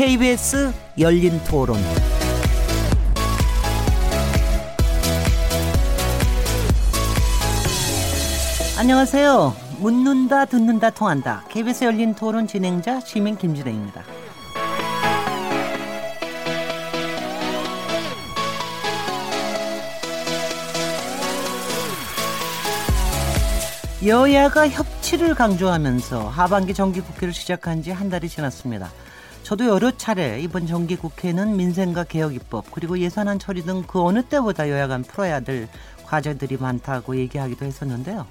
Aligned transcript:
KBS 0.00 0.72
열린 0.98 1.38
토론. 1.44 1.76
안녕하세요. 8.78 9.54
묻는다, 9.80 10.46
듣는다, 10.46 10.88
통한다. 10.88 11.44
KBS 11.50 11.84
열린 11.84 12.14
토론 12.14 12.46
진행자 12.46 13.00
시민 13.00 13.36
김진혜입니다. 13.36 14.02
여야가 24.06 24.66
협치를 24.70 25.34
강조하면서 25.34 26.26
하반기 26.30 26.72
정기국회를 26.72 27.34
시작한 27.34 27.82
지 27.82 27.90
한 27.90 28.08
달이 28.08 28.30
지났습니다. 28.30 28.90
저도 29.42 29.66
여러 29.66 29.90
차례 29.96 30.40
이번 30.40 30.66
정기 30.66 30.96
국회는 30.96 31.56
민생과 31.56 32.04
개혁 32.04 32.34
입법 32.34 32.70
그리고 32.70 32.98
예산안 32.98 33.38
처리 33.38 33.62
등 33.62 33.82
그 33.86 34.00
어느 34.00 34.22
때보다 34.22 34.68
여야 34.70 34.86
간 34.86 35.02
풀어야 35.02 35.40
될 35.40 35.68
과제들이 36.04 36.56
많다고 36.58 37.16
얘기하기도 37.16 37.64
했었는데요. 37.64 38.26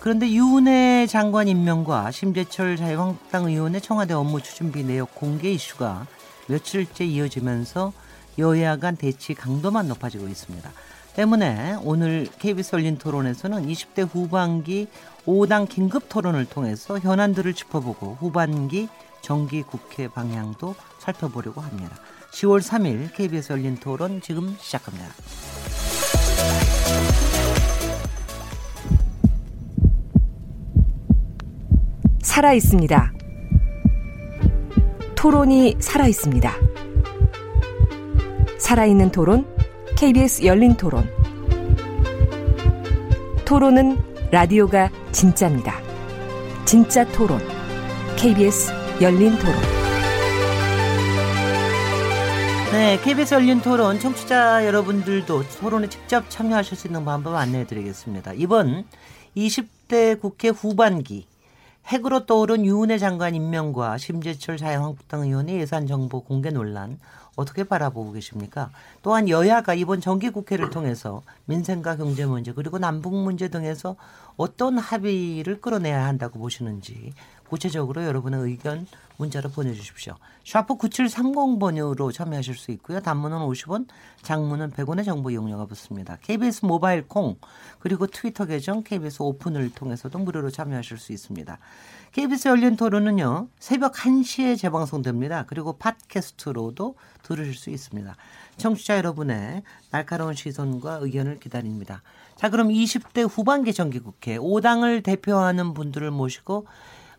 그런데 0.00 0.28
유은혜 0.30 1.06
장관 1.06 1.48
임명과 1.48 2.10
심재철 2.10 2.76
자유한국당 2.76 3.46
의원의 3.46 3.80
청와대 3.80 4.14
업무 4.14 4.40
추진비 4.40 4.84
내역 4.84 5.14
공개 5.14 5.52
이슈가 5.52 6.06
며칠째 6.48 7.04
이어지면서 7.04 7.92
여야 8.38 8.76
간 8.76 8.96
대치 8.96 9.34
강도만 9.34 9.88
높아지고 9.88 10.28
있습니다. 10.28 10.70
때문에 11.14 11.76
오늘 11.82 12.28
KBS 12.38 12.76
열린 12.76 12.98
토론에서는 12.98 13.66
20대 13.66 14.06
후반기 14.12 14.86
5당 15.26 15.68
긴급 15.68 16.08
토론을 16.08 16.44
통해서 16.44 16.98
현안들을 16.98 17.54
짚어보고 17.54 18.18
후반기 18.20 18.88
정기 19.26 19.64
국회 19.64 20.06
방향도 20.06 20.76
살펴보려고 21.00 21.60
합니다. 21.60 21.96
10월 22.30 22.62
3일 22.62 23.12
KBS 23.12 23.54
열린 23.54 23.74
토론 23.74 24.20
지금 24.20 24.56
시작합니다. 24.60 25.08
살아 32.22 32.52
있습니다. 32.52 33.12
토론이 35.16 35.74
살아 35.80 36.06
있습니다. 36.06 36.52
살아있는 38.60 39.10
토론, 39.10 39.44
KBS 39.96 40.44
열린 40.44 40.76
토론. 40.76 41.10
토론은 43.44 43.98
라디오가 44.30 44.88
진짜입니다. 45.10 45.80
진짜 46.64 47.04
토론, 47.06 47.40
KBS 48.16 48.75
열린 48.98 49.36
토론. 49.38 49.54
네, 52.72 52.98
KBS 53.02 53.34
열린 53.34 53.60
토론 53.60 54.00
청취자 54.00 54.66
여러분들도 54.66 55.42
토론에 55.60 55.90
직접 55.90 56.30
참여하실 56.30 56.78
수 56.78 56.86
있는 56.86 57.04
방법 57.04 57.34
안내해 57.34 57.66
드리겠습니다. 57.66 58.32
이번 58.32 58.86
20대 59.36 60.18
국회 60.18 60.48
후반기 60.48 61.26
핵으로 61.88 62.24
떠오른 62.24 62.64
유은혜 62.64 62.96
장관 62.96 63.34
임명과 63.34 63.98
심재철 63.98 64.56
자유한국당 64.56 65.24
의원의 65.24 65.60
예산 65.60 65.86
정보 65.86 66.24
공개 66.24 66.48
논란 66.48 66.98
어떻게 67.36 67.64
바라보고 67.64 68.12
계십니까? 68.12 68.70
또한 69.02 69.28
여야가 69.28 69.74
이번 69.74 70.00
정기 70.00 70.30
국회를 70.30 70.70
통해서 70.70 71.22
민생과 71.44 71.96
경제 71.96 72.24
문제 72.24 72.52
그리고 72.52 72.78
남북 72.78 73.14
문제 73.14 73.48
등에서 73.48 73.96
어떤 74.36 74.78
합의를 74.78 75.60
끌어내야 75.60 76.06
한다고 76.06 76.38
보시는지 76.38 77.12
구체적으로 77.48 78.04
여러분의 78.04 78.40
의견 78.40 78.86
문자로 79.18 79.50
보내주십시오. 79.50 80.14
샤프 80.44 80.76
9730번으로 80.76 82.12
참여하실 82.12 82.54
수 82.54 82.70
있고요. 82.72 83.00
단문은 83.00 83.38
50원, 83.38 83.86
장문은 84.22 84.72
100원의 84.72 85.04
정보 85.04 85.30
이용료가 85.30 85.66
붙습니다. 85.66 86.18
KBS 86.22 86.66
모바일 86.66 87.06
콩 87.08 87.36
그리고 87.78 88.06
트위터 88.06 88.44
계정 88.44 88.82
KBS 88.82 89.22
오픈을 89.22 89.72
통해서도 89.72 90.18
무료로 90.18 90.50
참여하실 90.50 90.98
수 90.98 91.12
있습니다. 91.12 91.58
KBS 92.12 92.48
열린 92.48 92.76
토론은요. 92.76 93.48
새벽 93.58 93.94
1시에 93.94 94.58
재방송됩니다. 94.58 95.44
그리고 95.46 95.76
팟캐스트로도 95.78 96.96
들으실 97.22 97.54
수 97.54 97.70
있습니다. 97.70 98.16
청취자 98.56 98.96
여러분의 98.96 99.62
날카로운 99.90 100.34
시선과 100.34 100.98
의견을 101.02 101.40
기다립니다. 101.40 102.02
자, 102.36 102.50
그럼 102.50 102.68
20대 102.68 103.28
후반기 103.28 103.72
정기국회 103.72 104.38
5당을 104.38 105.02
대표하는 105.02 105.74
분들을 105.74 106.10
모시고 106.10 106.66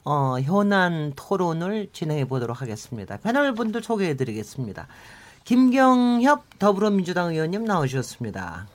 어, 0.03 0.37
현안 0.41 1.13
토론을 1.15 1.89
진행해 1.91 2.25
보도록 2.25 2.61
하겠습니다. 2.61 3.17
패널 3.17 3.53
분들 3.53 3.83
소개해 3.83 4.15
드리겠습니다. 4.15 4.87
김경협 5.43 6.59
더불어민주당 6.59 7.31
의원님 7.31 7.65
나오셨습니다. 7.65 8.67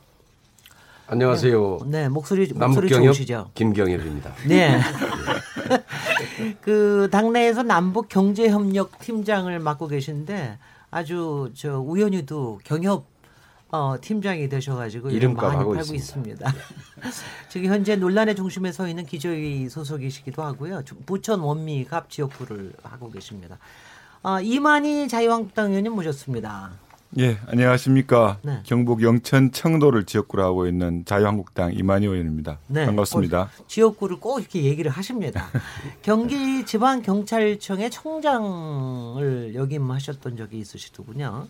안녕하세요. 1.07 1.81
네, 1.87 2.09
목소리 2.09 2.51
목소리 2.55 2.89
좋으시죠? 2.89 3.51
김경협입니다. 3.55 4.33
네. 4.49 4.81
그 6.63 7.09
당내에서 7.11 7.63
남북 7.63 8.09
경제 8.09 8.49
협력 8.49 8.99
팀장을 8.99 9.59
맡고 9.59 9.89
계신데 9.89 10.59
아주 10.91 11.51
저 11.55 11.79
우연히도 11.81 12.61
경협 12.65 13.12
어, 13.73 13.97
팀장이 13.99 14.51
되셔가지고 14.51 15.11
이름값 15.11 15.45
많이 15.45 15.57
하고 15.57 15.73
팔고 15.73 15.95
있습니다. 15.95 16.47
있습니다. 16.47 16.55
지금 17.49 17.71
현재 17.71 17.97
논란의 17.97 18.37
중심에 18.37 18.71
서 18.71 18.87
있는 18.87 19.07
기조위 19.07 19.71
소속이시기도 19.71 20.43
하고요. 20.43 20.83
부천 21.07 21.41
원미 21.41 21.87
갑 21.87 22.11
지역구를 22.11 22.75
하고 22.83 23.11
계십니다. 23.11 23.59
아, 24.23 24.43
이만희 24.43 25.09
자유한국당 25.09 25.71
의원님 25.71 25.95
모셨습니다. 25.95 26.73
예, 27.19 27.39
안녕하십니까. 27.47 28.39
네. 28.43 28.61
경북 28.65 29.03
영천 29.03 29.53
청도를 29.53 30.05
지역구로 30.05 30.43
하고 30.45 30.67
있는 30.67 31.05
자유한국당 31.07 31.73
이만희 31.73 32.07
의원입니다. 32.07 32.59
네. 32.69 32.85
반갑습니다. 32.85 33.41
어, 33.41 33.65
지역구를 33.67 34.21
꼭 34.21 34.41
이렇게 34.41 34.65
얘기를 34.65 34.91
하십니다. 34.91 35.47
경기 36.03 36.65
지방 36.67 37.01
경찰청의 37.01 37.91
청장을 37.91 39.55
역임하셨던 39.55 40.37
적이 40.37 40.59
있으시더군요. 40.59 41.49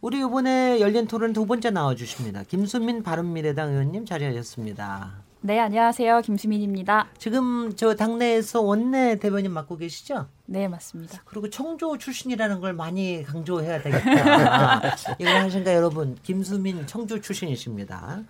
우리 0.00 0.20
이번에 0.20 0.80
열린 0.80 1.06
토론 1.08 1.32
두 1.32 1.44
번째 1.46 1.70
나와주십니다. 1.70 2.44
김수민 2.44 3.02
바른미래당 3.02 3.70
의원님 3.70 4.06
자리하셨습니다. 4.06 5.12
네, 5.40 5.58
안녕하세요. 5.58 6.20
김수민입니다. 6.20 7.08
지금 7.18 7.72
저 7.74 7.94
당내에서 7.94 8.60
원내 8.60 9.18
대변인 9.18 9.52
맡고 9.52 9.76
계시죠? 9.76 10.26
네, 10.46 10.68
맞습니다. 10.68 11.22
그리고 11.24 11.50
청조 11.50 11.98
출신이라는 11.98 12.60
걸 12.60 12.74
많이 12.74 13.24
강조해야 13.24 13.82
되겠다. 13.82 14.82
이걸 15.18 15.34
하신가 15.42 15.74
여러분? 15.74 16.16
김수민 16.22 16.86
청조 16.86 17.20
출신이십니다. 17.20 18.22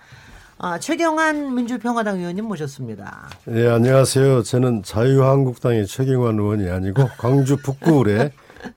아, 0.59 0.79
최경환 0.79 1.55
민주평화당 1.55 2.19
의원님 2.19 2.47
모셨습니다. 2.47 3.29
네, 3.45 3.69
안녕하세요. 3.69 4.43
저는 4.43 4.83
자유한국당의 4.83 5.87
최경환 5.87 6.39
의원이 6.39 6.69
아니고 6.71 7.09
광주 7.19 7.57
북구울의 7.59 8.33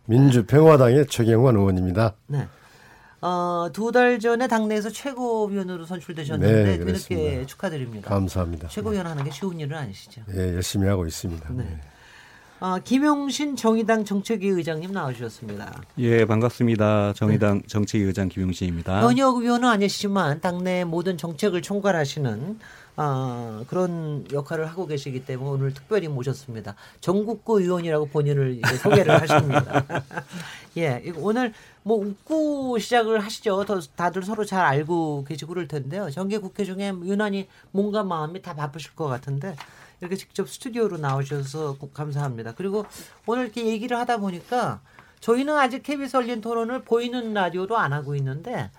민주평화당의 0.05 1.07
최경환 1.07 1.55
의원입니다. 1.55 2.13
네. 2.27 2.47
어, 3.21 3.69
두 3.71 3.91
달 3.91 4.19
전에 4.19 4.47
당내에서 4.47 4.89
최고위원으로 4.89 5.85
선출되셨는데 5.85 6.63
네, 6.77 6.77
뒤늦게. 6.85 7.45
축하드립니다. 7.45 8.09
감사합니다. 8.09 8.67
최고위원 8.69 9.05
하는 9.05 9.23
게 9.23 9.29
쉬운 9.31 9.59
일은 9.59 9.77
아니시죠? 9.77 10.21
예, 10.33 10.55
열심히 10.55 10.87
하고 10.87 11.05
있습니다. 11.05 11.49
네. 11.53 11.63
네. 11.63 11.79
아, 12.63 12.79
김용신 12.83 13.55
정의당 13.55 14.05
정책위 14.05 14.47
의장님 14.47 14.91
나오셨습니다. 14.91 15.81
예, 15.97 16.25
반갑습니다. 16.25 17.13
정의당 17.13 17.61
정책위 17.67 18.03
의장 18.05 18.29
김용신입니다. 18.29 19.01
현역 19.03 19.37
의원은 19.37 19.67
아니시지만 19.67 20.41
당내 20.41 20.83
모든 20.83 21.17
정책을 21.17 21.61
총괄하시는 21.63 22.59
아, 22.95 23.63
그런 23.67 24.25
역할을 24.31 24.67
하고 24.67 24.85
계시기 24.85 25.25
때문에 25.25 25.49
오늘 25.49 25.73
특별히 25.73 26.07
모셨습니다. 26.07 26.75
전국구 26.99 27.61
의원이라고 27.61 28.07
본인을 28.07 28.61
소개를 28.81 29.21
하십니다. 29.21 29.85
예, 30.77 31.01
오늘 31.17 31.53
뭐 31.83 31.97
웃고 31.97 32.79
시작을 32.79 33.23
하시죠. 33.23 33.65
더 33.65 33.79
다들 33.79 34.23
서로 34.23 34.45
잘 34.45 34.65
알고 34.65 35.25
계시고 35.27 35.53
그럴 35.53 35.67
텐데요. 35.67 36.09
정기 36.09 36.37
국회 36.37 36.63
중에 36.63 36.93
유난히 37.03 37.47
몸과 37.71 38.03
마음이 38.03 38.41
다 38.41 38.55
바쁘실 38.55 38.95
것 38.95 39.07
같은데 39.07 39.55
이렇게 39.99 40.15
직접 40.15 40.49
스튜디오로 40.49 40.97
나오셔서 40.97 41.77
꼭 41.77 41.93
감사합니다. 41.93 42.53
그리고 42.55 42.85
오늘 43.25 43.45
이렇게 43.45 43.65
얘기를 43.67 43.97
하다 43.97 44.17
보니까 44.17 44.81
저희는 45.19 45.55
아직 45.55 45.83
KBS 45.83 46.17
열린 46.17 46.41
토론을 46.41 46.83
보이는 46.83 47.33
라디오로 47.33 47.77
안 47.77 47.93
하고 47.93 48.15
있는데 48.15 48.69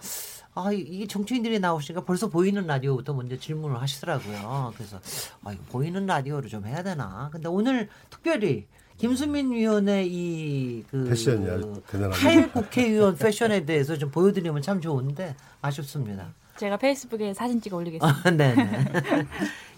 아, 0.54 0.70
이- 0.72 0.81
이게 0.81 1.06
정치인들이 1.06 1.58
나오시니까 1.60 2.04
벌써 2.04 2.28
보이는 2.28 2.66
라디오부터 2.66 3.14
먼저 3.14 3.37
질문을 3.38 3.81
하시더라고요. 3.81 4.72
그래서 4.76 5.00
아, 5.44 5.52
이거 5.52 5.62
보이는 5.70 6.04
라디오로 6.04 6.49
좀 6.49 6.66
해야 6.66 6.82
되나. 6.82 7.31
근데 7.32 7.49
오늘 7.49 7.88
특별히 8.10 8.66
김수민 8.99 9.50
위원의 9.52 10.08
이그 10.12 11.06
패션이 11.08 11.49
아주 11.50 11.82
대단합니다. 11.88 12.20
탈 12.20 12.52
국회의원 12.52 13.16
패션에 13.16 13.64
대해서 13.64 13.96
좀 13.96 14.10
보여드리면 14.10 14.60
참 14.62 14.81
좋은데 14.81 15.34
아쉽습니다. 15.62 16.34
제가 16.58 16.76
페이스북에 16.76 17.32
사진 17.32 17.60
찍어 17.60 17.78
올리겠습니다. 17.78 18.20
아, 18.25 18.31
네. 18.31 18.54
네. 18.54 19.26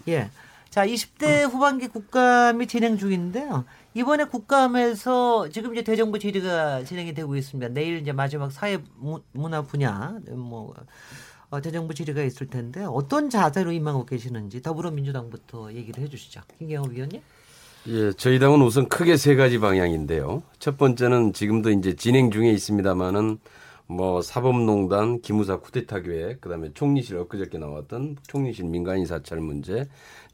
예. 0.09 0.31
자, 0.71 0.85
20대 0.85 1.49
후반기 1.49 1.87
국감이 1.87 2.67
진행 2.67 2.99
중인데요. 2.99 3.65
이번에 3.95 4.25
국감에서 4.25 5.49
지금 5.51 5.73
이제 5.73 5.83
대정부 5.85 6.19
질의가 6.19 6.83
진행이 6.85 7.15
되고 7.15 7.37
있습니다. 7.37 7.73
내일 7.73 7.99
이제 7.99 8.13
마지막 8.13 8.51
사회 8.51 8.79
무- 8.97 9.23
문화 9.33 9.63
분야 9.63 10.19
뭐 10.31 10.75
어, 11.51 11.61
대정부 11.61 11.95
질의가 11.95 12.23
있을 12.25 12.49
텐데 12.49 12.85
어떤 12.85 13.31
자세로 13.31 13.71
임하고 13.71 14.05
계시는지 14.05 14.63
더불어민주당부터 14.63 15.73
얘기를 15.75 16.03
해주시죠. 16.03 16.41
김경호 16.59 16.89
위원님. 16.91 17.21
예, 17.87 18.13
저희 18.15 18.39
당은 18.41 18.63
우선 18.63 18.89
크게 18.89 19.17
세 19.17 19.37
가지 19.37 19.59
방향인데요. 19.61 20.43
첫 20.59 20.77
번째는 20.77 21.33
지금도 21.33 21.71
이제 21.71 21.95
진행 21.95 22.33
중에 22.33 22.51
있습니다만은 22.51 23.39
뭐 23.87 24.23
사법농단, 24.23 25.21
기무사 25.21 25.59
쿠데타 25.59 26.01
계획, 26.01 26.41
그다음에 26.41 26.71
총리실 26.73 27.17
엊그저께 27.19 27.59
나왔던 27.59 28.17
총리실 28.27 28.65
민간인 28.65 29.05
사찰 29.07 29.39
문제 29.39 29.87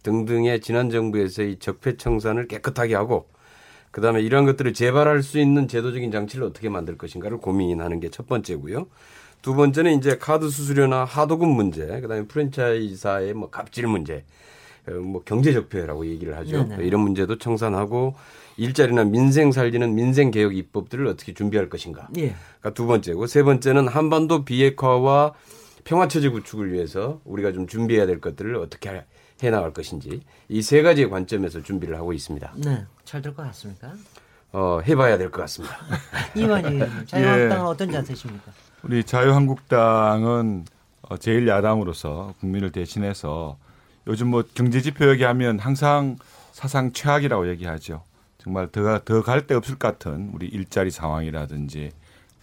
등등의 0.05 0.61
지난 0.61 0.89
정부에서의 0.89 1.59
적폐 1.59 1.97
청산을 1.97 2.47
깨끗하게 2.47 2.95
하고 2.95 3.29
그다음에 3.91 4.21
이러한 4.23 4.47
것들을 4.47 4.73
재발할 4.73 5.23
수 5.23 5.39
있는 5.39 5.67
제도적인 5.69 6.11
장치를 6.13 6.45
어떻게 6.45 6.69
만들 6.69 6.97
것인가를 6.97 7.39
고민하는 7.39 8.01
게 8.01 8.09
첫 8.11 8.27
번째고요. 8.27 8.87
두 9.43 9.55
번째는 9.55 9.97
이제 9.99 10.19
카드 10.19 10.51
수수료나 10.51 11.05
하도급 11.05 11.49
문제, 11.49 11.87
그다음에 12.01 12.27
프랜차이사의 12.27 13.33
뭐 13.35 13.49
갑질 13.51 13.87
문제, 13.87 14.25
어, 14.87 14.93
뭐 14.93 15.23
경제 15.25 15.53
적폐라고 15.53 16.07
얘기를 16.07 16.37
하죠. 16.37 16.65
네네. 16.69 16.85
이런 16.85 17.01
문제도 17.01 17.37
청산하고 17.39 18.15
일자리나 18.59 19.05
민생 19.05 19.51
살리는 19.53 19.95
민생 19.95 20.31
개혁 20.31 20.55
입법들을 20.55 21.07
어떻게 21.07 21.33
준비할 21.33 21.71
것인가. 21.71 22.09
예. 22.19 22.35
가두 22.61 22.87
번째고 22.87 23.27
세 23.27 23.43
번째는 23.43 23.89
한반도 23.89 24.45
비핵화와 24.45 25.33
평화 25.85 26.07
체제 26.09 26.29
구축을 26.29 26.73
위해서 26.73 27.21
우리가 27.25 27.53
좀 27.53 27.67
준비해야 27.67 28.05
될 28.07 28.21
것들을 28.21 28.55
어떻게 28.57 28.91
해- 29.43 29.47
해 29.47 29.51
나갈 29.51 29.73
것인지 29.73 30.21
이 30.49 30.63
세 30.63 30.83
가지의 30.83 31.11
관점에서 31.11 31.63
준비를 31.63 31.97
하고 31.97 32.13
있습니다. 32.13 32.53
네. 32.57 32.85
잘 33.05 33.23
될 33.23 33.35
것 33.35 33.43
같습니까? 33.45 33.93
어, 34.53 34.81
해봐야 34.87 35.17
될 35.19 35.31
것 35.31 35.41
같습니다. 35.43 35.77
이만희. 36.35 36.79
자유한국당은 37.07 37.67
어떤 37.67 37.91
자세십니까? 37.93 38.53
우리 38.83 39.05
자유한국당은 39.05 40.65
어, 41.03 41.17
제일 41.17 41.47
야당으로서 41.49 42.35
국민을 42.41 42.71
대신해서 42.73 43.57
요즘 44.07 44.29
뭐 44.29 44.43
경제 44.55 44.81
지표 44.81 45.09
얘기하면 45.11 45.59
항상 45.59 46.17
사상 46.53 46.93
최악이라고 46.93 47.49
얘기하죠. 47.51 48.03
정말 48.39 48.69
더갈데 48.73 49.55
없을 49.55 49.77
것 49.79 49.89
같은 49.89 50.31
우리 50.35 50.47
일자리 50.47 50.91
상황이라든지 50.91 51.91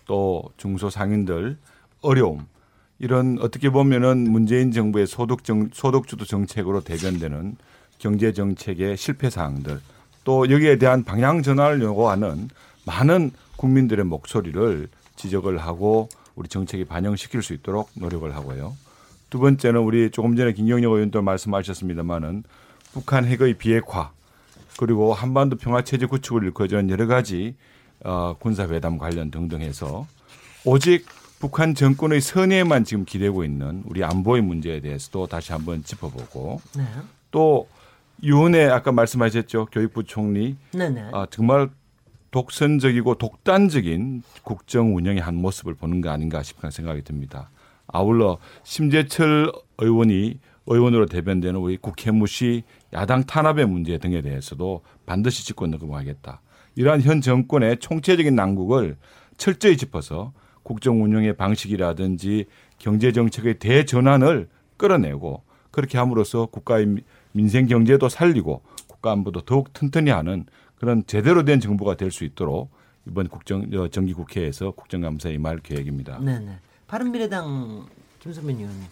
또 0.06 0.44
중소상인들 0.58 1.58
어려움 2.02 2.48
이런 3.00 3.38
어떻게 3.42 3.70
보면은 3.70 4.30
문재인 4.30 4.72
정부의 4.72 5.08
소득 5.08 5.44
정, 5.44 5.70
소득 5.74 6.08
주도 6.08 6.26
정책으로 6.26 6.82
대변되는 6.82 7.58
경제 8.00 8.34
정책의 8.34 8.98
실패 8.98 9.30
사항들 9.30 9.80
또 10.24 10.50
여기에 10.50 10.78
대한 10.78 11.04
방향 11.04 11.42
전환을 11.42 11.82
요구하는 11.82 12.50
많은 12.86 13.32
국민들의 13.56 14.06
목소리를 14.06 14.88
지적을 15.16 15.58
하고 15.60 16.10
우리 16.36 16.48
정책에 16.48 16.84
반영시킬 16.84 17.42
수 17.42 17.54
있도록 17.54 17.90
노력을 17.96 18.34
하고요. 18.36 18.76
두 19.30 19.40
번째는 19.40 19.82
우리 19.82 20.10
조금 20.12 20.36
전에 20.36 20.54
김경영 20.54 20.94
의원도 20.94 21.22
말씀하셨습니다마는 21.22 22.44
북한 22.94 23.26
핵의 23.26 23.56
비핵화 23.56 24.12
그리고 24.78 25.14
한반도 25.14 25.58
평화 25.58 25.84
체제 25.84 26.06
구축을 26.06 26.44
일궈주는 26.44 26.90
여러 26.90 27.08
가지 27.08 27.56
어, 28.04 28.36
군사 28.40 28.68
회담 28.68 28.98
관련 28.98 29.32
등등 29.32 29.62
해서 29.62 30.08
오직 30.64 31.06
북한 31.40 31.76
정권의 31.76 32.20
선의에만 32.22 32.84
지금 32.84 33.06
기대고 33.06 33.44
있는 33.44 33.84
우리 33.86 34.04
안보의 34.04 34.42
문제에 34.42 34.80
대해서도 34.80 35.28
다시 35.28 35.52
한번 35.52 35.84
짚어보고 35.84 36.62
네. 36.76 36.84
또 37.32 37.68
유은혜 38.24 38.66
아까 38.66 38.92
말씀하셨죠 38.92 39.68
교육부 39.72 40.04
총리 40.04 40.56
네 40.74 40.90
네. 40.90 41.08
아, 41.14 41.28
정말 41.30 41.70
독선적이고 42.32 43.16
독단적인 43.16 44.24
국정 44.44 44.96
운영의 44.96 45.22
한 45.22 45.36
모습을 45.36 45.76
보는 45.76 46.02
거 46.02 46.10
아닌가 46.10 46.44
싶은 46.44 46.72
생각이 46.72 47.04
듭니다. 47.04 47.50
아울러 47.88 48.38
심재철 48.64 49.52
의원이 49.78 50.40
의원으로 50.66 51.06
대변되는 51.06 51.58
우리 51.60 51.78
국회 51.78 52.12
무시 52.12 52.64
야당 52.94 53.24
탄압의 53.24 53.66
문제 53.66 53.98
등에 53.98 54.22
대해서도 54.22 54.82
반드시 55.06 55.46
짚고 55.46 55.68
넘어가겠다. 55.68 56.42
이러한 56.76 57.02
현 57.02 57.22
정권의 57.22 57.78
총체적인 57.80 58.36
난국을 58.36 58.98
철저히 59.38 59.78
짚어서 59.78 60.34
국정 60.68 61.02
운영의 61.02 61.38
방식이라든지 61.38 62.46
경제 62.78 63.14
정책의 63.14 63.58
대전환을 63.60 64.50
끌어내고 64.76 65.44
그렇게 65.72 65.98
함으로써 65.98 66.48
국가의 66.48 66.98
민생 67.32 67.68
경제도 67.68 68.10
살리고 68.10 68.62
국가 68.86 69.14
안보도 69.14 69.42
더욱 69.42 69.72
튼튼히 69.72 70.12
하는 70.12 70.46
그런 70.78 71.04
제대로 71.08 71.46
된 71.46 71.62
정부가 71.62 71.96
될 71.96 72.12
수 72.12 72.26
있도록 72.26 72.70
이번 73.08 73.30
국정 73.30 73.66
어, 73.76 73.88
정기 73.88 74.12
국회에서 74.14 74.72
국정감사에 74.72 75.34
임할 75.36 75.60
계획입니다. 75.60 76.20
네 76.20 76.38
네. 76.40 76.58
바른미래당 76.88 77.86
김수민 78.20 78.58
의원님. 78.58 78.84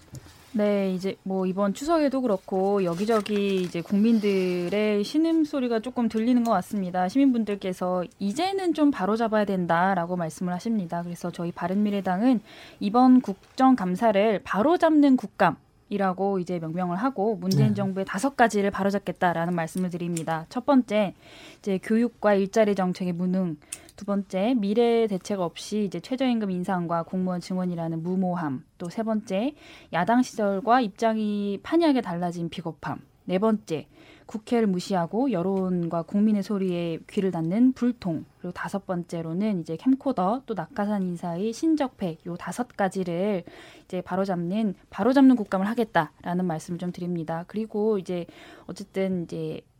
네, 0.57 0.93
이제 0.93 1.17
뭐 1.23 1.45
이번 1.45 1.73
추석에도 1.73 2.21
그렇고 2.21 2.85
여기저기 2.85 3.61
이제 3.61 3.81
국민들의 3.81 5.03
신음 5.03 5.43
소리가 5.43 5.81
조금 5.81 6.07
들리는 6.07 6.45
것 6.45 6.51
같습니다. 6.51 7.09
시민분들께서 7.09 8.05
이제는 8.19 8.73
좀 8.73 8.89
바로 8.89 9.17
잡아야 9.17 9.43
된다라고 9.43 10.15
말씀을 10.15 10.53
하십니다. 10.53 11.03
그래서 11.03 11.29
저희 11.29 11.51
바른미래당은 11.51 12.39
이번 12.79 13.19
국정감사를 13.19 14.43
바로 14.45 14.77
잡는 14.77 15.17
국감 15.17 15.57
이라고 15.89 16.39
이제 16.39 16.57
명명을 16.57 16.95
하고 16.95 17.35
문재인 17.35 17.69
네. 17.69 17.73
정부의 17.73 18.05
다섯 18.05 18.37
가지를 18.37 18.71
바로잡겠다라는 18.71 19.53
말씀을 19.53 19.89
드립니다. 19.89 20.45
첫 20.47 20.65
번째, 20.65 21.15
이제 21.59 21.79
교육과 21.83 22.33
일자리 22.33 22.75
정책의 22.75 23.11
무능. 23.11 23.57
두 23.95 24.03
번째, 24.05 24.55
미래 24.55 25.07
대책 25.07 25.39
없이 25.39 25.85
이제 25.85 25.99
최저임금 25.99 26.51
인상과 26.51 27.03
공무원 27.03 27.39
증원이라는 27.39 28.03
무모함. 28.03 28.65
또 28.77 28.89
세 28.89 29.03
번째, 29.03 29.55
야당 29.93 30.21
시절과 30.21 30.81
입장이 30.81 31.59
판이하게 31.63 32.01
달라진 32.01 32.49
비겁함. 32.49 32.99
네 33.27 33.39
번째, 33.39 33.87
국회를 34.25 34.67
무시하고 34.67 35.31
여론과 35.31 36.03
국민의 36.03 36.43
소리에 36.43 36.99
귀를 37.09 37.31
닫는 37.31 37.73
불통. 37.73 38.25
그리고 38.39 38.53
다섯 38.53 38.85
번째로는 38.85 39.61
이제 39.61 39.77
캠코더 39.77 40.43
또 40.45 40.53
낙하산 40.53 41.03
인사의 41.03 41.53
신적폐 41.53 42.17
요 42.27 42.35
다섯 42.35 42.67
가지를 42.67 43.43
이제 43.85 44.01
바로잡는 44.01 44.75
바로잡는 44.89 45.35
국감을 45.35 45.67
하겠다라는 45.67 46.45
말씀을 46.45 46.79
좀 46.79 46.91
드립니다. 46.91 47.45
그리고 47.47 47.97
이제 47.97 48.25
어쨌든 48.67 49.23
이제 49.23 49.61
뭐 49.73 49.74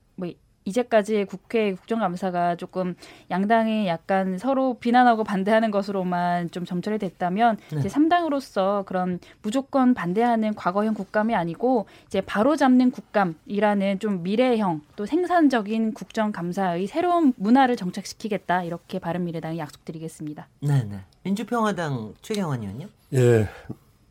이제까지의 0.65 1.25
국회 1.25 1.74
국정감사가 1.74 2.55
조금 2.55 2.95
양당이 3.31 3.88
약간 3.88 4.38
서로 4.38 4.75
비난하고 4.79 5.24
반대하는 5.24 5.72
것으로만 5.72 6.51
좀 6.51 6.65
점철이 6.65 6.98
됐다면 7.00 7.57
네. 7.72 7.79
이제 7.79 7.88
3당으로서 7.88 8.86
그런 8.86 9.19
무조건 9.41 9.93
반대하는 9.93 10.55
과거형 10.55 10.93
국감이 10.93 11.36
아니고 11.36 11.86
이제 12.07 12.22
바로 12.22 12.55
잡는 12.55 12.91
국감이라는 12.91 14.00
좀 14.00 14.24
미래형 14.24 14.81
또 14.95 15.05
생산적인 15.05 15.93
국정감사의 15.93 16.88
새로운 16.88 17.34
문화를 17.38 17.75
정착시키겠다 17.75 18.63
이렇게 18.63 19.00
바른미래당이 19.00 19.57
약속드리겠습니다. 19.60 20.48
네 20.62 20.84
네. 20.84 21.00
민주평화당 21.24 22.13
최경환 22.22 22.62
의원님. 22.62 22.89
예, 23.13 23.48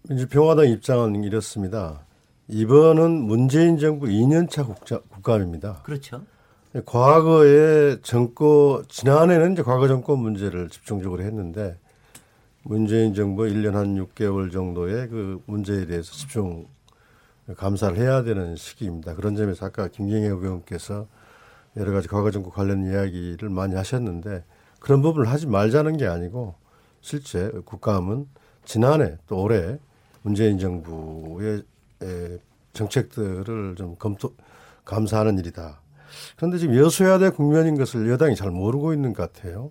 민주평화당 0.08 0.68
입장은 0.68 1.25
이렇습니다. 1.25 2.00
이번은 2.49 3.23
문재인 3.23 3.78
정부 3.78 4.06
2년차 4.06 4.66
국자, 4.66 5.00
국감입니다. 5.08 5.80
그렇죠. 5.82 6.23
과거에 6.83 8.00
정권 8.02 8.85
지난해는 8.88 9.52
이제 9.52 9.62
과거 9.62 9.87
정권 9.87 10.19
문제를 10.19 10.69
집중적으로 10.71 11.23
했는데 11.23 11.78
문재인 12.64 13.14
정부 13.14 13.45
1년 13.45 13.75
한 13.75 13.95
6개월 13.95 14.50
정도의 14.50 15.09
그 15.09 15.40
문제에 15.47 15.87
대해서 15.87 16.12
집중 16.12 16.66
감사를 17.57 17.97
해야 17.97 18.25
되는 18.25 18.57
시기입니다. 18.57 19.14
그런 19.14 19.37
점에서 19.37 19.66
아까 19.66 19.87
김경애 19.87 20.26
의원께서 20.26 21.07
여러 21.76 21.93
가지 21.93 22.09
과거 22.09 22.33
정권 22.33 22.52
관련 22.52 22.85
이야기를 22.85 23.50
많이 23.50 23.76
하셨는데 23.76 24.43
그런 24.81 25.00
부분을 25.00 25.28
하지 25.28 25.47
말자는 25.47 25.97
게 25.97 26.07
아니고 26.07 26.57
실제 27.00 27.52
국감은 27.66 28.26
지난해 28.64 29.19
또 29.28 29.40
올해 29.43 29.78
문재인 30.23 30.59
정부의 30.59 31.62
에, 32.02 32.38
정책들을 32.73 33.76
좀 33.76 33.95
검토 33.97 34.35
감사하는 34.85 35.38
일이다. 35.38 35.84
그런데 36.37 36.59
지금 36.59 36.76
여소야대 36.76 37.30
국면인 37.30 37.76
것을 37.76 38.09
여당이 38.09 38.37
잘 38.37 38.50
모르고 38.50 38.92
있는 38.92 39.12
것 39.12 39.33
같아요. 39.33 39.71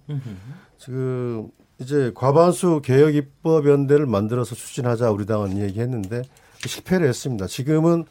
지금 0.77 1.50
이제 1.79 2.12
과반수 2.15 2.81
개혁 2.83 3.15
입법 3.15 3.67
연대를 3.67 4.05
만들어서 4.05 4.55
추진하자 4.55 5.12
우리 5.12 5.25
당은 5.25 5.57
얘기했는데 5.59 6.23
실패를 6.65 7.07
했습니다. 7.07 7.47
지금은 7.47 8.05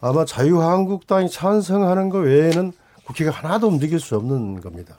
아마 0.00 0.24
자유한국당이 0.24 1.30
찬성하는 1.30 2.08
것 2.10 2.18
외에는 2.18 2.72
국회가 3.04 3.30
하나도 3.30 3.68
움직일 3.68 4.00
수 4.00 4.16
없는 4.16 4.60
겁니다. 4.60 4.96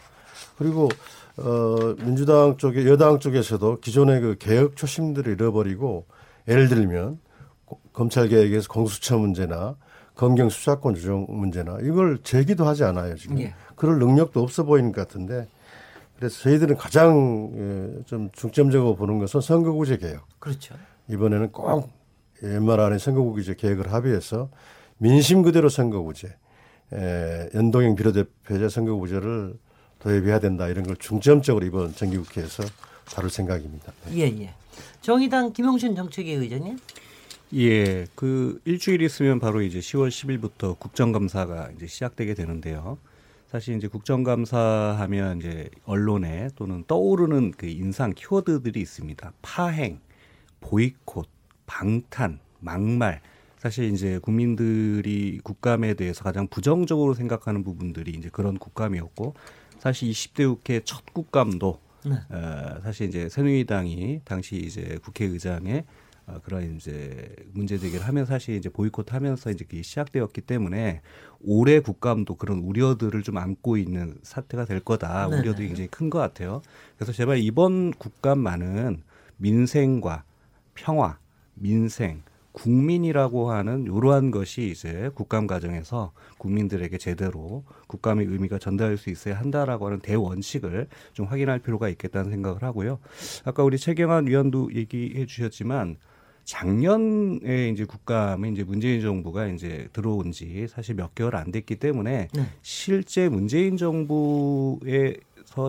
그리고 0.58 0.90
어 1.38 1.94
민주당 2.04 2.58
쪽에 2.58 2.88
여당 2.88 3.20
쪽에서도 3.20 3.80
기존의 3.82 4.22
그 4.22 4.36
개혁 4.40 4.76
초심들을 4.76 5.32
잃어버리고 5.34 6.06
예를 6.48 6.68
들면 6.68 7.20
고- 7.66 7.80
검찰 7.94 8.28
개혁에서 8.28 8.68
공수처 8.70 9.18
문제나 9.20 9.76
검경 10.18 10.50
수사권 10.50 10.96
조정 10.96 11.28
문제나 11.30 11.78
이걸 11.84 12.18
제기도 12.24 12.66
하지 12.66 12.84
않아요 12.84 13.16
지금 13.16 13.40
예. 13.40 13.54
그럴 13.76 14.00
능력도 14.00 14.42
없어 14.42 14.64
보이는 14.64 14.92
것 14.92 15.08
같은데 15.08 15.48
그래서 16.18 16.42
저희들은 16.42 16.76
가장 16.78 17.52
예, 17.56 18.04
좀 18.06 18.30
중점적으로 18.34 18.96
보는 18.96 19.20
것은 19.20 19.40
선거구제 19.40 19.98
개혁 19.98 20.26
그렇죠. 20.40 20.76
이번에는 21.08 21.52
꼭 21.52 21.90
연말 22.44 22.80
안에 22.80 22.98
선거구제 22.98 23.54
개혁을 23.54 23.94
합의해서 23.94 24.50
민심 24.98 25.44
그대로 25.44 25.70
선거구제 25.70 26.36
에, 26.94 27.50
연동형 27.54 27.96
비례대표제 27.96 28.70
선거구제를 28.70 29.56
도입해야 30.00 30.40
된다 30.40 30.68
이런 30.68 30.86
걸 30.86 30.96
중점적으로 30.98 31.64
이번 31.66 31.94
정기국회에서 31.94 32.64
다룰 33.06 33.30
생각입니다. 33.30 33.94
네. 34.06 34.18
예, 34.18 34.42
예. 34.42 34.54
정의당 35.02 35.54
김용신 35.54 35.96
정책위 35.96 36.34
의장님. 36.34 36.78
예, 37.56 38.06
그 38.16 38.60
일주일 38.66 39.02
있으면 39.02 39.40
바로 39.40 39.62
이제 39.62 39.80
10월 39.80 40.10
10일부터 40.10 40.78
국정감사가 40.78 41.72
이제 41.76 41.88
시작되게 41.88 42.34
되는데요. 42.34 42.98
사실 43.50 43.78
이제 43.78 43.88
국정감사 43.88 44.98
하면 45.00 45.38
이제 45.38 45.70
언론에 45.86 46.50
또는 46.58 46.84
떠오르는 46.88 47.52
그 47.52 47.68
인상 47.68 48.14
키워드들이 48.14 48.82
있습니다. 48.82 49.32
파행, 49.42 50.02
보이콧, 50.60 51.30
방탄, 51.66 52.40
막말. 52.60 53.22
사실 53.58 53.86
이제 53.94 54.20
국민들이 54.20 55.40
국감에 55.42 55.94
대해서 55.94 56.24
가장 56.24 56.48
부정적으로 56.48 57.14
생각하는 57.14 57.64
부분들이 57.64 58.12
이제 58.12 58.30
그런 58.30 58.58
국감이었고 58.58 59.34
사실 59.80 60.10
20대 60.12 60.48
국회 60.48 60.82
첫 60.84 61.06
국감도 61.14 61.80
네. 62.06 62.16
어, 62.30 62.80
사실 62.84 63.08
이제 63.08 63.30
새누리당이 63.30 64.22
당시 64.26 64.58
이제 64.58 65.00
국회의장의 65.04 65.86
어, 66.28 66.40
그런 66.44 66.76
이제 66.76 67.34
문제 67.54 67.78
제기를 67.78 68.06
하면 68.06 68.26
사실 68.26 68.56
이제 68.56 68.70
보이콧하면서 68.70 69.52
이제 69.52 69.66
시작되었기 69.82 70.42
때문에 70.42 71.02
올해 71.40 71.80
국감도 71.80 72.36
그런 72.36 72.60
우려들을 72.60 73.24
좀 73.24 73.38
안고 73.38 73.78
있는 73.78 74.18
사태가 74.24 74.66
될 74.66 74.80
거다 74.82 75.30
네네. 75.30 75.42
우려도 75.42 75.60
굉장히 75.60 75.88
큰 75.88 76.10
것 76.10 76.20
같아요. 76.20 76.62
그래서 76.96 77.12
제발 77.12 77.38
이번 77.40 77.92
국감만은 77.92 79.04
민생과 79.38 80.24
평화, 80.74 81.18
민생, 81.54 82.24
국민이라고 82.54 83.52
하는 83.52 83.84
이러한 83.84 84.32
것이 84.32 84.70
이제 84.70 85.12
국감 85.14 85.48
과정에서 85.48 86.12
국민들에게 86.40 86.98
제대로 86.98 87.64
국감의 87.88 88.26
의미가 88.26 88.58
전달될 88.58 88.98
수 88.98 89.10
있어야 89.10 89.38
한다라고 89.40 89.86
하는 89.88 90.00
대원칙을 90.00 90.88
좀 91.14 91.28
확인할 91.28 91.60
필요가 91.60 91.88
있겠다는 91.90 92.32
생각을 92.32 92.64
하고요. 92.64 93.00
아까 93.46 93.64
우리 93.64 93.78
최경환 93.78 94.28
위원도 94.28 94.74
얘기해 94.74 95.26
주셨지만 95.28 95.98
작년에 96.48 97.68
이제 97.74 97.84
국감에 97.84 98.50
이제 98.50 98.64
문재인 98.64 99.02
정부가 99.02 99.48
이제 99.48 99.90
들어온 99.92 100.32
지 100.32 100.66
사실 100.70 100.96
몇 100.96 101.14
개월 101.14 101.36
안 101.36 101.52
됐기 101.52 101.76
때문에 101.76 102.30
네. 102.34 102.42
실제 102.62 103.28
문재인 103.28 103.76
정부에서 103.76 105.20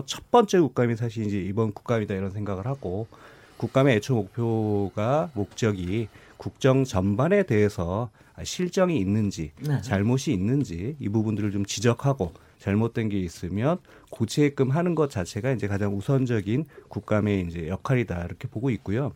첫 0.05 0.31
번째 0.31 0.61
국감이 0.61 0.95
사실 0.95 1.25
이제 1.25 1.37
이번 1.37 1.73
국감이다 1.73 2.15
이런 2.15 2.31
생각을 2.31 2.65
하고 2.65 3.07
국감의 3.57 3.97
애초 3.97 4.15
목표가 4.15 5.29
목적이 5.33 6.07
국정 6.37 6.85
전반에 6.85 7.43
대해서 7.43 8.09
실정이 8.41 8.97
있는지 8.97 9.51
네. 9.59 9.81
잘못이 9.81 10.31
있는지 10.31 10.95
이 10.97 11.09
부분들을 11.09 11.51
좀 11.51 11.65
지적하고 11.65 12.31
잘못된 12.59 13.09
게 13.09 13.19
있으면 13.19 13.79
고치게끔 14.11 14.69
하는 14.69 14.95
것 14.95 15.11
자체가 15.11 15.51
이제 15.51 15.67
가장 15.67 15.97
우선적인 15.97 16.63
국감의 16.87 17.47
이제 17.49 17.67
역할이다 17.67 18.23
이렇게 18.23 18.47
보고 18.47 18.69
있고요. 18.69 19.11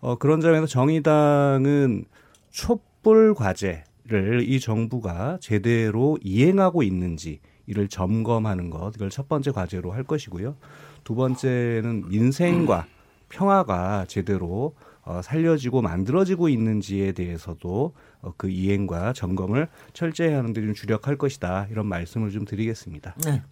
어, 0.00 0.16
그런 0.16 0.40
점에서 0.40 0.66
정의당은 0.66 2.04
촛불 2.50 3.34
과제를 3.34 4.44
이 4.48 4.60
정부가 4.60 5.38
제대로 5.40 6.18
이행하고 6.22 6.82
있는지 6.82 7.40
이를 7.66 7.88
점검하는 7.88 8.70
것 8.70 8.92
이걸 8.94 9.10
첫 9.10 9.28
번째 9.28 9.50
과제로 9.50 9.92
할 9.92 10.04
것이고요. 10.04 10.56
두 11.04 11.14
번째는 11.14 12.08
민생과 12.08 12.86
평화가 13.28 14.06
제대로 14.08 14.74
어, 15.02 15.22
살려지고 15.22 15.80
만들어지고 15.80 16.48
있는지에 16.50 17.12
대해서도 17.12 17.94
어, 18.20 18.32
그 18.36 18.48
이행과 18.50 19.14
점검을 19.14 19.68
철저히 19.94 20.32
하는 20.32 20.52
데 20.52 20.60
좀 20.60 20.74
주력할 20.74 21.16
것이다 21.16 21.66
이런 21.70 21.86
말씀을 21.86 22.30
좀 22.30 22.44
드리겠습니다. 22.44 23.14
네. 23.24 23.42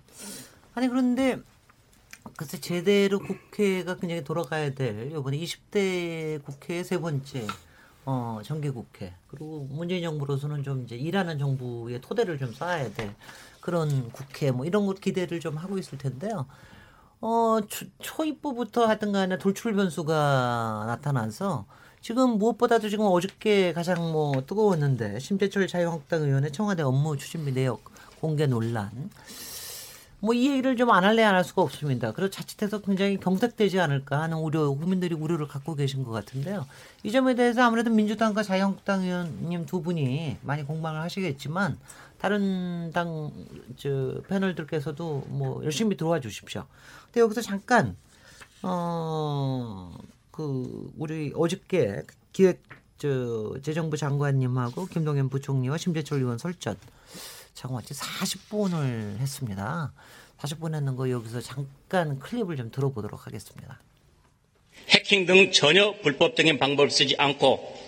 아니 0.75 0.89
그런데 0.89 1.39
글쎄 2.37 2.61
제대로 2.61 3.19
국회가 3.19 3.97
굉장히 3.97 4.25
돌아가야 4.25 4.75
될 4.75 5.11
이번에 5.13 5.39
20대 5.39 6.43
국회의 6.45 6.85
세 6.85 6.99
번째 6.99 7.47
어 8.05 8.41
정기 8.45 8.71
국회 8.71 9.15
그리고 9.29 9.67
문재인 9.71 10.03
정부로서는 10.03 10.63
좀 10.63 10.85
이제 10.85 10.97
일하는 10.97 11.39
정부의 11.39 12.01
토대를 12.01 12.39
좀 12.39 12.53
쌓아야 12.53 12.93
될 12.93 13.15
그런 13.61 14.11
국회 14.13 14.51
뭐 14.51 14.65
이런 14.65 14.87
것 14.87 15.01
기대를 15.01 15.41
좀 15.41 15.57
하고 15.57 15.79
있을 15.79 15.99
텐데요. 15.99 16.47
어 17.21 17.61
초, 17.69 17.87
초입부부터 18.01 18.87
하여튼 18.87 19.13
간에 19.13 19.39
돌출 19.39 19.75
변수가 19.75 20.85
나타나서 20.87 21.67
지금 22.01 22.39
무엇보다도 22.39 22.89
지금 22.89 23.07
어저께 23.07 23.73
가장 23.73 24.13
뭐 24.13 24.45
뜨거웠는데 24.47 25.19
심재철 25.19 25.67
자유한국당 25.67 26.23
의원의 26.23 26.53
청와대 26.53 26.83
업무 26.83 27.17
추진비 27.17 27.53
내역 27.53 27.83
공개 28.21 28.47
논란 28.47 29.11
뭐 30.21 30.35
이 30.35 30.51
얘기를 30.51 30.77
좀 30.77 30.91
안 30.91 31.05
할래 31.05 31.23
안 31.23 31.35
할 31.35 31.45
수가 31.45 31.63
없습니다. 31.63 32.13
그리고 32.13 32.31
자칫해서 32.31 32.81
굉장히 32.81 33.19
경색되지 33.19 33.79
않을까 33.81 34.23
하는 34.23 34.39
우려, 34.39 34.69
국민들이 34.71 35.15
우려를 35.15 35.47
갖고 35.47 35.75
계신 35.75 36.05
것 36.05 36.11
같은데요. 36.11 36.67
이 37.03 37.13
점에 37.13 37.35
대해서 37.35 37.63
아무래도 37.63 37.91
민주당과 37.91 38.43
자유한국당 38.43 39.03
의원님 39.03 39.67
두 39.67 39.83
분이 39.83 40.39
많이 40.43 40.65
공방을 40.65 41.01
하시겠지만 41.03 41.79
다른 42.19 42.91
당 42.93 43.31
저 43.77 44.21
패널들께서도 44.29 45.25
뭐 45.29 45.63
열심히 45.65 45.97
들어와 45.97 46.21
주십시오. 46.21 46.65
근데 47.07 47.21
여기서 47.21 47.43
잠깐 47.43 47.97
어그 48.63 50.01
우리 50.99 51.33
어저께 51.35 52.03
기획 52.33 52.63
저 52.99 53.55
재정부 53.63 53.99
장관님하고 53.99 54.87
김동연 54.87 55.29
부총리와 55.29 55.77
심재철 55.77 56.21
의원 56.21 56.39
설전 56.39 56.77
장관이 57.57 57.87
40분을 57.87 59.19
했습니다. 59.19 59.93
40분 60.39 60.75
했는 60.75 60.95
거 60.95 61.11
여기서 61.11 61.41
잠깐 61.41 62.19
클립을 62.19 62.57
좀 62.57 62.71
들어보도록 62.71 63.27
하겠습니다. 63.27 63.81
해킹 64.91 65.25
등 65.25 65.51
전혀 65.53 65.95
불법적인 66.03 66.59
방법을 66.59 66.91
쓰지 66.91 67.15
않고 67.19 67.87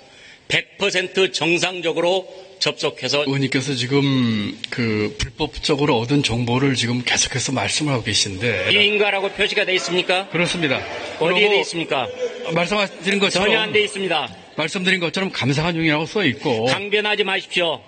100% 0.49 1.35
정상적으로 1.35 2.27
접속해서 2.59 3.25
의원님께서 3.27 3.75
지금 3.75 4.59
그 4.71 5.15
불법적으로 5.19 5.99
얻은 5.99 6.23
정보를 6.23 6.75
지금 6.75 7.03
계속해서 7.05 7.53
말씀을 7.53 7.93
하고 7.93 8.03
계신데 8.03 8.71
비인가라고 8.71 9.29
표시가 9.33 9.67
돼 9.67 9.75
있습니까? 9.75 10.29
그렇습니다. 10.31 10.81
어디에 11.21 11.51
돼 11.51 11.61
있습니까? 11.61 12.09
말씀드린 12.55 13.19
것처럼 13.21 13.49
전혀 13.49 13.61
안 13.61 13.73
돼 13.73 13.85
있습니다. 13.85 14.35
말씀드린 14.57 14.99
것처럼 14.99 15.31
감사한 15.31 15.75
중이라고 15.75 16.07
써 16.07 16.25
있고 16.25 16.65
강변하지 16.65 17.25
마십시오. 17.25 17.83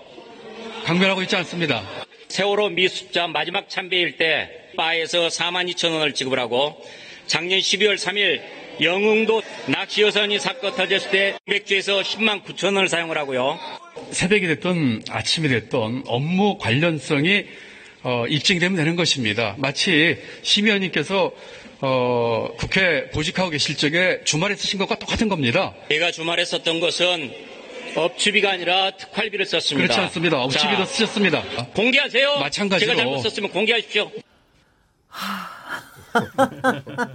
강변하고 0.90 1.22
있지 1.22 1.36
않습니다. 1.36 1.84
세월호 2.26 2.70
미수자 2.70 3.28
마지막 3.28 3.68
참배일 3.68 4.16
때 4.16 4.50
바에서 4.76 5.28
4만 5.28 5.72
2천 5.72 5.92
원을 5.92 6.14
지급을 6.14 6.40
하고 6.40 6.84
작년 7.28 7.60
12월 7.60 7.94
3일 7.94 8.42
영흥도 8.80 9.40
낚시 9.68 10.02
여선이 10.02 10.40
사건 10.40 10.74
터졌을 10.74 11.12
때 11.12 11.38
백주에서 11.44 12.00
10만 12.00 12.42
9천 12.42 12.74
원을 12.74 12.88
사용을 12.88 13.16
하고요. 13.18 13.60
새벽이 14.10 14.48
됐던 14.48 15.04
아침이 15.10 15.46
됐던 15.46 16.02
업무 16.06 16.58
관련성이 16.58 17.44
어, 18.02 18.24
입증되면 18.28 18.76
되는 18.76 18.96
것입니다. 18.96 19.54
마치 19.58 20.18
심 20.42 20.64
의원님께서 20.64 21.30
어, 21.82 22.48
국회 22.58 23.10
보직하고 23.10 23.50
계실 23.50 23.76
적에 23.76 24.22
주말에 24.24 24.56
쓰신 24.56 24.80
것과 24.80 24.98
똑같은 24.98 25.28
겁니다. 25.28 25.72
제가 25.88 26.10
주말에 26.10 26.44
썼던 26.44 26.80
것은 26.80 27.49
업추비가 27.96 28.50
아니라 28.50 28.90
특활비를 28.92 29.46
썼습니다. 29.46 29.86
그렇지 29.86 30.00
않습니다. 30.06 30.42
업치비도 30.42 30.76
자, 30.76 30.84
쓰셨습니다. 30.86 31.42
공개하세요. 31.74 32.38
마찬가지로. 32.38 32.90
제가 32.92 33.02
잘못 33.02 33.18
썼으면 33.22 33.50
공개하십시오. 33.50 34.10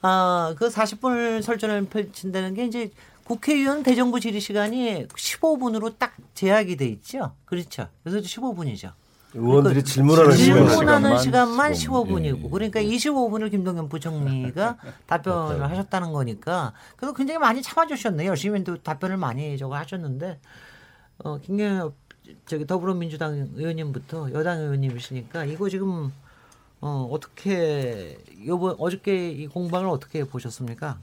아, 0.00 0.54
그 0.56 0.68
40분을 0.68 1.42
설전을 1.42 1.86
펼친다는 1.86 2.54
게 2.54 2.64
이제 2.64 2.90
국회의원 3.24 3.82
대정부 3.82 4.20
질의 4.20 4.40
시간이 4.40 5.06
15분으로 5.08 5.98
딱 5.98 6.16
제약이 6.34 6.76
돼 6.76 6.86
있죠. 6.86 7.34
그렇죠. 7.44 7.88
그래서 8.02 8.20
15분이죠. 8.20 8.92
의원들이 9.34 9.84
질문하는 9.84 10.36
질문하는 10.36 10.74
시간 10.74 11.18
시간만, 11.18 11.18
시간만 11.18 11.72
15분이고 11.72 12.44
예. 12.46 12.50
그러니까 12.50 12.80
25분을 12.80 13.50
김동연 13.50 13.88
부총리가 13.88 14.78
답변을 15.06 15.62
하셨다는 15.70 16.12
거니까 16.12 16.72
그래서 16.96 17.14
굉장히 17.14 17.38
많이 17.38 17.60
참아주셨네요. 17.60 18.30
열심히 18.30 18.64
또 18.64 18.76
답변을 18.76 19.16
많이 19.18 19.58
저거 19.58 19.76
하셨는데 19.76 20.40
어, 21.18 21.38
김경엽 21.40 21.94
저기 22.46 22.66
더불어민주당 22.66 23.50
의원님부터 23.54 24.32
여당 24.32 24.60
의원님이시니까 24.60 25.44
이거 25.44 25.68
지금 25.68 26.12
어, 26.80 27.08
어떻게 27.10 28.18
요번 28.46 28.76
어저께 28.78 29.30
이 29.30 29.46
공방을 29.46 29.88
어떻게 29.88 30.24
보셨습니까? 30.24 30.98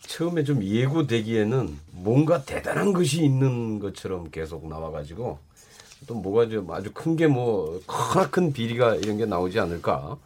처음에 0.00 0.44
좀 0.44 0.62
예고되기에는 0.62 1.76
뭔가 1.90 2.44
대단한 2.44 2.92
것이 2.92 3.24
있는 3.24 3.80
것처럼 3.80 4.30
계속 4.30 4.68
나와가지고 4.68 5.45
또 6.06 6.14
뭐가 6.14 6.48
좀 6.48 6.70
아주 6.70 6.90
큰 6.92 7.16
게뭐 7.16 7.82
크나큰 7.86 8.52
비리가 8.52 8.94
이런 8.96 9.16
게 9.16 9.26
나오지 9.26 9.58
않을까 9.60 10.18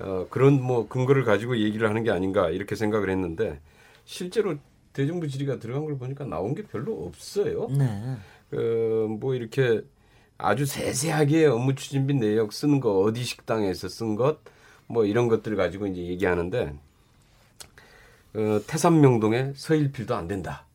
어, 0.00 0.26
그런 0.30 0.62
뭐 0.62 0.88
근거를 0.88 1.24
가지고 1.24 1.58
얘기를 1.58 1.88
하는 1.88 2.02
게 2.04 2.10
아닌가 2.10 2.48
이렇게 2.50 2.74
생각을 2.76 3.10
했는데 3.10 3.60
실제로 4.04 4.56
대정부 4.92 5.28
질의가 5.28 5.58
들어간 5.58 5.84
걸 5.84 5.98
보니까 5.98 6.24
나온 6.24 6.54
게 6.54 6.62
별로 6.64 7.04
없어요. 7.04 7.68
네. 7.70 8.16
그뭐 8.50 9.34
이렇게 9.34 9.82
아주 10.38 10.66
세세하게 10.66 11.46
업무 11.46 11.74
추진비 11.74 12.14
내역 12.14 12.52
쓰는 12.52 12.80
거 12.80 13.00
어디 13.00 13.24
식당에서 13.24 13.88
쓴 13.88 14.16
것 14.16 14.38
뭐 14.90 15.04
이런 15.04 15.28
것들 15.28 15.54
가지고 15.54 15.86
이제 15.86 16.00
얘기하는데 16.02 16.74
어, 18.34 18.60
태산명동에 18.66 19.52
서일필도 19.54 20.14
안 20.14 20.26
된다. 20.28 20.66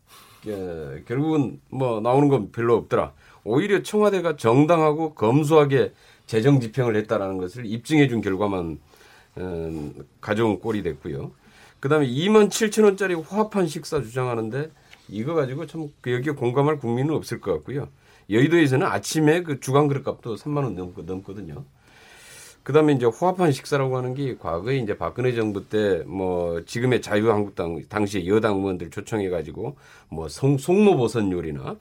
예, 0.48 1.04
결국은 1.08 1.60
뭐 1.70 2.00
나오는 2.00 2.27
건 2.30 2.51
별로 2.51 2.75
없더라. 2.77 3.13
오히려 3.46 3.82
청와대가 3.84 4.36
정당하고 4.36 5.14
검소하게 5.14 5.94
재정 6.25 6.60
집행을 6.60 6.96
했다라는 6.98 7.38
것을 7.38 7.66
입증해 7.66 8.08
준 8.08 8.20
결과만 8.20 8.80
어, 9.38 9.92
가져온 10.20 10.60
꼴이 10.60 10.84
됐고요. 10.84 11.32
그다음에 11.80 12.08
2만 12.08 12.50
7천 12.50 12.84
원짜리 12.84 13.14
화합한 13.14 13.68
식사 13.68 14.02
주장하는데 14.02 14.72
이거 15.10 15.36
가지고 15.36 15.68
참 15.68 15.90
여기에 16.06 16.34
공감할 16.34 16.80
국민은 16.80 17.14
없을 17.14 17.40
것 17.40 17.54
같고요. 17.54 17.90
여의도에서는 18.30 18.86
아침에 18.88 19.44
그 19.44 19.60
주간 19.60 19.88
그릇값도 19.88 20.36
3만 20.36 20.64
원 20.64 20.75
넘거든요. 21.06 21.64
그다음에 22.64 22.94
이제 22.94 23.06
호합한 23.06 23.52
식사라고 23.52 23.96
하는 23.96 24.16
게 24.16 24.36
과거에 24.38 24.78
이제 24.78 24.98
박근혜 24.98 25.34
정부 25.34 25.70
때 25.70 26.04
뭐 26.08 26.64
지금의 26.66 27.04
자유한국당 27.04 27.84
당시에 27.88 28.25
여당 28.25 28.58
의원들 28.58 28.90
초청해 28.90 29.30
가지고 29.30 29.78
뭐 30.10 30.28
송, 30.28 30.58
송로버섯 30.58 31.32
요리나 31.32 31.75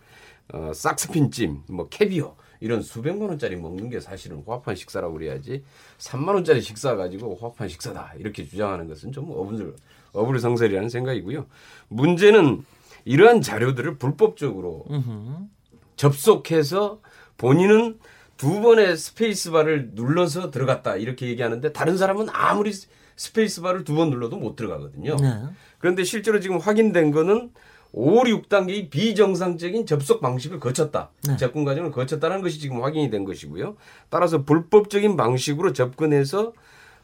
어, 0.53 0.73
싹스핀찜, 0.75 1.63
뭐 1.71 1.89
캐비어 1.89 2.37
이런 2.61 2.83
수백만 2.83 3.29
원짜리 3.29 3.57
먹는 3.57 3.91
게 3.91 4.01
사실은 4.01 4.39
호합한 4.39 4.75
식사라고 4.77 5.15
그래야지 5.15 5.65
3만 5.99 6.29
원짜리 6.29 6.61
식사 6.61 6.95
가지고 6.97 7.35
호화판 7.37 7.69
식사다 7.69 8.15
이렇게 8.19 8.45
주장하는 8.47 8.87
것은 8.89 9.13
좀 9.13 9.31
어불 9.31 9.75
어불성설이라는 10.13 10.89
생각이고요. 10.89 11.47
문제는 11.89 12.65
이러한 13.05 13.43
자료들을 13.43 13.99
불법적으로 13.99 14.85
접속해서 15.97 17.01
본인은 17.37 17.99
두 18.37 18.61
번의 18.61 18.97
스페이스바를 18.97 19.91
눌러서 19.95 20.51
들어갔다 20.51 20.97
이렇게 20.97 21.27
얘기하는데 21.29 21.73
다른 21.73 21.97
사람은 21.97 22.29
아무리 22.33 22.73
스페이스바를 23.17 23.85
두 23.85 23.95
번 23.95 24.11
눌러도 24.11 24.37
못 24.37 24.57
들어가거든요. 24.57 25.17
네. 25.17 25.43
그런데 25.79 26.03
실제로 26.05 26.41
지금 26.41 26.59
확인된 26.59 27.11
거는 27.13 27.51
5, 27.97 28.25
6단계의 28.25 28.91
비정상적인 28.91 29.87
접속 29.87 30.21
방식을 30.21 30.59
거쳤다. 30.59 31.11
네. 31.29 31.37
접근 31.37 31.65
과정을 31.65 31.93
거쳤다는 31.93 32.43
것이 32.43 32.59
지금 32.59 32.83
확인이 32.83 33.09
된 33.09 33.25
것이고요. 33.25 33.77
따라서 34.11 34.43
불법적인 34.43 35.17
방식으로 35.17 35.73
접근해서 35.73 36.53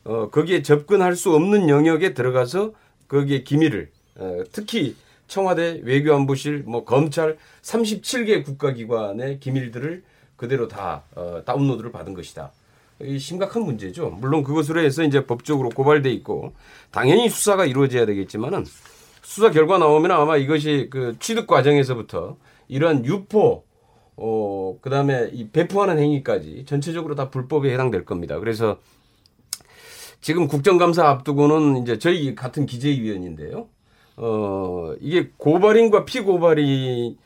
어, 0.02 0.30
거기에 0.30 0.62
접근할 0.62 1.14
수 1.14 1.32
없는 1.32 1.68
영역에 1.68 2.12
들어가서 2.12 2.72
거기에 3.06 3.44
기밀을 3.44 3.90
어, 4.16 4.42
특히 4.50 4.96
청와대 5.28 5.80
외교안보실 5.84 6.64
뭐 6.66 6.84
검찰 6.84 7.38
37개 7.62 8.44
국가기관의 8.44 9.38
기밀들을 9.38 10.02
그대로 10.34 10.66
다 10.66 11.04
어, 11.14 11.42
다운로드를 11.44 11.92
받은 11.92 12.14
것이다. 12.14 12.50
이 13.02 13.18
심각한 13.18 13.62
문제죠. 13.62 14.10
물론 14.10 14.42
그것으로 14.42 14.80
해서 14.80 15.04
이제 15.04 15.24
법적으로 15.24 15.68
고발돼 15.68 16.10
있고 16.14 16.52
당연히 16.90 17.28
수사가 17.28 17.64
이루어져야 17.64 18.06
되겠지만은 18.06 18.64
수사 19.22 19.50
결과 19.50 19.78
나오면 19.78 20.10
아마 20.10 20.36
이것이 20.36 20.88
그 20.90 21.16
취득 21.20 21.46
과정에서부터 21.46 22.36
이러한 22.68 23.04
유포 23.04 23.64
어 24.16 24.78
그다음에 24.80 25.30
이 25.32 25.48
배포하는 25.48 25.98
행위까지 25.98 26.64
전체적으로 26.66 27.14
다 27.14 27.30
불법에 27.30 27.72
해당될 27.72 28.04
겁니다. 28.04 28.38
그래서 28.38 28.78
지금 30.20 30.46
국정감사 30.46 31.08
앞두고는 31.08 31.82
이제 31.82 31.98
저희 31.98 32.34
같은 32.34 32.66
기재위원인데요. 32.66 33.68
어 34.16 34.94
이게 35.00 35.30
고발인과 35.36 36.04
피고발인이 36.04 37.16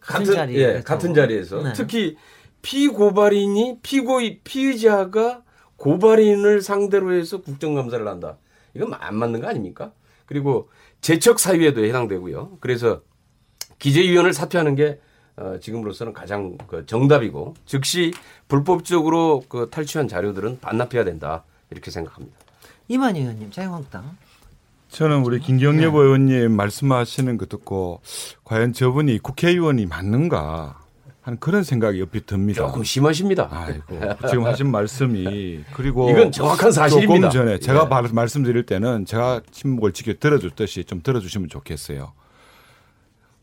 같은 0.00 0.24
자리에서. 0.24 0.76
예, 0.76 0.80
같은 0.82 1.14
자리에서 1.14 1.62
네. 1.62 1.72
특히 1.74 2.16
피고발인이 2.62 3.78
피고 3.82 4.18
피의자가 4.42 5.42
고발인을 5.76 6.60
상대로 6.60 7.12
해서 7.12 7.40
국정감사를 7.40 8.06
한다. 8.06 8.38
이건 8.74 8.94
안 8.94 9.14
맞는 9.14 9.40
거 9.40 9.46
아닙니까? 9.46 9.92
그리고 10.26 10.68
재척 11.00 11.38
사유에도 11.38 11.84
해당되고요. 11.84 12.58
그래서 12.60 13.02
기재위원을 13.78 14.32
사퇴하는 14.32 14.74
게 14.74 15.00
어, 15.36 15.58
지금으로서는 15.60 16.12
가장 16.12 16.58
그 16.66 16.84
정답이고 16.84 17.54
즉시 17.64 18.12
불법적으로 18.48 19.44
그 19.48 19.68
탈취한 19.70 20.08
자료들은 20.08 20.58
반납해야 20.60 21.04
된다 21.04 21.44
이렇게 21.70 21.90
생각합니다. 21.90 22.36
이만희 22.88 23.20
의원님, 23.20 23.50
자유한국당. 23.52 24.16
저는 24.88 25.22
우리 25.22 25.38
김경엽 25.38 25.94
의원님 25.94 26.52
말씀하시는 26.56 27.36
거 27.36 27.46
듣고 27.46 28.00
과연 28.44 28.72
저분이 28.72 29.18
국회의원이 29.18 29.86
맞는가 29.86 30.77
하는 31.28 31.38
그런 31.40 31.62
생각이 31.62 32.00
옆에 32.00 32.20
듭니다. 32.20 32.66
조금 32.66 32.82
심하십니다. 32.82 33.48
아이고 33.50 34.00
지금 34.30 34.46
하신 34.46 34.70
말씀이 34.70 35.60
그리고 35.74 36.08
이건 36.10 36.32
정확한 36.32 36.72
사실입니다. 36.72 37.28
조금 37.28 37.46
전에 37.46 37.58
제가 37.58 37.82
예. 37.84 37.88
말- 37.88 38.08
말씀드릴 38.10 38.64
때는 38.64 39.04
제가 39.04 39.42
침묵을 39.50 39.92
지켜 39.92 40.14
들어줬듯이 40.18 40.84
좀 40.84 41.02
들어주시면 41.02 41.50
좋겠어요. 41.50 42.12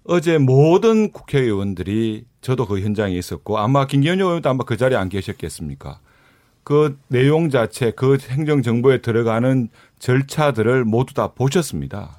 어제 0.06 0.40
모든 0.40 1.12
국회의원들이 1.12 2.26
저도 2.42 2.66
그 2.68 2.80
현장에 2.80 3.14
있었고 3.16 3.60
아마 3.60 3.86
김기현 3.86 4.20
의원도 4.20 4.50
아마 4.50 4.64
그 4.64 4.78
자리에 4.78 4.98
안 4.98 5.08
계셨겠습니까? 5.10 6.00
그 6.64 6.98
내용 7.08 7.52
자체 7.52 7.92
그 7.92 8.18
행정정보에 8.20 9.02
들어가는 9.02 9.70
절차들을 10.00 10.86
모두 10.86 11.14
다 11.14 11.28
보셨습니다. 11.34 12.18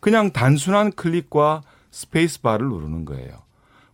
그냥 0.00 0.32
단순한 0.32 0.92
클릭과 0.92 1.62
스페이스바를 1.92 2.68
누르는 2.68 3.04
거예요. 3.04 3.46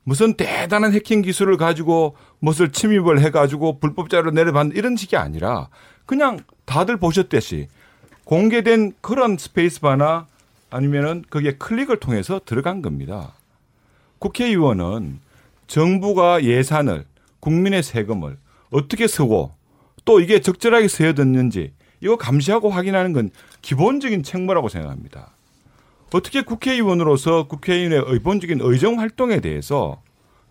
무슨 0.05 0.35
대단한 0.35 0.93
해킹 0.93 1.23
기술을 1.23 1.57
가지고 1.57 2.17
무엇을 2.39 2.73
침입을 2.73 3.21
해가지고 3.21 3.81
불법 3.81 4.11
자료를 4.11 4.35
내려받는 4.35 4.77
이런 4.77 4.97
식이 4.97 5.17
아니라 5.17 5.69
그냥 6.07 6.39
다들 6.67 6.99
보셨듯이 6.99 7.69
공개된 8.25 8.93
그런 9.01 9.37
스페이스바나 9.39 10.27
아니면은 10.71 11.25
거기에 11.31 11.53
클릭을 11.53 12.01
통해서 12.01 12.41
들어간 12.45 12.83
겁니다. 12.83 13.33
국회의원은 14.19 15.21
정부가 15.67 16.45
예산을 16.45 17.05
국민의 17.41 17.83
세금을 17.83 18.37
어떻게 18.71 19.07
쓰고 19.07 19.53
또 20.05 20.21
이게 20.21 20.41
적절하게 20.41 20.89
쓰여졌는지 20.89 21.73
이거 22.01 22.17
감시하고 22.17 22.71
확인하는 22.71 23.13
건 23.13 23.31
기본적인 23.63 24.23
책무라고 24.23 24.69
생각합니다. 24.69 25.34
어떻게 26.15 26.43
국회의원으로서 26.43 27.49
국회의원의 27.49 28.05
의본적인 28.07 28.61
의정 28.61 29.01
활동에 29.01 29.41
대해서 29.41 30.01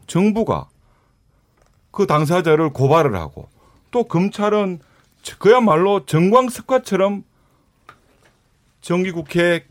정부가 0.08 0.68
그 1.90 2.06
당사자를 2.06 2.74
고발을 2.74 3.16
하고 3.16 3.48
또 3.90 4.04
검찰은 4.04 4.82
그야말로 5.40 6.06
정광석화처럼 6.06 7.24
정기국회 8.82 9.66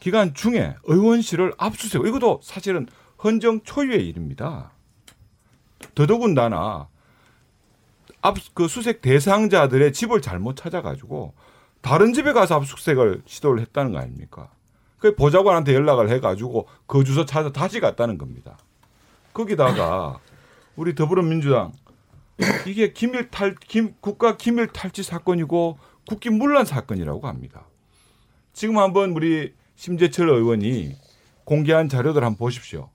기간 0.00 0.32
중에 0.32 0.74
의원실을 0.84 1.52
압수수색 1.58 2.06
이것도 2.06 2.40
사실은 2.42 2.86
헌정 3.22 3.60
초유의 3.64 4.08
일입니다. 4.08 4.70
더더군다나 5.94 6.88
압그 8.22 8.66
수색 8.66 9.02
대상자들의 9.02 9.92
집을 9.92 10.22
잘못 10.22 10.56
찾아가지고 10.56 11.34
다른 11.82 12.14
집에 12.14 12.32
가서 12.32 12.54
압수수색을 12.54 13.24
시도를 13.26 13.60
했다는 13.60 13.92
거 13.92 13.98
아닙니까? 13.98 14.55
그 14.98 15.14
보좌관한테 15.14 15.74
연락을 15.74 16.08
해가지고 16.10 16.66
그 16.86 17.04
주소 17.04 17.24
찾아 17.24 17.52
다시 17.52 17.80
갔다는 17.80 18.18
겁니다. 18.18 18.58
거기다가 19.32 20.18
우리 20.76 20.94
더불어민주당 20.94 21.72
이게 22.66 22.92
기밀 22.92 23.30
탈 23.30 23.54
김, 23.54 23.94
국가 24.00 24.36
기밀 24.36 24.68
탈취 24.68 25.02
사건이고 25.02 25.78
국기 26.08 26.30
문란 26.30 26.64
사건이라고 26.64 27.26
합니다. 27.26 27.66
지금 28.52 28.78
한번 28.78 29.12
우리 29.12 29.54
심재철 29.74 30.28
의원이 30.28 30.96
공개한 31.44 31.88
자료들 31.88 32.24
한번 32.24 32.38
보십시오. 32.38 32.90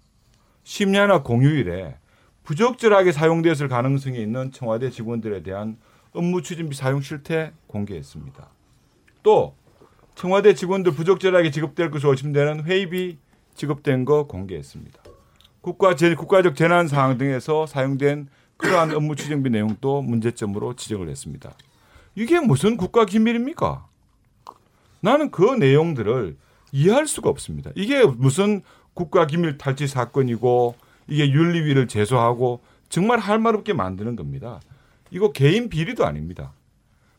심야나 0.63 1.23
공휴일에 1.23 1.97
부적절하게 2.43 3.11
사용되었을 3.11 3.67
가능성이 3.67 4.21
있는 4.21 4.51
청와대 4.51 4.89
직원들에 4.89 5.43
대한 5.43 5.77
업무 6.13 6.41
추진비 6.41 6.75
사용 6.75 7.01
실태 7.01 7.53
공개했습니다. 7.67 8.49
또 9.23 9.55
청와대 10.15 10.53
직원들 10.53 10.93
부적절하게 10.93 11.51
지급될 11.51 11.91
것으로 11.91 12.11
의심되는 12.11 12.63
회의비 12.63 13.17
지급된 13.55 14.05
거 14.05 14.27
공개했습니다. 14.27 15.01
국가 15.61 15.95
재, 15.95 16.13
국가적 16.15 16.55
재난 16.55 16.87
상황 16.87 17.17
등에서 17.17 17.65
사용된 17.65 18.27
그러한 18.57 18.93
업무 18.95 19.15
추진비 19.15 19.49
내용도 19.49 20.01
문제점으로 20.01 20.75
지적을 20.75 21.09
했습니다. 21.09 21.51
이게 22.15 22.39
무슨 22.39 22.77
국가 22.77 23.05
기밀입니까? 23.05 23.87
나는 24.99 25.31
그 25.31 25.43
내용들을 25.43 26.37
이해할 26.71 27.07
수가 27.07 27.29
없습니다. 27.29 27.71
이게 27.75 28.05
무슨 28.05 28.61
국가 28.93 29.25
기밀 29.25 29.57
탈취 29.57 29.87
사건이고 29.87 30.75
이게 31.07 31.31
윤리위를 31.31 31.87
제소하고 31.87 32.61
정말 32.89 33.19
할 33.19 33.39
말 33.39 33.55
없게 33.55 33.73
만드는 33.73 34.15
겁니다. 34.15 34.59
이거 35.09 35.31
개인 35.31 35.69
비리도 35.69 36.05
아닙니다. 36.05 36.53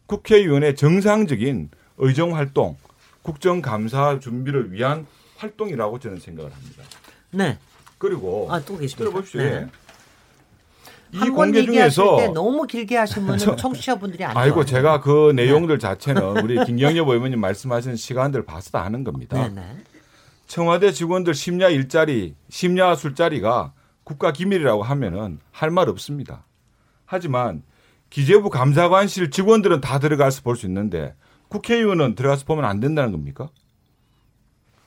국회의원의 0.07 0.77
정상적인 0.77 1.71
의정 1.99 2.35
활동, 2.37 2.77
국정 3.23 3.61
감사 3.63 4.19
준비를 4.19 4.73
위한 4.73 5.07
활동이라고 5.37 5.99
저는 5.99 6.19
생각을 6.19 6.53
합니다. 6.53 6.83
네. 7.31 7.59
그리고 7.99 8.49
아, 8.51 8.61
또 8.61 8.77
계십니까? 8.79 9.11
들어보십시오. 9.11 9.41
네. 9.43 9.47
예. 9.53 9.69
이 11.15 11.29
공개 11.29 11.63
중에서 11.63 12.17
때 12.17 12.29
너무 12.29 12.67
길게 12.67 12.97
하시면 12.97 13.37
청취자분들이 13.39 14.25
안 14.25 14.35
아이고. 14.37 14.65
제가 14.65 15.01
그 15.03 15.33
내용들 15.37 15.79
자체는 15.79 16.43
우리 16.43 16.65
김경엽 16.65 17.07
의원님 17.07 17.39
말씀하신 17.39 17.97
시간들 17.97 18.45
봐서 18.47 18.71
다 18.71 18.83
아는 18.83 19.05
겁니다. 19.05 19.37
네네. 19.49 19.77
청와대 20.47 20.91
직원들 20.91 21.35
심야 21.35 21.69
일자리, 21.69 22.35
심야 22.49 22.95
술자리가 22.95 23.73
국가 24.05 24.33
기밀이라고 24.33 24.83
하면은 24.83 25.39
할 25.51 25.71
말 25.71 25.89
없습니다. 25.91 26.47
하지만 27.05 27.63
기재부 28.09 28.49
감사관실 28.51 29.31
직원들은 29.31 29.81
다 29.83 29.99
들어가서 29.99 30.41
볼 30.43 30.57
수 30.57 30.65
있는데 30.67 31.15
국회의원은 31.53 32.15
들어가서 32.15 32.45
보면 32.47 32.65
안 32.65 32.81
된다는 32.81 33.13
겁니까? 33.13 33.49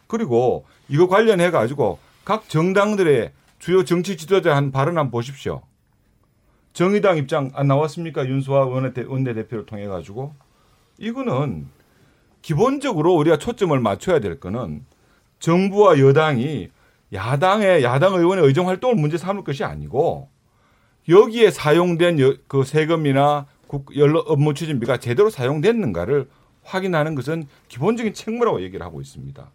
그리고 0.07 0.65
이거 0.89 1.07
관련해 1.07 1.51
가지고 1.51 1.99
각 2.23 2.49
정당들의 2.49 3.31
주요 3.59 3.83
정치 3.85 4.17
지도자 4.17 4.55
한 4.55 4.71
발언 4.71 4.97
한번 4.97 5.11
보십시오. 5.11 5.61
정의당 6.73 7.17
입장 7.17 7.51
안 7.53 7.67
나왔습니까? 7.67 8.25
윤수아 8.27 8.65
원내대- 8.65 9.07
원내대표를 9.07 9.65
통해 9.65 9.85
가지고 9.87 10.33
이거는 10.97 11.67
기본적으로 12.41 13.13
우리가 13.15 13.37
초점을 13.37 13.77
맞춰야 13.79 14.19
될 14.19 14.39
거는 14.39 14.85
정부와 15.39 15.99
여당이 15.99 16.69
야당의 17.13 17.83
야당 17.83 18.15
의원의 18.15 18.43
의정 18.45 18.67
활동을 18.67 18.95
문제 18.95 19.17
삼을 19.17 19.43
것이 19.43 19.63
아니고 19.63 20.29
여기에 21.07 21.51
사용된 21.51 22.19
여- 22.19 22.35
그 22.47 22.63
세금이나 22.63 23.45
국, 23.67 23.91
업무 24.27 24.53
추진비가 24.53 24.97
제대로 24.97 25.29
사용됐는가를 25.29 26.27
확인하는 26.65 27.15
것은 27.15 27.47
기본적인 27.69 28.13
책무라고 28.13 28.61
얘기를 28.61 28.85
하고 28.85 28.99
있습니다. 28.99 29.49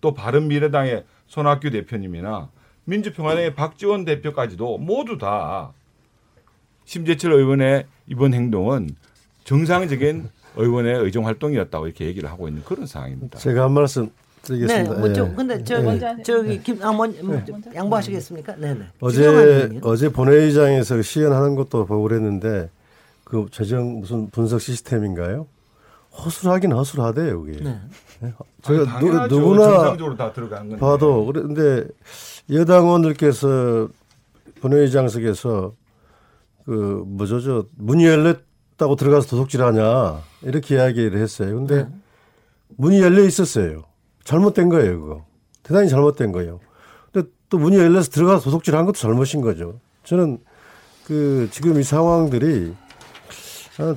또 0.00 0.14
바른미래당의 0.14 1.04
손학규 1.26 1.70
대표님이나 1.70 2.50
민주평화당의 2.84 3.54
박지원 3.54 4.04
대표까지도 4.04 4.78
모두 4.78 5.18
다 5.18 5.72
심재철 6.84 7.32
의원의 7.32 7.86
이번 8.06 8.34
행동은 8.34 8.90
정상적인 9.44 10.30
의원의 10.56 10.94
의정 11.04 11.26
활동이었다고 11.26 11.86
이렇게 11.86 12.06
얘기를 12.06 12.30
하고 12.30 12.48
있는 12.48 12.64
그런 12.64 12.86
상황입니다. 12.86 13.38
제가 13.38 13.64
한 13.64 13.72
말씀 13.72 14.06
네, 14.06 14.10
드리겠습니다. 14.42 14.94
뭐 14.94 15.08
예. 15.08 15.12
좀 15.12 15.34
근데 15.34 15.82
먼저 15.82 16.06
하세요. 16.06 16.22
저기 16.22 16.62
김 16.62 16.82
아, 16.82 16.92
먼, 16.92 17.14
뭐, 17.22 17.42
양보하시겠습니까? 17.74 18.56
네네. 18.56 18.86
김영환 18.98 19.00
어제. 19.00 19.80
어제 19.82 20.08
본회의장에서 20.08 21.02
시연하는 21.02 21.54
것도 21.54 21.86
보고 21.86 22.02
그랬는데 22.04 22.70
그 23.24 23.46
재정 23.50 24.00
무슨 24.00 24.30
분석 24.30 24.60
시스템인가요? 24.60 25.46
허술하긴 26.24 26.72
허술하대요, 26.72 27.42
그게. 27.42 27.62
네. 27.62 27.80
제가 28.62 28.80
아니, 28.80 28.86
당연하죠. 28.88 29.36
누, 29.36 29.48
구나 29.48 29.64
정상적으로 29.64 30.16
다 30.16 30.32
들어간 30.32 30.68
건데. 30.68 30.78
봐도 30.78 31.24
그런데 31.26 31.86
여당 32.50 32.84
의원들께서 32.84 33.88
본회의장석에서 34.60 35.72
그 36.64 37.04
뭐죠 37.06 37.40
저 37.40 37.64
문이 37.76 38.04
열렸다고 38.04 38.96
들어가서 38.96 39.28
도둑질하냐 39.28 40.20
이렇게 40.42 40.74
이야기를 40.74 41.18
했어요. 41.20 41.54
근데 41.54 41.84
네. 41.84 41.88
문이 42.76 43.00
열려 43.00 43.22
있었어요. 43.24 43.84
잘못된 44.24 44.68
거예요, 44.68 45.00
그거. 45.00 45.24
대단히 45.62 45.88
잘못된 45.88 46.32
거예요. 46.32 46.60
근데 47.12 47.28
또 47.48 47.58
문이 47.58 47.76
열려서 47.76 48.10
들어가서 48.10 48.44
도둑질한 48.44 48.84
것도 48.86 48.98
잘못인 48.98 49.40
거죠. 49.40 49.80
저는 50.04 50.38
그 51.06 51.48
지금 51.52 51.78
이 51.78 51.82
상황들이 51.82 52.74
아, 52.74 52.87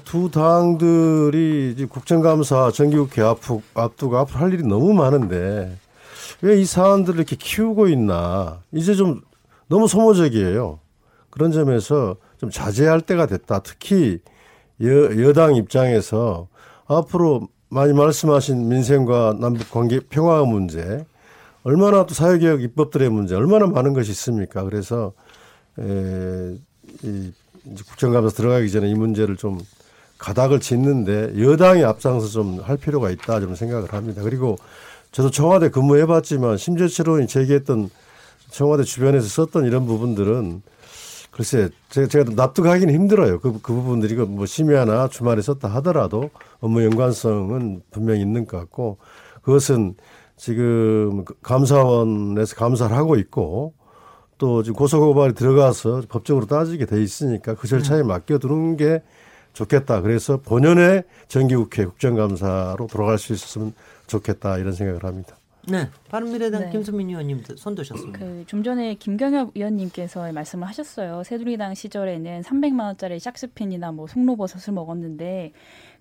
두 0.03 0.29
당들이 0.29 1.87
국정감사 1.89 2.71
정기국회 2.71 3.21
앞두, 3.23 3.61
앞두고 3.73 4.17
앞으로 4.17 4.39
할 4.39 4.53
일이 4.53 4.63
너무 4.63 4.93
많은데 4.93 5.75
왜 6.41 6.59
이 6.61 6.65
사안들을 6.65 7.17
이렇게 7.19 7.35
키우고 7.35 7.87
있나. 7.87 8.61
이제 8.71 8.95
좀 8.95 9.21
너무 9.67 9.87
소모적이에요. 9.87 10.79
그런 11.29 11.51
점에서 11.51 12.15
좀 12.37 12.49
자제할 12.49 13.01
때가 13.01 13.25
됐다. 13.27 13.59
특히 13.59 14.19
여, 14.83 15.21
여당 15.23 15.55
입장에서 15.55 16.47
앞으로 16.87 17.47
많이 17.69 17.93
말씀하신 17.93 18.67
민생과 18.67 19.37
남북 19.39 19.69
관계 19.71 19.99
평화 19.99 20.43
문제, 20.43 21.05
얼마나 21.63 22.05
또 22.05 22.13
사회개혁 22.13 22.61
입법들의 22.63 23.09
문제, 23.09 23.35
얼마나 23.35 23.67
많은 23.67 23.93
것이 23.93 24.11
있습니까? 24.11 24.63
그래서 24.63 25.13
에, 25.79 26.55
이 27.03 27.31
국정감사 27.87 28.35
들어가기 28.35 28.71
전에 28.71 28.89
이 28.89 28.93
문제를 28.95 29.37
좀 29.37 29.59
가닥을 30.17 30.59
짓는데 30.59 31.33
여당이 31.41 31.83
앞장서 31.83 32.27
좀 32.27 32.59
할 32.61 32.77
필요가 32.77 33.09
있다 33.09 33.39
저는 33.39 33.55
생각을 33.55 33.93
합니다. 33.93 34.21
그리고 34.23 34.57
저도 35.11 35.29
청와대 35.31 35.69
근무해봤지만 35.69 36.57
심재철 36.57 37.07
의원이 37.07 37.27
제기했던 37.27 37.89
청와대 38.49 38.83
주변에서 38.83 39.27
썼던 39.27 39.65
이런 39.65 39.85
부분들은 39.85 40.61
글쎄 41.31 41.69
제가, 41.89 42.31
납득하기는 42.35 42.93
힘들어요. 42.93 43.39
그, 43.39 43.53
그 43.61 43.73
부분들이 43.73 44.15
그뭐 44.15 44.45
심야나 44.45 45.07
주말에 45.07 45.41
썼다 45.41 45.69
하더라도 45.75 46.29
업무 46.59 46.83
연관성은 46.83 47.81
분명히 47.91 48.21
있는 48.21 48.45
것 48.45 48.57
같고 48.57 48.97
그것은 49.41 49.95
지금 50.35 51.23
감사원에서 51.41 52.55
감사를 52.55 52.95
하고 52.95 53.15
있고 53.15 53.73
또 54.41 54.63
지금 54.63 54.75
고소고발이 54.75 55.35
들어가서 55.35 56.01
법적으로 56.09 56.47
따지게 56.47 56.87
돼 56.87 56.99
있으니까 56.99 57.53
그 57.53 57.67
절차에 57.67 58.01
맡겨두는 58.01 58.75
게 58.75 59.03
좋겠다. 59.53 60.01
그래서 60.01 60.37
본연의 60.37 61.03
정기국회 61.27 61.85
국정감사로 61.85 62.87
돌아갈 62.87 63.19
수 63.19 63.33
있었으면 63.33 63.75
좋겠다 64.07 64.57
이런 64.57 64.73
생각을 64.73 65.03
합니다. 65.03 65.37
네. 65.67 65.89
바른미래당 66.09 66.61
네. 66.63 66.69
김수민 66.71 67.09
의원님 67.09 67.43
손 67.55 67.75
드셨습니다. 67.75 68.17
그 68.17 68.43
좀 68.47 68.63
전에 68.63 68.95
김경엽 68.95 69.51
의원님께서 69.53 70.33
말씀을 70.33 70.67
하셨어요. 70.67 71.21
새누리당 71.23 71.75
시절에는 71.75 72.41
300만 72.41 72.79
원짜리 72.85 73.17
샥스핀이나 73.17 73.93
뭐 73.93 74.07
송로버섯을 74.07 74.73
먹었는데 74.73 75.51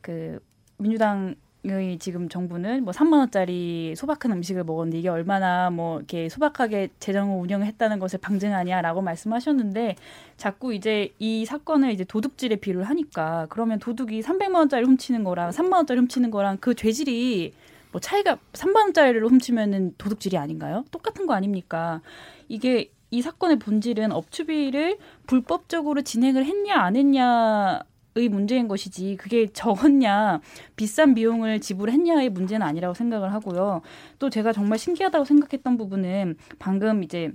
그 0.01 0.39
민주당 0.79 1.35
의 1.63 1.99
지금 1.99 2.31
정부는 2.31 2.85
뭐 2.85 2.93
3만 2.95 3.19
원짜리 3.19 3.95
소박한 3.95 4.33
음식을 4.33 4.65
먹었는데 4.65 4.99
이게 4.99 5.09
얼마나 5.11 5.69
뭐 5.69 5.99
이렇게 5.99 6.31
소박하게 6.31 6.89
재정을 7.01 7.39
운영을 7.39 7.67
했다는 7.67 7.99
것을 7.99 8.19
방증하냐라고 8.19 9.03
말씀하셨는데 9.03 9.97
자꾸 10.39 10.73
이제 10.73 11.13
이 11.19 11.45
사건을 11.45 11.91
이제 11.91 12.05
도둑질에 12.05 12.57
비유를 12.57 12.85
하니까 12.85 13.47
그러면 13.51 13.79
도둑이 13.79 14.23
300만 14.23 14.55
원짜리 14.55 14.87
훔치는 14.87 15.23
거랑 15.23 15.51
3만 15.51 15.75
원짜리 15.75 16.01
훔치는 16.01 16.31
거랑 16.31 16.57
그 16.63 16.75
죄질이 16.75 17.53
뭐 17.93 18.01
차이가 18.01 18.39
3만 18.55 18.77
원짜리를 18.77 19.23
훔치면은 19.23 19.97
도둑질이 19.99 20.39
아닌가요? 20.39 20.85
똑같은 20.91 21.27
거 21.27 21.35
아닙니까? 21.35 22.01
이게 22.49 22.91
이 23.11 23.21
사건의 23.21 23.59
본질은 23.59 24.13
업추비를 24.13 24.97
불법적으로 25.27 26.01
진행을 26.03 26.47
했냐 26.47 26.77
안 26.77 26.97
했냐의 26.97 27.81
문제인 28.29 28.69
것이지 28.69 29.17
그게 29.17 29.47
적었냐 29.53 30.41
비싼 30.77 31.15
비용을 31.15 31.61
지불했냐의 31.61 32.31
문제는 32.31 32.67
아니라고 32.67 32.95
생각을 32.95 33.33
하고요. 33.33 33.83
또 34.19 34.31
제가 34.31 34.53
정말 34.53 34.79
신기하다고 34.79 35.25
생각했던 35.25 35.77
부분은 35.77 36.37
방금 36.59 37.03
이제 37.03 37.33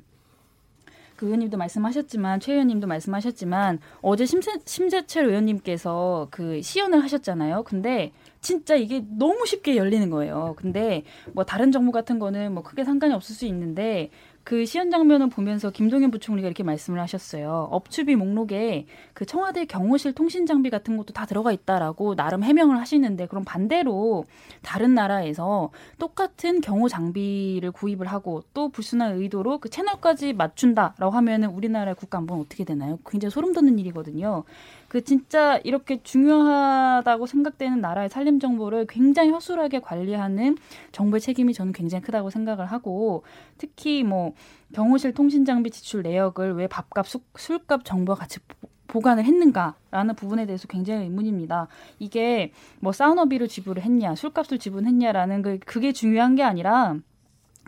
그 1.16 1.28
의원님도 1.28 1.58
말씀하셨지만 1.58 2.40
최 2.40 2.54
의원님도 2.54 2.88
말씀하셨지만 2.88 3.80
어제 4.02 4.26
심세, 4.26 4.52
심재철 4.66 5.26
의원님께서 5.26 6.28
그 6.30 6.62
시연을 6.62 7.04
하셨잖아요. 7.04 7.64
근데 7.64 8.12
진짜 8.42 8.76
이게 8.76 9.04
너무 9.18 9.46
쉽게 9.46 9.78
열리는 9.78 10.10
거예요. 10.10 10.56
근데 10.58 11.04
뭐 11.34 11.46
다른 11.46 11.72
정부 11.72 11.92
같은 11.92 12.20
거는 12.20 12.54
뭐 12.54 12.64
크게 12.64 12.84
상관이 12.84 13.14
없을 13.14 13.34
수 13.34 13.46
있는데 13.46 14.10
그 14.46 14.64
시연 14.64 14.92
장면을 14.92 15.28
보면서 15.28 15.72
김동연 15.72 16.12
부총리가 16.12 16.48
이렇게 16.48 16.62
말씀을 16.62 17.00
하셨어요. 17.02 17.68
업추비 17.72 18.16
목록에 18.16 18.86
그 19.16 19.26
청와대 19.26 19.66
경호실 19.66 20.14
통신 20.14 20.46
장비 20.46 20.70
같은 20.70 20.98
것도 20.98 21.14
다 21.14 21.26
들어가 21.26 21.52
있다라고 21.52 22.16
나름 22.16 22.44
해명을 22.44 22.80
하시는데 22.80 23.26
그럼 23.26 23.44
반대로 23.44 24.26
다른 24.62 24.94
나라에서 24.94 25.72
똑같은 25.98 26.62
경호 26.62 26.90
장비를 26.90 27.72
구입을 27.72 28.06
하고 28.06 28.44
또 28.54 28.70
불순한 28.70 29.18
의도로 29.18 29.58
그 29.58 29.70
채널까지 29.70 30.34
맞춘다라고 30.34 31.10
하면은 31.10 31.50
우리나라의 31.50 31.96
국가 31.96 32.20
안보는 32.20 32.44
어떻게 32.44 32.64
되나요? 32.64 33.00
굉장히 33.08 33.32
소름 33.32 33.52
돋는 33.52 33.80
일이거든요. 33.80 34.44
그 34.88 35.04
진짜 35.04 35.58
이렇게 35.64 36.02
중요하다고 36.04 37.26
생각되는 37.26 37.82
나라의 37.82 38.10
살림 38.10 38.40
정보를 38.40 38.86
굉장히 38.88 39.32
허술하게 39.32 39.80
관리하는 39.80 40.56
정부의 40.92 41.20
책임이 41.20 41.54
저는 41.54 41.74
굉장히 41.74 42.04
크다고 42.04 42.30
생각을 42.30 42.68
하고 42.68 43.24
특히 43.58 44.04
뭐 44.04 44.35
경호실 44.74 45.14
통신 45.14 45.46
장비 45.46 45.70
지출 45.72 46.04
내역을 46.04 46.54
왜 46.56 46.68
밥값, 46.68 47.08
수- 47.08 47.22
술값 47.38 47.86
정보와 47.86 48.18
같이 48.18 48.40
보- 48.40 48.68
보관을 48.88 49.26
했는가라는 49.26 50.16
부분에 50.16 50.46
대해서 50.46 50.68
굉장히 50.68 51.04
의문입니다. 51.06 51.68
이게 52.00 52.52
뭐 52.80 52.92
사우나비를 52.92 53.48
지불을 53.48 53.84
했냐, 53.84 54.16
술값을 54.16 54.60
지불했냐라는 54.60 55.42
그 55.42 55.60
그게 55.66 55.92
중요한 55.92 56.36
게 56.36 56.44
아니라 56.44 56.96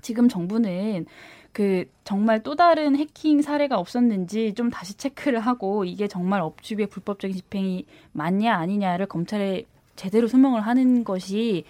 지금 0.01 0.29
정부는 0.29 1.05
그 1.51 1.85
정말 2.03 2.43
또 2.43 2.55
다른 2.55 2.95
해킹 2.95 3.41
사례가 3.41 3.79
없었는지 3.79 4.53
좀 4.53 4.69
다시 4.69 4.93
체크를 4.95 5.39
하고 5.39 5.85
이게 5.85 6.07
정말 6.07 6.41
업주비의 6.41 6.87
불법적인 6.87 7.35
집행이 7.35 7.85
맞냐 8.11 8.53
아니냐를 8.55 9.07
검찰에 9.07 9.63
제대로 9.95 10.27
소명을 10.27 10.61
하는 10.61 11.03
것이 11.03 11.63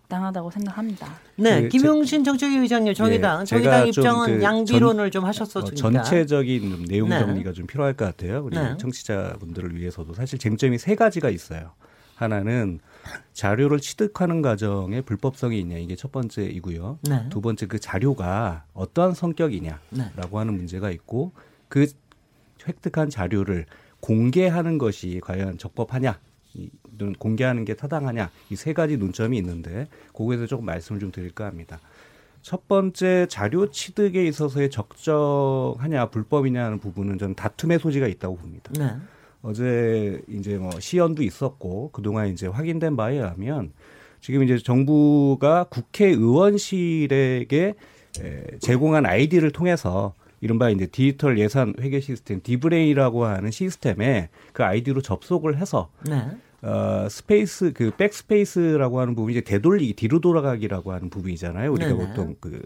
적당하다고 0.00 0.50
생각합니다. 0.52 1.08
네, 1.36 1.62
그 1.62 1.68
김용신 1.68 2.22
정책위 2.22 2.58
의장님 2.58 2.94
정의당 2.94 3.40
예, 3.40 3.44
정의당 3.44 3.88
입장은 3.88 4.38
그 4.38 4.42
양비론을 4.42 5.06
전- 5.06 5.10
좀 5.10 5.24
어, 5.24 5.28
하셨었으니까. 5.28 5.74
전체적인 5.76 6.84
내용 6.88 7.08
네. 7.08 7.18
정리가 7.18 7.52
좀 7.52 7.66
필요할 7.66 7.94
것 7.94 8.04
같아요. 8.04 8.42
우리 8.44 8.56
네. 8.56 8.76
청취자분들을 8.78 9.74
위해서도 9.76 10.14
사실 10.14 10.38
쟁점이 10.38 10.78
세 10.78 10.94
가지가 10.94 11.30
있어요. 11.30 11.72
하나는 12.14 12.78
자료를 13.32 13.80
취득하는 13.80 14.42
과정에 14.42 15.00
불법성이 15.00 15.58
있냐 15.60 15.78
이게 15.78 15.96
첫 15.96 16.12
번째이고요. 16.12 16.98
네. 17.08 17.26
두 17.30 17.40
번째 17.40 17.66
그 17.66 17.80
자료가 17.80 18.66
어떠한 18.74 19.14
성격이냐라고 19.14 19.80
네. 19.90 20.12
하는 20.32 20.54
문제가 20.56 20.90
있고 20.90 21.32
그 21.68 21.86
획득한 22.68 23.10
자료를 23.10 23.66
공개하는 24.00 24.78
것이 24.78 25.20
과연 25.24 25.58
적법하냐 25.58 26.18
이- 26.54 26.68
공개하는 27.18 27.64
게 27.64 27.74
타당하냐 27.74 28.30
이 28.50 28.56
세 28.56 28.72
가지 28.72 28.96
논점이 28.96 29.36
있는데 29.38 29.88
거기에서 30.12 30.46
조금 30.46 30.66
말씀을 30.66 31.00
좀 31.00 31.10
드릴까 31.10 31.46
합니다. 31.46 31.80
첫 32.42 32.68
번째 32.68 33.26
자료 33.28 33.70
취득에 33.70 34.24
있어서의 34.26 34.70
적정하냐 34.70 36.10
불법이냐 36.10 36.64
하는 36.64 36.78
부분은 36.78 37.18
저는 37.18 37.34
다툼의 37.34 37.78
소지가 37.78 38.06
있다고 38.06 38.36
봅니다. 38.36 38.70
네. 38.78 38.92
어제 39.42 40.20
이제 40.28 40.56
뭐 40.58 40.70
시연도 40.80 41.22
있었고 41.22 41.90
그동안 41.92 42.28
이제 42.28 42.46
확인된 42.46 42.96
바에 42.96 43.16
의하면 43.16 43.72
지금 44.20 44.42
이제 44.42 44.58
정부가 44.58 45.64
국회의원실에게 45.64 47.74
에, 48.20 48.44
제공한 48.60 49.06
아이디를 49.06 49.50
통해서 49.50 50.14
이른바 50.40 50.70
이제 50.70 50.86
디지털 50.86 51.38
예산 51.38 51.74
회계 51.80 52.00
시스템 52.00 52.40
디브레인이라고 52.42 53.24
하는 53.26 53.50
시스템에 53.50 54.30
그 54.52 54.64
아이디로 54.64 55.02
접속을 55.02 55.58
해서 55.58 55.90
네. 56.06 56.22
어, 56.62 57.06
스페이스 57.08 57.72
그 57.72 57.90
backspace라고 57.96 59.00
하는 59.00 59.14
부분이 59.14 59.34
이제 59.36 59.40
되돌리기 59.40 59.94
뒤로 59.94 60.20
돌아가기라고 60.20 60.92
하는 60.92 61.08
부분이잖아요. 61.10 61.72
우리가 61.72 61.92
네네. 61.92 62.06
보통 62.08 62.36
그 62.40 62.60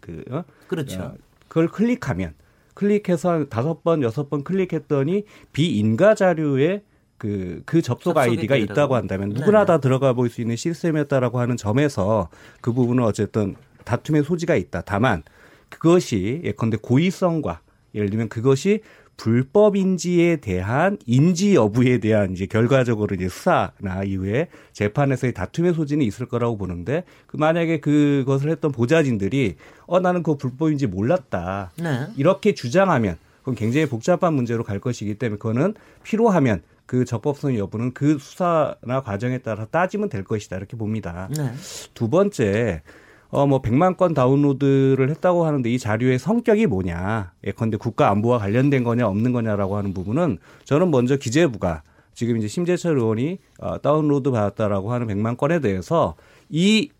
그, 0.00 0.24
어? 0.30 0.44
그렇죠. 0.66 1.00
어, 1.00 1.14
그걸 1.48 1.68
클릭하면 1.68 2.34
클릭해서 2.74 3.30
한 3.30 3.48
다섯 3.48 3.82
번 3.82 4.02
여섯 4.02 4.28
번 4.28 4.44
클릭했더니 4.44 5.24
비인가 5.52 6.14
자료에 6.14 6.82
그, 7.16 7.62
그 7.66 7.82
접속 7.82 8.16
아이디가 8.16 8.54
되더라고요. 8.54 8.64
있다고 8.64 8.94
한다면 8.94 9.30
누구나 9.30 9.64
네네. 9.64 9.66
다 9.66 9.78
들어가 9.80 10.12
볼 10.12 10.28
수 10.28 10.40
있는 10.40 10.54
시스템이었다라고 10.54 11.40
하는 11.40 11.56
점에서 11.56 12.28
그 12.60 12.72
부분은 12.72 13.02
어쨌든 13.02 13.56
다툼의 13.84 14.22
소지가 14.24 14.54
있다. 14.54 14.82
다만 14.82 15.22
그것이 15.70 16.42
예컨대 16.44 16.76
고의성과 16.76 17.60
예를 17.94 18.10
들면 18.10 18.28
그것이 18.28 18.82
불법인지에 19.18 20.36
대한 20.36 20.96
인지 21.04 21.54
여부에 21.54 21.98
대한 21.98 22.32
이제 22.32 22.46
결과적으로 22.46 23.14
이제 23.14 23.28
수사나 23.28 24.04
이후에 24.06 24.48
재판에서의 24.72 25.34
다툼의 25.34 25.74
소지는 25.74 26.06
있을 26.06 26.26
거라고 26.26 26.56
보는데 26.56 27.04
그 27.26 27.36
만약에 27.36 27.80
그것을 27.80 28.50
했던 28.50 28.72
보좌진들이 28.72 29.56
어 29.86 30.00
나는 30.00 30.22
그거 30.22 30.38
불법인지 30.38 30.86
몰랐다. 30.86 31.72
네. 31.82 32.06
이렇게 32.16 32.54
주장하면 32.54 33.18
그건 33.40 33.56
굉장히 33.56 33.86
복잡한 33.86 34.34
문제로 34.34 34.62
갈 34.62 34.78
것이기 34.78 35.16
때문에 35.16 35.38
그거는 35.38 35.74
필요하면 36.04 36.62
그 36.86 37.04
적법성 37.04 37.56
여부는 37.56 37.94
그 37.94 38.18
수사나 38.18 39.02
과정에 39.04 39.38
따라 39.38 39.66
따지면 39.66 40.08
될 40.08 40.22
것이다 40.22 40.56
이렇게 40.56 40.76
봅니다. 40.76 41.28
네. 41.36 41.52
두 41.92 42.08
번째 42.08 42.82
어 43.30 43.46
뭐 43.46 43.60
100만 43.60 43.96
건 43.96 44.14
다운로드를 44.14 45.10
했다고 45.10 45.44
하는데 45.44 45.70
이 45.70 45.78
자료의 45.78 46.18
성격이 46.18 46.66
뭐냐? 46.66 47.32
예컨대 47.46 47.76
국가 47.76 48.10
안보와 48.10 48.38
관련된 48.38 48.84
거냐 48.84 49.06
없는 49.06 49.32
거냐라고 49.32 49.76
하는 49.76 49.92
부분은 49.92 50.38
저는 50.64 50.90
먼저 50.90 51.16
기재부가 51.16 51.82
지금 52.14 52.36
이제 52.38 52.48
심재철 52.48 52.96
의원이 52.98 53.38
어, 53.60 53.80
다운로드 53.80 54.30
받았다라고 54.30 54.92
하는 54.92 55.06
100만 55.06 55.36
건에 55.36 55.60
대해서 55.60 56.16
이 56.48 56.90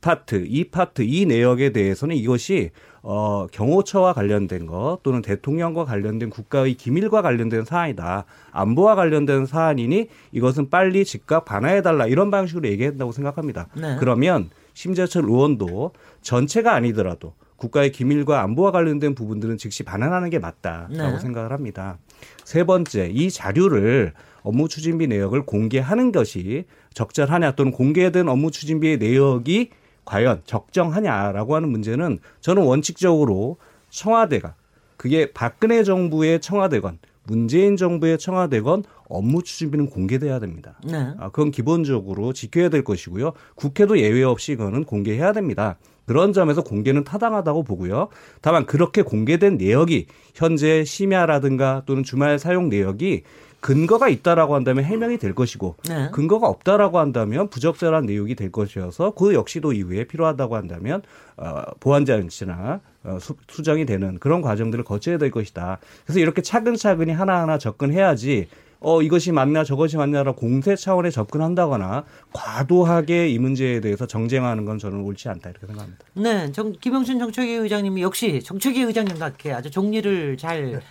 파트, 0.00 0.44
이 0.48 0.64
파트, 0.64 1.02
이 1.02 1.26
내역에 1.26 1.70
대해서는 1.70 2.16
이것이 2.16 2.70
어, 3.02 3.46
경호처와 3.52 4.14
관련된 4.14 4.66
것 4.66 5.00
또는 5.02 5.20
대통령과 5.22 5.84
관련된 5.84 6.30
국가의 6.30 6.74
기밀과 6.74 7.20
관련된 7.20 7.64
사안이다. 7.64 8.24
안보와 8.52 8.94
관련된 8.94 9.44
사안이니 9.46 10.08
이것은 10.32 10.70
빨리 10.70 11.04
즉각 11.04 11.44
반환해달라 11.44 12.06
이런 12.06 12.30
방식으로 12.30 12.66
얘기한다고 12.68 13.12
생각합니다. 13.12 13.68
네. 13.76 13.96
그러면 14.00 14.50
심재철 14.74 15.24
의원도 15.24 15.92
전체가 16.20 16.74
아니더라도 16.74 17.34
국가의 17.56 17.92
기밀과 17.92 18.42
안보와 18.42 18.72
관련된 18.72 19.14
부분들은 19.14 19.56
즉시 19.58 19.84
반환하는 19.84 20.28
게 20.28 20.38
맞다라고 20.38 20.92
네. 20.92 21.18
생각을 21.18 21.52
합니다. 21.52 21.98
세 22.44 22.64
번째, 22.64 23.08
이 23.12 23.30
자료를 23.30 24.12
업무 24.42 24.68
추진비 24.68 25.06
내역을 25.06 25.46
공개하는 25.46 26.12
것이 26.12 26.64
적절하냐 26.92 27.52
또는 27.52 27.72
공개된 27.72 28.28
업무 28.28 28.50
추진비의 28.50 28.98
내역이 28.98 29.70
과연 30.04 30.42
적정하냐라고 30.44 31.54
하는 31.56 31.70
문제는 31.70 32.18
저는 32.40 32.62
원칙적으로 32.64 33.56
청와대가 33.88 34.54
그게 34.96 35.32
박근혜 35.32 35.82
정부의 35.82 36.40
청와대건 36.40 36.98
문재인 37.26 37.76
정부의 37.76 38.18
청와대건 38.18 38.84
업무 39.08 39.42
추진비는 39.42 39.86
공개돼야 39.86 40.38
됩니다. 40.38 40.78
네. 40.84 41.12
아, 41.18 41.30
그건 41.30 41.50
기본적으로 41.50 42.32
지켜야 42.32 42.68
될 42.68 42.84
것이고요. 42.84 43.32
국회도 43.54 43.98
예외 43.98 44.22
없이 44.22 44.56
그거는 44.56 44.84
공개해야 44.84 45.32
됩니다. 45.32 45.76
그런 46.06 46.32
점에서 46.32 46.62
공개는 46.62 47.04
타당하다고 47.04 47.62
보고요. 47.62 48.08
다만 48.42 48.66
그렇게 48.66 49.02
공개된 49.02 49.56
내역이 49.56 50.06
현재 50.34 50.84
심야라든가 50.84 51.82
또는 51.86 52.02
주말 52.02 52.38
사용 52.38 52.68
내역이 52.68 53.22
근거가 53.60 54.10
있다라고 54.10 54.54
한다면 54.54 54.84
해명이 54.84 55.16
될 55.16 55.34
것이고 55.34 55.76
네. 55.88 56.10
근거가 56.12 56.46
없다라고 56.48 56.98
한다면 56.98 57.48
부적절한 57.48 58.04
내용이 58.04 58.34
될 58.34 58.52
것이어서 58.52 59.12
그 59.12 59.32
역시도 59.32 59.72
이후에 59.72 60.04
필요하다고 60.04 60.54
한다면 60.54 61.00
어, 61.38 61.62
보완 61.80 62.04
장치나 62.04 62.52
어, 62.54 62.80
수, 63.20 63.36
수정이 63.48 63.86
되는 63.86 64.18
그런 64.18 64.42
과정들을 64.42 64.84
거쳐야 64.84 65.18
될 65.18 65.30
것이다. 65.30 65.78
그래서 66.04 66.20
이렇게 66.20 66.42
차근차근히 66.42 67.12
하나하나 67.12 67.58
접근해야지 67.58 68.48
어 68.84 69.00
이것이 69.00 69.32
맞냐 69.32 69.64
저것이 69.64 69.96
맞냐라 69.96 70.32
공세 70.32 70.76
차원에 70.76 71.08
접근한다거나 71.08 72.04
과도하게 72.34 73.30
이 73.30 73.38
문제에 73.38 73.80
대해서 73.80 74.06
정쟁하는 74.06 74.66
건 74.66 74.78
저는 74.78 75.00
옳지 75.00 75.30
않다 75.30 75.50
이렇게 75.50 75.66
생각합니다. 75.66 76.04
네, 76.12 76.52
정, 76.52 76.70
김영신 76.72 77.18
정책위 77.18 77.52
의장님이 77.54 78.02
역시 78.02 78.42
정책위 78.44 78.82
의장님 78.82 79.18
같게 79.18 79.52
아주 79.52 79.70
정리를 79.70 80.36
잘 80.36 80.82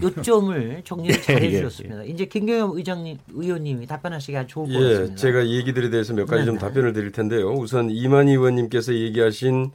요점을 0.00 0.80
정리를 0.84 1.20
잘 1.20 1.42
예, 1.42 1.48
해주셨습니다. 1.48 2.04
이제 2.04 2.24
김경엽 2.24 2.74
의장님 2.74 3.18
의원님이 3.34 3.86
답변하시기 3.86 4.34
아주 4.34 4.48
좋을 4.48 4.68
것 4.68 4.74
예, 4.74 4.88
같습니다. 4.88 5.16
제가 5.16 5.40
이 5.42 5.56
얘기들에 5.56 5.90
대해서 5.90 6.14
몇 6.14 6.24
가지 6.24 6.46
좀 6.46 6.54
네네. 6.54 6.66
답변을 6.66 6.94
드릴 6.94 7.12
텐데요. 7.12 7.50
우선 7.50 7.90
이만희 7.90 8.32
의원님께서 8.32 8.94
얘기하신 8.94 9.72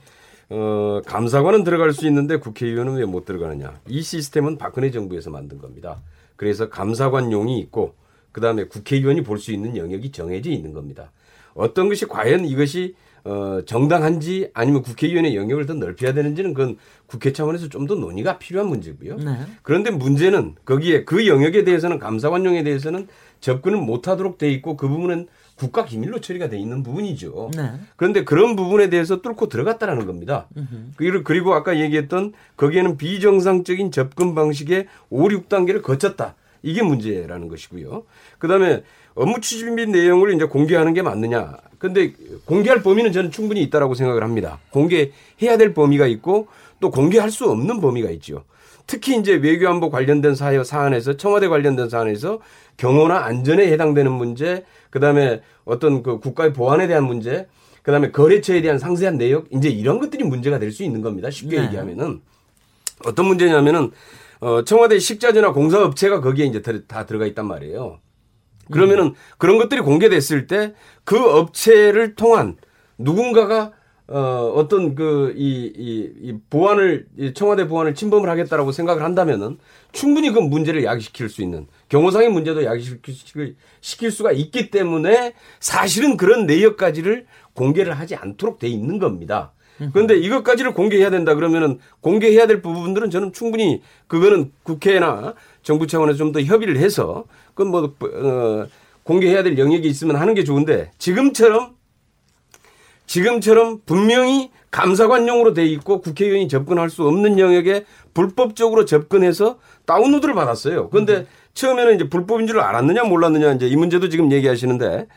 어, 0.49 1.01
감사관은 1.05 1.63
들어갈 1.63 1.91
수 1.93 2.07
있는데 2.07 2.37
국회의원은 2.37 2.95
왜 2.95 3.05
못 3.05 3.25
들어가느냐. 3.25 3.79
이 3.87 4.01
시스템은 4.01 4.57
박근혜 4.57 4.91
정부에서 4.91 5.29
만든 5.29 5.57
겁니다. 5.57 6.01
그래서 6.35 6.69
감사관용이 6.69 7.59
있고 7.59 7.95
그 8.31 8.41
다음에 8.41 8.65
국회의원이 8.65 9.23
볼 9.23 9.39
수 9.39 9.51
있는 9.51 9.75
영역이 9.75 10.11
정해져 10.11 10.49
있는 10.51 10.73
겁니다. 10.73 11.11
어떤 11.53 11.89
것이 11.89 12.05
과연 12.05 12.45
이것이 12.45 12.95
어, 13.23 13.61
정당한지 13.65 14.51
아니면 14.53 14.83
국회의원의 14.83 15.35
영역을 15.35 15.65
더 15.65 15.73
넓혀야 15.73 16.13
되는지는 16.13 16.53
그건 16.53 16.77
국회 17.07 17.33
차원에서 17.33 17.67
좀 17.67 17.87
더 17.87 17.95
논의가 17.95 18.37
필요한 18.37 18.69
문제고요. 18.69 19.17
네. 19.17 19.39
그런데 19.63 19.91
문제는 19.91 20.55
거기에 20.63 21.03
그 21.03 21.27
영역에 21.27 21.63
대해서는 21.65 21.99
감사관용에 21.99 22.63
대해서는 22.63 23.07
접근을 23.41 23.79
못하도록 23.79 24.37
돼 24.37 24.49
있고 24.51 24.77
그 24.77 24.87
부분은 24.87 25.27
국가 25.57 25.85
기밀로 25.85 26.21
처리가 26.21 26.49
돼 26.49 26.57
있는 26.59 26.83
부분이죠. 26.83 27.51
네. 27.55 27.71
그런데 27.95 28.23
그런 28.23 28.55
부분에 28.55 28.89
대해서 28.89 29.21
뚫고 29.21 29.49
들어갔다라는 29.49 30.05
겁니다. 30.05 30.47
그리고- 30.97 31.23
그리고 31.23 31.53
아까 31.55 31.79
얘기했던 31.79 32.33
거기에는 32.57 32.97
비정상적인 32.97 33.91
접근 33.91 34.35
방식의 34.35 34.85
5, 35.09 35.27
6단계를 35.27 35.81
거쳤다. 35.81 36.35
이게 36.61 36.83
문제라는 36.83 37.47
것이고요. 37.47 38.03
그다음에 38.39 38.83
업무 39.15 39.39
추진비 39.41 39.87
내용을 39.87 40.35
이제 40.35 40.45
공개하는 40.45 40.93
게 40.93 41.01
맞느냐. 41.01 41.57
근데 41.79 42.13
공개할 42.45 42.83
범위는 42.83 43.11
저는 43.11 43.31
충분히 43.31 43.61
있다라고 43.63 43.95
생각을 43.95 44.23
합니다. 44.23 44.59
공개해야 44.71 45.57
될 45.57 45.73
범위가 45.73 46.05
있고 46.07 46.47
또 46.79 46.91
공개할 46.91 47.31
수 47.31 47.49
없는 47.49 47.81
범위가 47.81 48.11
있죠. 48.11 48.43
특히 48.87 49.17
이제 49.17 49.33
외교안보 49.33 49.89
관련된 49.89 50.33
사회 50.33 50.63
사안에서 50.63 51.17
청와대 51.17 51.47
관련된 51.49 51.89
사안에서 51.89 52.39
경호나 52.77 53.17
안전에 53.25 53.67
해당되는 53.73 54.11
문제, 54.11 54.63
그다음에 54.89 55.41
어떤 55.65 56.01
그 56.03 56.19
국가의 56.19 56.53
보안에 56.53 56.87
대한 56.87 57.03
문제, 57.03 57.47
그다음에 57.83 58.11
거래처에 58.11 58.61
대한 58.61 58.79
상세한 58.79 59.17
내역, 59.17 59.47
이제 59.51 59.69
이런 59.69 59.99
것들이 59.99 60.23
문제가 60.23 60.57
될 60.59 60.71
수 60.71 60.83
있는 60.83 61.01
겁니다. 61.01 61.29
쉽게 61.29 61.57
네. 61.59 61.65
얘기하면은 61.65 62.21
어떤 63.05 63.25
문제냐면은 63.27 63.91
어 64.39 64.63
청와대 64.63 64.99
식자재나 64.99 65.51
공사업체가 65.51 66.21
거기에 66.21 66.45
이제 66.45 66.61
들- 66.61 66.87
다 66.87 67.05
들어가 67.05 67.25
있단 67.25 67.45
말이에요. 67.47 67.99
그러면은 68.71 69.13
그런 69.37 69.57
것들이 69.57 69.81
공개됐을 69.81 70.47
때 70.47 70.73
그 71.03 71.17
업체를 71.17 72.15
통한 72.15 72.57
누군가가 72.97 73.71
어, 74.09 74.53
어떤 74.55 74.95
그, 74.95 75.33
이, 75.35 75.71
이, 75.75 76.11
이 76.21 76.33
보안을, 76.49 77.07
이 77.17 77.33
청와대 77.33 77.67
보안을 77.67 77.93
침범을 77.93 78.29
하겠다라고 78.29 78.71
생각을 78.71 79.03
한다면은 79.03 79.57
충분히 79.91 80.31
그 80.31 80.39
문제를 80.39 80.83
야기시킬 80.85 81.27
수 81.27 81.41
있는 81.41 81.67
경호상의 81.89 82.29
문제도 82.29 82.63
야기시킬 82.63 83.55
시킬 83.81 84.11
수가 84.11 84.31
있기 84.31 84.69
때문에 84.69 85.33
사실은 85.59 86.15
그런 86.15 86.45
내역까지를 86.45 87.25
공개를 87.53 87.93
하지 87.99 88.15
않도록 88.15 88.59
돼 88.59 88.67
있는 88.67 88.99
겁니다. 88.99 89.51
그런데 89.93 90.17
이것까지를 90.17 90.73
공개해야 90.73 91.11
된다 91.11 91.35
그러면은 91.35 91.77
공개해야 92.01 92.47
될 92.47 92.63
부분들은 92.63 93.11
저는 93.11 93.31
충분히 93.31 93.83
그거는 94.07 94.51
국회나 94.63 95.35
정부 95.61 95.85
차원에서 95.85 96.17
좀 96.17 96.31
더 96.31 96.41
협의를 96.41 96.77
해서 96.77 97.25
그건 97.53 97.71
뭐, 97.71 97.83
어, 97.83 98.67
공개해야 99.03 99.43
될 99.43 99.57
영역이 99.57 99.87
있으면 99.87 100.15
하는 100.15 100.33
게 100.33 100.43
좋은데 100.43 100.91
지금처럼 100.97 101.76
지금처럼 103.07 103.81
분명히 103.85 104.51
감사관용으로 104.69 105.53
돼 105.53 105.65
있고 105.65 106.01
국회의원이 106.01 106.47
접근할 106.49 106.89
수 106.89 107.07
없는 107.07 107.39
영역에 107.39 107.85
불법적으로 108.13 108.85
접근해서 108.85 109.57
다운로드를 109.85 110.35
받았어요. 110.35 110.89
그런데 110.89 111.25
처음에는 111.53 111.95
이제 111.95 112.09
불법인 112.09 112.45
줄 112.45 112.59
알았느냐 112.59 113.03
몰랐느냐 113.05 113.53
이제 113.53 113.67
이 113.67 113.75
문제도 113.75 114.07
지금 114.09 114.31
얘기하시는데 114.31 115.07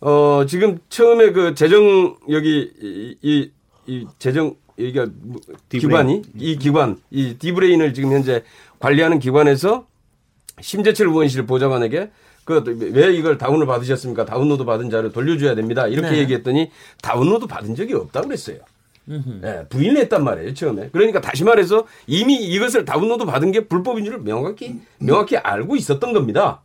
어 0.00 0.44
지금 0.48 0.78
처음에 0.88 1.32
그 1.32 1.54
재정 1.54 2.16
여기 2.30 2.70
이, 2.80 3.16
이, 3.22 3.50
이 3.86 4.06
재정 4.18 4.56
여기가 4.78 5.06
뭐 5.22 5.40
기관이? 5.68 6.22
이 6.36 6.56
기관 6.56 6.98
이 7.10 7.36
디브레인을 7.38 7.94
지금 7.94 8.12
현재 8.12 8.42
관리하는 8.78 9.18
기관에서 9.18 9.86
심재철 10.60 11.08
의원실 11.08 11.46
보좌관에게 11.46 12.10
그 12.46 12.62
왜 12.64 13.12
이걸 13.12 13.36
다운을 13.36 13.66
받으셨습니까? 13.66 14.24
다운로드 14.24 14.64
받은 14.64 14.88
자료 14.88 15.10
돌려줘야 15.10 15.56
됩니다. 15.56 15.88
이렇게 15.88 16.10
네. 16.10 16.18
얘기했더니 16.20 16.70
다운로드 17.02 17.46
받은 17.46 17.74
적이 17.74 17.94
없다고 17.94 18.28
그랬어요. 18.28 18.58
예, 19.44 19.66
부인을 19.68 19.98
했단 20.02 20.22
말이에요, 20.24 20.54
처음에. 20.54 20.90
그러니까 20.92 21.20
다시 21.20 21.44
말해서 21.44 21.86
이미 22.06 22.36
이것을 22.36 22.84
다운로드 22.84 23.24
받은 23.24 23.50
게 23.52 23.66
불법인 23.66 24.04
줄 24.04 24.18
명확히, 24.20 24.80
명확히 24.98 25.36
알고 25.36 25.76
있었던 25.76 26.12
겁니다. 26.12 26.60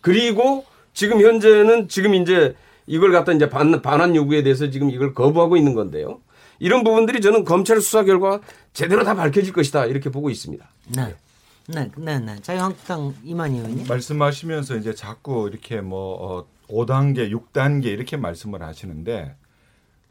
그리고 0.00 0.64
지금 0.94 1.20
현재는 1.20 1.88
지금 1.88 2.14
이제 2.14 2.54
이걸 2.86 3.12
갖다 3.12 3.32
이제 3.32 3.50
반, 3.50 3.82
반환 3.82 4.16
요구에 4.16 4.42
대해서 4.42 4.70
지금 4.70 4.90
이걸 4.90 5.12
거부하고 5.12 5.56
있는 5.56 5.74
건데요. 5.74 6.20
이런 6.58 6.84
부분들이 6.84 7.20
저는 7.20 7.44
검찰 7.44 7.80
수사 7.80 8.02
결과 8.02 8.40
제대로 8.72 9.04
다 9.04 9.14
밝혀질 9.14 9.52
것이다. 9.52 9.86
이렇게 9.86 10.10
보고 10.10 10.30
있습니다. 10.30 10.66
네. 10.96 11.14
네, 11.70 11.90
네, 11.98 12.18
네. 12.18 12.40
자유한국당 12.40 13.14
이만희 13.22 13.58
의원님. 13.58 13.86
말씀하시면서 13.88 14.76
이제 14.76 14.94
자꾸 14.94 15.50
이렇게 15.52 15.82
뭐 15.82 16.38
어, 16.38 16.46
5단계, 16.68 17.30
6단계 17.30 17.84
이렇게 17.84 18.16
말씀을 18.16 18.62
하시는데 18.62 19.36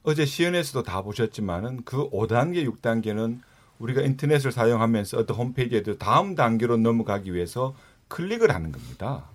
어제 0.03 0.23
시연에서도 0.25 0.83
다 0.83 1.01
보셨지만은 1.01 1.81
그 1.83 2.11
5단계, 2.11 2.71
6단계는 2.71 3.39
우리가 3.79 4.01
인터넷을 4.03 4.51
사용하면서 4.51 5.17
어떤 5.17 5.35
홈페이지에도 5.35 5.97
다음 5.97 6.35
단계로 6.35 6.77
넘어가기 6.77 7.33
위해서 7.33 7.75
클릭을 8.07 8.53
하는 8.53 8.71
겁니다. 8.71 9.25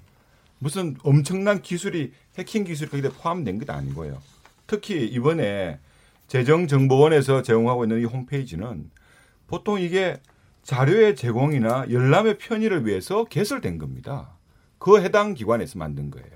무슨 0.61 0.97
엄청난 1.03 1.61
기술이 1.61 2.13
해킹 2.39 2.63
기술이 2.63 2.91
거기에 2.91 3.11
포함된 3.11 3.59
게 3.59 3.71
아니고요. 3.71 4.23
특히 4.69 5.07
이번에 5.09 5.81
재정정보원에서 6.29 7.43
제공하고 7.43 7.85
있는 7.85 8.01
이 8.01 8.05
홈페이지는 8.05 8.91
보통 9.49 9.81
이게 9.81 10.19
자료의 10.63 11.17
제공이나 11.17 11.87
열람의 11.91 12.39
편의를 12.39 12.87
위해서 12.87 13.25
개설된 13.25 13.79
겁니다. 13.79 14.31
그 14.79 15.01
해당 15.01 15.35
기관에서 15.35 15.79
만든 15.79 16.11
거예요. 16.11 16.29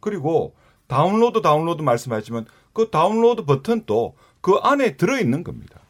그리고 0.00 0.54
다운로드 0.86 1.40
다운로드 1.40 1.82
말씀하시면 1.82 2.46
그 2.72 2.90
다운로드 2.90 3.44
버튼도 3.44 4.14
그 4.40 4.54
안에 4.62 4.96
들어 4.96 5.18
있는 5.18 5.44
겁니다. 5.44 5.80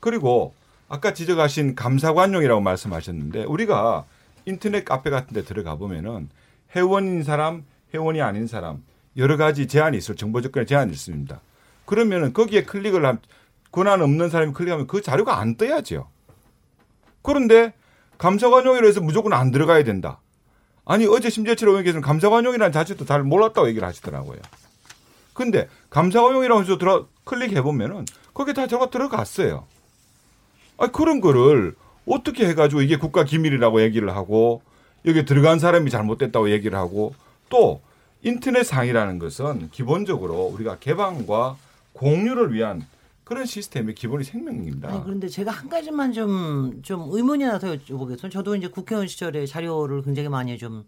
그리고 0.00 0.54
아까 0.88 1.14
지적하신 1.14 1.74
감사관용이라고 1.74 2.60
말씀하셨는데 2.60 3.44
우리가 3.44 4.04
인터넷 4.44 4.84
카페 4.84 5.10
같은 5.10 5.34
데 5.34 5.42
들어가 5.42 5.76
보면은 5.76 6.28
회원인 6.76 7.22
사람, 7.22 7.64
회원이 7.94 8.20
아닌 8.20 8.46
사람 8.46 8.84
여러 9.16 9.36
가지 9.36 9.66
제한이 9.66 9.96
있을 9.98 10.16
정보 10.16 10.40
접근에 10.40 10.64
제한이 10.66 10.92
있습니다. 10.92 11.40
그러면은 11.86 12.32
거기에 12.32 12.64
클릭을 12.64 13.04
한 13.04 13.18
권한 13.70 14.02
없는 14.02 14.28
사람이 14.28 14.52
클릭하면 14.52 14.86
그 14.86 15.00
자료가 15.02 15.38
안 15.38 15.56
떠야죠. 15.56 16.08
그런데 17.22 17.72
감사관용이라 18.18 18.86
해서 18.86 19.00
무조건 19.00 19.32
안 19.32 19.50
들어가야 19.50 19.84
된다. 19.84 20.20
아니 20.84 21.06
어제 21.06 21.30
심재철 21.30 21.68
의원께서는 21.68 22.02
감사관용이라는 22.02 22.72
자체도 22.72 23.04
잘 23.04 23.22
몰랐다고 23.22 23.68
얘기를 23.68 23.86
하시더라고요. 23.86 24.38
근데 25.32 25.68
감사관용이라고 25.90 26.60
해서 26.62 26.78
들어 26.78 27.06
클릭해 27.24 27.62
보면은 27.62 28.04
거기에 28.34 28.54
다 28.54 28.66
저가 28.66 28.90
들어갔어요. 28.90 29.64
아 30.78 30.86
그런 30.88 31.20
거를 31.20 31.74
어떻게 32.06 32.46
해가지고 32.48 32.82
이게 32.82 32.96
국가 32.96 33.24
기밀이라고 33.24 33.82
얘기를 33.82 34.14
하고 34.14 34.62
여기 35.06 35.24
들어간 35.24 35.58
사람이 35.58 35.90
잘못됐다고 35.90 36.50
얘기를 36.50 36.76
하고 36.76 37.14
또 37.48 37.80
인터넷 38.22 38.62
상이라는 38.64 39.18
것은 39.18 39.70
기본적으로 39.70 40.44
우리가 40.46 40.78
개방과 40.78 41.56
공유를 41.92 42.52
위한 42.52 42.86
그런 43.32 43.46
시스템의 43.46 43.94
기본이 43.94 44.24
생명입니다. 44.24 44.88
아니 44.90 45.02
그런데 45.02 45.26
제가 45.28 45.50
한 45.50 45.68
가지만 45.68 46.12
좀 46.12 46.82
좀 46.82 47.08
의문이 47.10 47.44
나서 47.44 47.68
여쭤보겠습니다. 47.68 48.30
저도 48.30 48.56
이제 48.56 48.68
국회의원 48.68 49.06
시절에 49.08 49.46
자료를 49.46 50.02
굉장히 50.02 50.28
많이 50.28 50.58
좀 50.58 50.84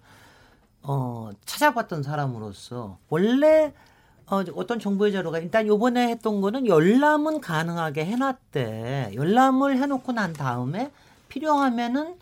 어, 0.82 1.30
찾아봤던 1.46 2.02
사람으로서 2.02 2.98
원래 3.08 3.72
어, 4.26 4.42
어떤 4.56 4.78
정보의 4.78 5.12
자료가 5.12 5.38
일단 5.38 5.66
요번에 5.66 6.08
했던 6.08 6.40
거는 6.40 6.66
열람은 6.66 7.40
가능하게 7.40 8.04
해놨대. 8.04 9.12
열람을 9.14 9.78
해놓고 9.78 10.12
난 10.12 10.32
다음에 10.32 10.90
필요하면은 11.28 12.14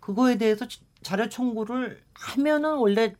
그거에 0.00 0.36
대해서 0.38 0.66
지- 0.66 0.80
자료 1.02 1.28
청구를 1.28 2.00
하면은 2.14 2.74
원래 2.76 3.14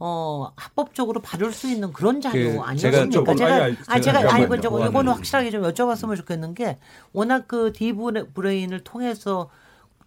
어 0.00 0.50
합법적으로 0.56 1.20
받을 1.20 1.52
수 1.52 1.68
있는 1.70 1.92
그런 1.92 2.20
자료 2.20 2.52
그 2.56 2.60
아니었습니까? 2.60 3.10
제가 3.10 3.34
제가 3.36 3.64
아니, 3.64 3.76
아 3.86 4.00
제가 4.00 4.18
제가 4.20 4.28
잠깐만요. 4.28 4.60
저거 4.60 4.76
보완을. 4.76 4.90
이거는 4.90 5.12
확실하게 5.12 5.50
좀 5.50 5.62
여쭤봤으면 5.62 6.16
좋겠는 6.16 6.54
게 6.54 6.78
워낙 7.12 7.44
그 7.46 7.72
디브레인을 7.72 8.80
통해서 8.82 9.50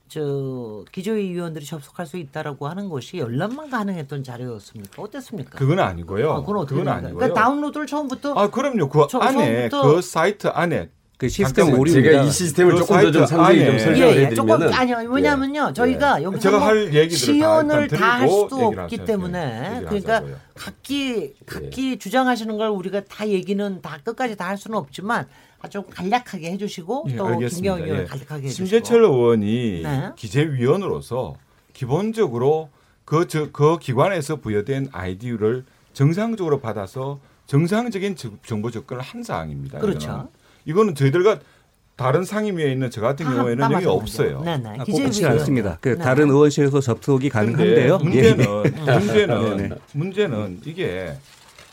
저 0.09 0.85
기조위 0.91 1.31
위원들이 1.33 1.65
접속할 1.65 2.05
수 2.05 2.17
있다라고 2.17 2.67
하는 2.67 2.87
것이 2.89 3.17
열람만 3.17 3.69
가능했던 3.69 4.23
자료였습니까? 4.23 5.01
어땠습니까? 5.01 5.57
그건 5.57 5.79
아니고요. 5.79 6.31
아, 6.31 6.41
그건 6.41 6.65
그건? 6.65 6.87
아니고요. 6.87 7.15
그러니까 7.15 7.41
다운로드를 7.41 7.87
처음부터 7.87 8.33
아 8.33 8.49
그럼요. 8.49 8.87
그 8.89 9.07
저- 9.09 9.19
안에 9.19 9.69
처음부터- 9.69 9.81
그 9.95 10.01
사이트 10.01 10.47
안에 10.47 10.89
그 11.17 11.27
시스템. 11.29 11.73
오류입니다. 11.73 12.11
제가 12.11 12.23
이 12.23 12.31
시스템을 12.31 12.73
그 12.73 12.77
조금 12.79 12.95
더좀 13.01 13.25
사이트 13.25 13.27
상세히 13.27 13.65
좀 13.65 13.75
안에- 13.75 13.79
설명을 13.79 14.17
예, 14.17 14.21
예, 14.29 14.33
조금 14.35 14.61
아니요. 14.73 14.97
왜냐하면요, 15.09 15.73
저희가 15.73 16.21
여기서 16.21 16.41
제가 16.41 16.57
뭐할 16.59 17.09
시연을 17.09 17.87
다 17.87 18.17
할 18.19 18.29
수도 18.29 18.67
없기 18.77 18.97
때문에. 19.05 19.39
얘기를 19.69 19.85
그러니까 19.87 20.13
하자고요. 20.15 20.35
각기 20.53 21.33
각기 21.47 21.97
주장하시는 21.97 22.55
걸 22.57 22.69
우리가 22.69 23.01
다 23.05 23.27
얘기는 23.27 23.81
다 23.81 23.97
끝까지 24.03 24.35
다 24.35 24.47
할 24.47 24.57
수는 24.57 24.77
없지만 24.77 25.25
아주 25.59 25.83
간략하게 25.89 26.51
해 26.51 26.57
주시고 26.57 27.07
예, 27.09 27.15
또. 27.15 27.37
김경희 27.39 27.83
의원 27.83 28.01
예. 28.01 28.05
간략하게 28.05 28.43
해 28.43 28.49
주시고 28.49 28.65
심재철 28.67 29.03
의원이 29.03 29.81
네. 29.83 30.09
기재위원으로서 30.15 31.35
기본적으로 31.73 32.69
그, 33.05 33.27
저, 33.27 33.51
그 33.51 33.79
기관에서 33.79 34.35
부여된 34.37 34.89
아이디를 34.91 35.65
정상적으로 35.93 36.59
받아서 36.59 37.19
정상적인 37.47 38.15
저- 38.15 38.29
정보 38.45 38.69
접근을 38.69 39.01
한 39.01 39.23
사항입니다. 39.23 39.79
그렇죠. 39.79 40.29
이거는, 40.67 40.93
저희들과 40.95 41.39
다른 41.95 42.23
상임위에 42.23 42.71
있는 42.71 42.91
저 42.91 43.01
같은 43.01 43.25
다- 43.25 43.33
경우에는 43.33 43.57
다 43.57 43.65
여기 43.65 43.85
마찬가지죠. 43.85 43.91
없어요. 43.91 44.41
네네. 44.43 44.69
아, 44.69 44.73
꼭 44.73 44.83
기재위 44.83 44.99
그렇지 45.03 45.21
위원. 45.21 45.31
않습니다. 45.39 45.77
그 45.81 45.89
네. 45.89 45.95
다른 45.97 46.29
의원실에서 46.29 46.79
접속이 46.81 47.29
근데 47.29 47.51
가능한데요. 47.55 47.97
문제는 47.97 48.45
예. 48.45 48.69
문제는 48.99 49.57
네네. 49.57 49.75
문제는 49.93 50.61
이게 50.65 51.13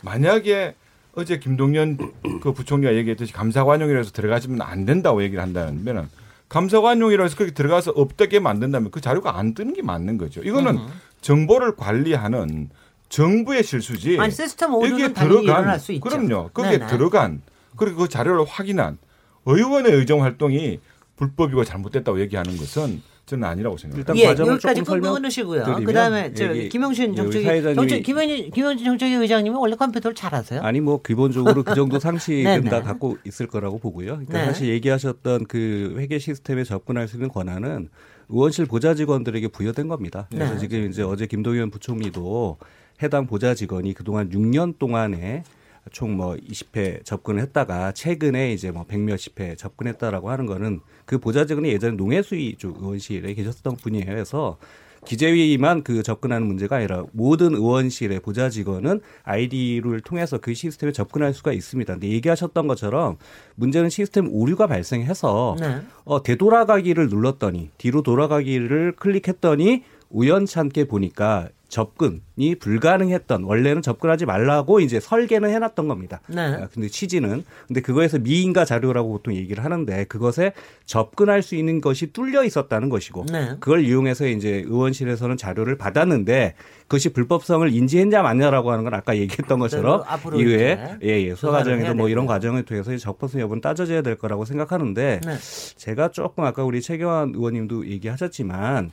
만약에 0.02 0.74
어제 1.14 1.38
김동연 1.38 1.98
그 2.42 2.52
부총리가 2.52 2.94
얘기했듯이 2.94 3.32
감사관용이라서 3.34 4.12
들어가시면 4.12 4.62
안 4.62 4.84
된다고 4.86 5.22
얘기를 5.22 5.42
한다면은 5.42 6.08
감사관용이라서 6.48 7.36
그렇게 7.36 7.52
들어가서 7.54 7.92
없게 7.94 8.38
만든다면 8.40 8.90
그 8.92 9.00
자료가 9.00 9.36
안 9.38 9.54
뜨는 9.54 9.74
게 9.74 9.82
맞는 9.82 10.18
거죠. 10.18 10.40
이거는 10.42 10.78
정보를 11.20 11.76
관리하는 11.76 12.70
정부의 13.10 13.62
실수지. 13.62 14.18
아니 14.18 14.30
시스템 14.32 14.74
오류는 14.74 15.12
들어간 15.14 15.42
일어날 15.44 15.78
수 15.80 15.92
있죠. 15.92 16.08
그럼요. 16.08 16.50
거기에 16.54 16.78
네네. 16.78 16.86
들어간 16.86 17.42
그리고 17.76 18.02
그 18.02 18.08
자료를 18.08 18.44
확인한 18.44 18.98
의원의 19.46 19.92
의정 19.92 20.22
활동이 20.22 20.80
불법이고 21.16 21.64
잘못됐다고 21.64 22.20
얘기하는 22.20 22.56
것은 22.56 23.02
저는 23.26 23.44
아니라고 23.48 23.78
생각합니다. 23.78 24.12
일단 24.12 24.22
예, 24.22 24.28
과정을 24.28 24.52
여기까지 24.52 24.80
조금 24.80 24.92
설명 24.92 25.14
끊으시고요. 25.14 25.64
드리면 25.64 25.84
그다음에 25.84 26.34
저 26.34 26.44
여기 26.46 26.68
김용신 26.68 27.16
여기 27.16 27.32
정책위 27.32 27.74
정책 27.74 28.02
김용진 28.02 28.84
정책위 28.84 29.14
의장님이 29.14 29.56
원래 29.56 29.76
컴퓨터를 29.76 30.14
잘 30.14 30.34
하세요? 30.34 30.60
아니 30.60 30.80
뭐 30.80 31.00
기본적으로 31.00 31.62
그 31.62 31.74
정도 31.74 31.98
상식은 31.98 32.44
네네. 32.44 32.68
다 32.70 32.82
갖고 32.82 33.16
있을 33.24 33.46
거라고 33.46 33.78
보고요. 33.78 34.16
그러니까 34.16 34.38
네. 34.38 34.44
사실 34.46 34.68
얘기하셨던 34.68 35.46
그 35.46 35.94
회계 35.96 36.18
시스템에 36.18 36.64
접근할 36.64 37.08
수 37.08 37.16
있는 37.16 37.30
권한은 37.30 37.88
의원실 38.28 38.66
보좌 38.66 38.94
직원들에게 38.94 39.48
부여된 39.48 39.88
겁니다. 39.88 40.28
그래서 40.30 40.54
네. 40.54 40.58
지금 40.58 40.90
이제 40.90 41.02
어제 41.02 41.26
김동연 41.26 41.70
부총리도 41.70 42.58
해당 43.02 43.26
보좌 43.26 43.54
직원이 43.54 43.94
그동안 43.94 44.30
6년 44.30 44.78
동안에 44.78 45.44
총 45.92 46.14
뭐 46.14 46.36
20회 46.36 47.04
접근했다가 47.04 47.92
최근에 47.92 48.52
이제 48.52 48.70
뭐 48.70 48.84
100몇십 48.86 49.40
회 49.40 49.56
접근했다라고 49.56 50.30
하는 50.30 50.46
거는 50.46 50.80
그 51.04 51.18
보좌직은 51.18 51.66
예전에 51.66 51.96
농해수위 51.96 52.56
쪽 52.56 52.78
의원실에 52.78 53.34
계셨던 53.34 53.76
분이에요. 53.76 54.06
그래서 54.06 54.58
기재위만 55.04 55.82
그 55.82 56.02
접근하는 56.02 56.46
문제가 56.46 56.76
아니라 56.76 57.04
모든 57.12 57.54
의원실의 57.54 58.20
보좌 58.20 58.48
직원은 58.48 59.00
아이디를 59.22 60.00
통해서 60.00 60.38
그 60.38 60.54
시스템에 60.54 60.92
접근할 60.92 61.34
수가 61.34 61.52
있습니다. 61.52 61.92
근데 61.92 62.08
얘기하셨던 62.08 62.66
것처럼 62.66 63.18
문제는 63.56 63.90
시스템 63.90 64.28
오류가 64.32 64.66
발생해서 64.66 65.56
네. 65.60 65.82
어, 66.04 66.22
되돌아가기를 66.22 67.08
눌렀더니 67.08 67.70
뒤로 67.76 68.02
돌아가기를 68.02 68.94
클릭했더니 68.96 69.82
우연찮게 70.10 70.84
보니까 70.84 71.48
접근이 71.68 72.56
불가능했던 72.58 73.44
원래는 73.44 73.82
접근하지 73.82 74.26
말라고 74.26 74.80
이제 74.80 75.00
설계는 75.00 75.50
해놨던 75.50 75.88
겁니다. 75.88 76.20
네. 76.26 76.40
아, 76.40 76.68
근데 76.72 76.88
취지는 76.88 77.44
근데 77.66 77.80
그거에서 77.80 78.18
미인가 78.18 78.64
자료라고 78.64 79.10
보통 79.10 79.34
얘기를 79.34 79.64
하는데 79.64 80.04
그것에 80.04 80.52
접근할 80.84 81.42
수 81.42 81.54
있는 81.54 81.80
것이 81.80 82.12
뚫려 82.12 82.44
있었다는 82.44 82.88
것이고 82.88 83.26
네. 83.32 83.50
그걸 83.60 83.84
이용해서 83.84 84.26
이제 84.26 84.64
의원실에서는 84.66 85.36
자료를 85.36 85.78
받았는데 85.78 86.54
그것이 86.82 87.12
불법성을 87.12 87.72
인지했냐 87.72 88.22
마냐라고 88.22 88.70
하는 88.70 88.84
건 88.84 88.94
아까 88.94 89.16
얘기했던 89.16 89.58
것처럼 89.58 90.02
네, 90.32 90.38
이후에 90.38 90.96
예예 91.02 91.34
수사 91.34 91.50
과정에서 91.50 91.94
뭐 91.94 92.08
이런. 92.08 92.24
과정에 92.24 92.62
통해서 92.62 92.96
적법성 92.96 93.40
여부는 93.42 93.60
따져져야 93.60 94.00
될 94.02 94.16
거라고 94.16 94.44
생각하는데 94.44 95.20
네. 95.24 95.36
제가 95.76 96.08
조금 96.08 96.44
아까 96.44 96.64
우리 96.64 96.80
최경환 96.80 97.34
의원님도 97.34 97.86
얘기하셨지만 97.86 98.90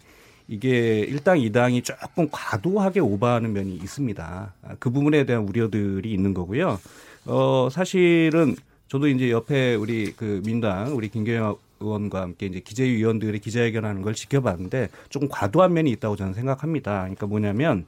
이게 0.52 1.00
일당 1.00 1.40
이당이 1.40 1.82
조금 1.82 2.28
과도하게 2.30 3.00
오버하는 3.00 3.54
면이 3.54 3.74
있습니다. 3.76 4.54
아, 4.62 4.76
그 4.80 4.90
부분에 4.90 5.26
대한 5.26 5.48
우려들이 5.48 6.12
있는 6.12 6.34
거고요. 6.34 6.78
어 7.26 7.70
사실은 7.72 8.58
저도 8.90 9.08
이제 9.08 9.32
옆에 9.32 9.76
우리 9.76 10.12
그 10.12 10.42
민당 10.44 10.94
우리 10.98 11.08
김경영 11.08 11.56
의원과 11.80 12.22
함께 12.22 12.48
이제 12.48 12.60
기재위 12.60 12.98
위원들이 12.98 13.40
기자회견하는 13.40 14.02
걸 14.02 14.14
지켜봤는데 14.14 14.90
조금 15.08 15.30
과도한 15.30 15.72
면이 15.72 15.90
있다고 15.92 16.18
저는 16.18 16.34
생각합니다. 16.34 17.00
그러니까 17.00 17.28
뭐냐면 17.28 17.86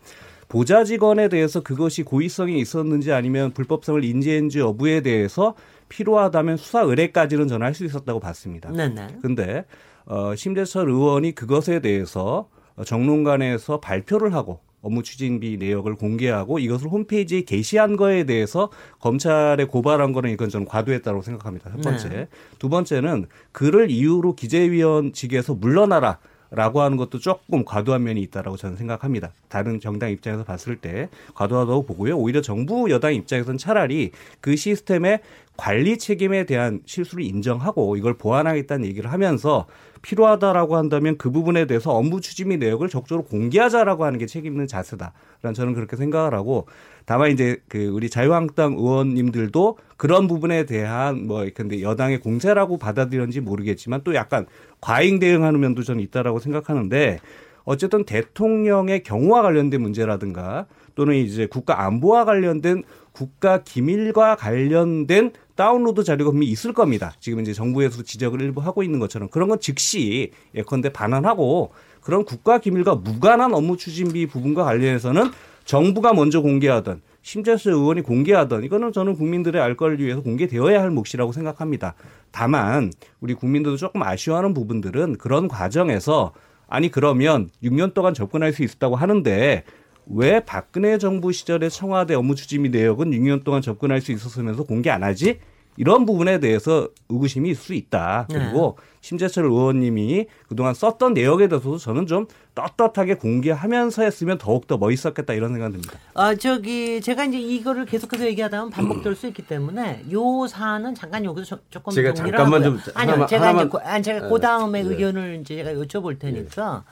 보좌 0.48 0.86
직원에 0.86 1.28
대해서 1.28 1.62
그것이 1.62 2.04
고의성이 2.04 2.60
있었는지 2.60 3.12
아니면 3.12 3.52
불법성을 3.52 4.02
인지했는지 4.06 4.60
여부에 4.60 5.02
대해서 5.02 5.56
필요하다면 5.90 6.56
수사 6.56 6.80
의뢰까지는 6.82 7.50
저는 7.50 7.66
할수 7.66 7.84
있었다고 7.84 8.22
봤습니다. 8.22 8.72
네네. 8.72 9.18
근데 9.22 9.66
어, 10.06 10.34
심재철 10.36 10.90
의원이 10.90 11.34
그것에 11.34 11.82
대해서 11.82 12.48
정론관에서 12.86 13.80
발표를 13.80 14.34
하고 14.34 14.60
업무 14.82 15.02
추진비 15.02 15.58
내역을 15.58 15.96
공개하고 15.96 16.60
이것을 16.60 16.90
홈페이지에 16.90 17.42
게시한 17.42 17.96
거에 17.96 18.26
대해서 18.26 18.70
검찰에 19.00 19.64
고발한 19.66 20.12
거는 20.12 20.30
이건 20.32 20.50
저는 20.50 20.68
과도했다고 20.68 21.22
생각합니다. 21.22 21.72
첫 21.72 21.82
번째. 21.82 22.10
네. 22.10 22.28
두 22.60 22.70
번째는 22.70 23.28
그를 23.52 23.90
이유로 23.90 24.36
기재위원 24.36 25.14
직에서 25.14 25.56
물러나라. 25.56 26.20
라고 26.56 26.82
하는 26.82 26.98
것도 26.98 27.18
조금 27.18 27.66
과도한 27.66 28.04
면이 28.04 28.22
있다라고 28.22 28.58
저는 28.58 28.78
생각합니다. 28.78 29.32
다른 29.50 29.80
정당 29.80 30.12
입장에서 30.12 30.44
봤을 30.44 30.76
때 30.76 31.10
과도하다고 31.34 31.88
보고요. 31.88 32.16
오히려 32.16 32.42
정부 32.42 32.92
여당 32.92 33.16
입장에서는 33.16 33.58
차라리 33.58 34.12
그 34.40 34.56
시스템의 34.56 35.22
관리 35.58 35.98
책임에 35.98 36.46
대한 36.46 36.82
실수를 36.86 37.24
인정하고 37.24 37.98
이걸 37.98 38.20
보완하겠다는 38.20 38.86
얘기를 38.86 39.12
하면서 39.12 39.66
필요하다라고 40.04 40.76
한다면 40.76 41.18
그 41.18 41.32
부분에 41.32 41.66
대해서 41.66 41.92
업무 41.92 42.22
추진비 42.22 42.58
내역을 42.58 42.90
적극적으로 42.90 43.26
공개하자라고 43.26 44.06
하는 44.06 44.20
게 44.20 44.28
책임 44.28 44.54
있는 44.54 44.68
자세다 44.68 45.14
라는 45.42 45.54
저는 45.56 45.74
그렇게 45.74 45.96
생각을 45.96 46.34
하고 46.36 46.68
다만 47.06 47.32
이제 47.32 47.58
그 47.68 47.88
우리 47.88 48.10
자유한국당 48.10 48.74
의원님들도 48.74 49.78
그런 49.98 50.28
부분에 50.28 50.66
대한 50.66 51.26
뭐 51.26 51.48
근데 51.56 51.82
여당의 51.82 52.20
공세라고 52.20 52.78
받아들였는지 52.78 53.42
모르겠지만 53.42 54.02
또 54.04 54.14
약간 54.14 54.46
과잉 54.82 55.20
대응하는 55.20 55.60
면도 55.60 55.84
저는 55.84 56.02
있다라고 56.04 56.40
생각하는데 56.40 57.20
어쨌든 57.64 58.04
대통령의 58.04 59.04
경우와 59.04 59.42
관련된 59.42 59.82
문제라든가 59.82 60.66
또는 60.96 61.16
이제 61.16 61.48
국가 61.48 61.86
안보와 61.86 62.26
관련된 62.26 62.84
국가 63.14 63.64
기밀과 63.64 64.36
관련된 64.36 65.32
다운로드 65.56 66.04
자료가 66.04 66.32
분명히 66.32 66.52
있을 66.52 66.74
겁니다. 66.74 67.14
지금 67.20 67.40
이제 67.42 67.54
정부에서 67.54 68.04
지적을 68.04 68.42
일부 68.42 68.62
하고 68.62 68.84
있는 68.84 69.00
것처럼 69.00 69.30
그런 69.30 69.50
건 69.50 69.60
즉시 69.60 70.32
예컨대 70.56 70.92
반환하고 70.92 71.72
그런 72.02 72.26
국가 72.26 72.58
기밀과 72.58 72.96
무관한 72.96 73.54
업무 73.54 73.78
추진비 73.78 74.28
부분과 74.28 74.64
관련해서는 74.64 75.32
정부가 75.66 76.14
먼저 76.14 76.42
공개하던 76.42 77.02
심재수 77.22 77.70
의원이 77.70 78.02
공개하던 78.02 78.64
이거는 78.66 78.92
저는 78.92 79.16
국민들의 79.16 79.62
알 79.62 79.78
걸 79.78 79.98
위해서 80.00 80.22
공개되어야 80.22 80.82
할 80.82 80.92
몫이라고 80.92 81.32
생각합니다. 81.32 81.96
다만 82.32 82.92
우리 83.22 83.34
국민들도 83.34 83.78
조금 83.78 84.04
아쉬워하는 84.04 84.54
부분들은 84.54 85.18
그런 85.18 85.48
과정에서 85.48 86.34
아니 86.68 86.90
그러면 86.90 87.50
6년 87.64 87.94
동안 87.94 88.14
접근할 88.14 88.52
수 88.52 88.64
있었다고 88.64 88.96
하는데 88.96 89.64
왜 90.08 90.40
박근혜 90.42 90.98
정부 90.98 91.32
시절에 91.32 91.70
청와대 91.70 92.14
업무 92.14 92.36
추진비 92.36 92.70
내역은 92.70 93.12
6년 93.12 93.44
동안 93.44 93.62
접근할 93.62 94.02
수 94.02 94.12
있었으면서 94.12 94.64
공개 94.64 94.90
안 94.90 95.04
하지? 95.04 95.40
이런 95.76 96.06
부분에 96.06 96.40
대해서 96.40 96.88
의구심이 97.10 97.50
있을 97.50 97.64
수 97.64 97.74
있다. 97.74 98.28
그리고 98.30 98.78
심재철 99.02 99.46
의원님이 99.46 100.28
그동안 100.48 100.76
썼던 100.76 101.16
내역에 101.16 101.48
대해서도 101.48 101.80
저는 101.80 102.06
좀 102.06 102.28
떳떳하게 102.54 103.16
공개하면서 103.16 104.04
했으면 104.04 104.38
더욱더 104.38 104.78
멋있었겠다 104.78 105.34
이런 105.34 105.52
생각 105.52 105.72
듭니다. 105.72 105.98
아 106.14 106.36
저기 106.36 107.02
제가 107.02 107.26
이제 107.26 107.40
이거를 107.40 107.86
계속해서 107.88 108.24
얘기하다 108.28 108.56
보면 108.60 108.70
반복될 108.72 109.16
수 109.16 109.26
있기 109.28 109.48
때문에 109.48 110.04
요 110.12 110.46
사안은 110.48 110.94
잠깐 110.94 111.26
여기서 111.26 111.44
조- 111.58 111.64
조금 111.72 111.92
제가 111.92 112.14
정리를 112.14 112.38
잠깐만 112.38 112.64
하고요. 112.64 112.80
좀 112.84 112.92
아니요 112.96 113.16
하나만- 113.16 113.28
제가 113.28 113.48
하나만- 113.48 113.62
이제 113.62 113.70
고, 113.70 113.80
아니 113.80 114.04
제가 114.04 114.20
네. 114.20 114.30
그 114.30 114.40
다음에 114.40 114.84
네. 114.84 114.90
의견을 114.90 115.40
이제 115.42 115.56
제가 115.56 115.72
여쭤볼 115.74 116.20
테니까 116.20 116.84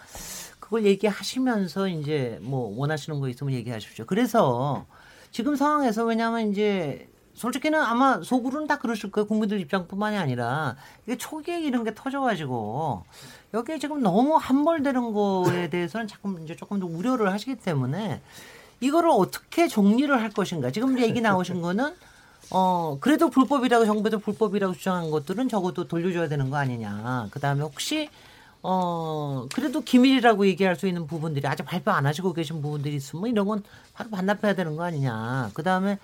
그걸 0.72 0.86
얘기하시면서 0.86 1.89
이제 1.89 2.39
뭐 2.41 2.74
원하시는 2.78 3.19
거 3.19 3.28
있으면 3.28 3.53
얘기하십시오. 3.55 4.05
그래서 4.05 4.86
지금 5.30 5.57
상황에서 5.57 6.05
왜냐하면 6.05 6.49
이제 6.49 7.09
솔직히는 7.34 7.78
아마 7.78 8.22
속으로는 8.24 8.67
다 8.67 8.80
그러실 8.80 9.11
거예요. 9.11 9.28
국민들 9.28 9.59
입장뿐만이 9.59 10.15
아니라 10.15 10.78
이게 11.05 11.17
초기에 11.17 11.59
이런 11.59 11.84
게 11.84 11.93
터져가지고 11.93 13.03
여기에 13.53 13.80
지금 13.80 14.01
너무 14.01 14.38
함몰되는 14.38 15.11
거에 15.11 15.69
대해서는 15.69 16.07
자꾸 16.07 16.39
이제 16.41 16.55
조금 16.55 16.80
더 16.80 16.86
우려를 16.86 17.34
하시기 17.34 17.55
때문에 17.55 18.22
이거를 18.80 19.09
어떻게 19.09 19.67
정리를 19.67 20.22
할 20.22 20.30
것인가. 20.30 20.72
지금 20.72 20.97
얘기 20.99 21.19
나오신 21.19 21.61
거는 21.61 21.93
어 22.49 22.97
그래도 23.01 23.30
불법이라고 23.30 23.84
정부에서 23.84 24.19
불법이라고 24.19 24.74
주장한 24.76 25.11
것들은 25.11 25.49
적어도 25.49 25.89
돌려줘야 25.89 26.30
되는 26.30 26.49
거 26.49 26.55
아니냐. 26.55 27.28
그 27.30 27.41
다음에 27.41 27.61
혹시 27.61 28.09
어 28.64 29.47
그래도 29.53 29.82
기밀이라고 29.82 30.45
얘기할 30.47 30.76
수 30.76 30.88
있는 30.88 31.07
부분들이 31.07 31.47
아직 31.47 31.64
발표 31.64 31.91
안 31.91 32.05
하시고 32.05 32.34
계신 32.34 32.62
부분들이 32.62 32.95
있으면 32.95 33.30
이런 33.32 33.47
건 33.47 33.64
바로 33.93 34.09
반납해야 34.12 34.53
되는 34.55 34.76
거 34.76 34.84
아니냐. 34.84 35.49
그 35.53 35.64
다음에 35.64 35.97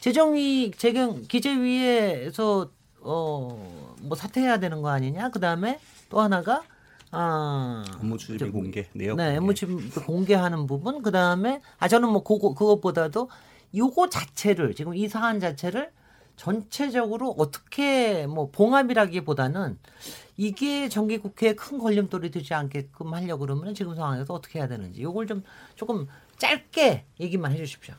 재정위 0.00 0.72
재경 0.76 1.22
기재위에서 1.28 2.70
어 3.00 3.84
뭐 4.04 4.16
사퇴해야 4.16 4.58
되는 4.58 4.82
거 4.82 4.90
아니냐. 4.90 5.30
그 5.30 5.40
다음에 5.40 5.80
또 6.10 6.20
하나가 6.20 6.62
아 7.10 7.84
업무 8.00 8.18
추진비 8.18 8.50
공개 8.50 8.86
내역. 8.92 9.16
네, 9.16 9.24
공개. 9.24 9.38
업무침 9.38 9.90
공개하는 10.06 10.66
부분. 10.66 11.02
그 11.02 11.10
다음에 11.10 11.62
아 11.78 11.88
저는 11.88 12.10
뭐 12.10 12.22
그거 12.22 12.54
그것보다도 12.54 13.30
요거 13.74 14.10
자체를 14.10 14.74
지금 14.74 14.94
이 14.94 15.08
사안 15.08 15.40
자체를 15.40 15.90
전체적으로 16.36 17.34
어떻게 17.38 18.26
뭐 18.26 18.50
봉합이라기보다는 18.50 19.78
이게 20.36 20.88
정기국회에 20.88 21.54
큰 21.54 21.78
걸림돌이 21.78 22.30
되지 22.30 22.54
않게끔 22.54 23.14
하려고 23.14 23.40
그러면 23.40 23.74
지금 23.74 23.94
상황에서 23.94 24.34
어떻게 24.34 24.58
해야 24.58 24.66
되는지 24.68 25.02
요걸 25.02 25.26
좀 25.26 25.42
조금 25.76 26.06
짧게 26.38 27.04
얘기만 27.20 27.52
해주십시오. 27.52 27.94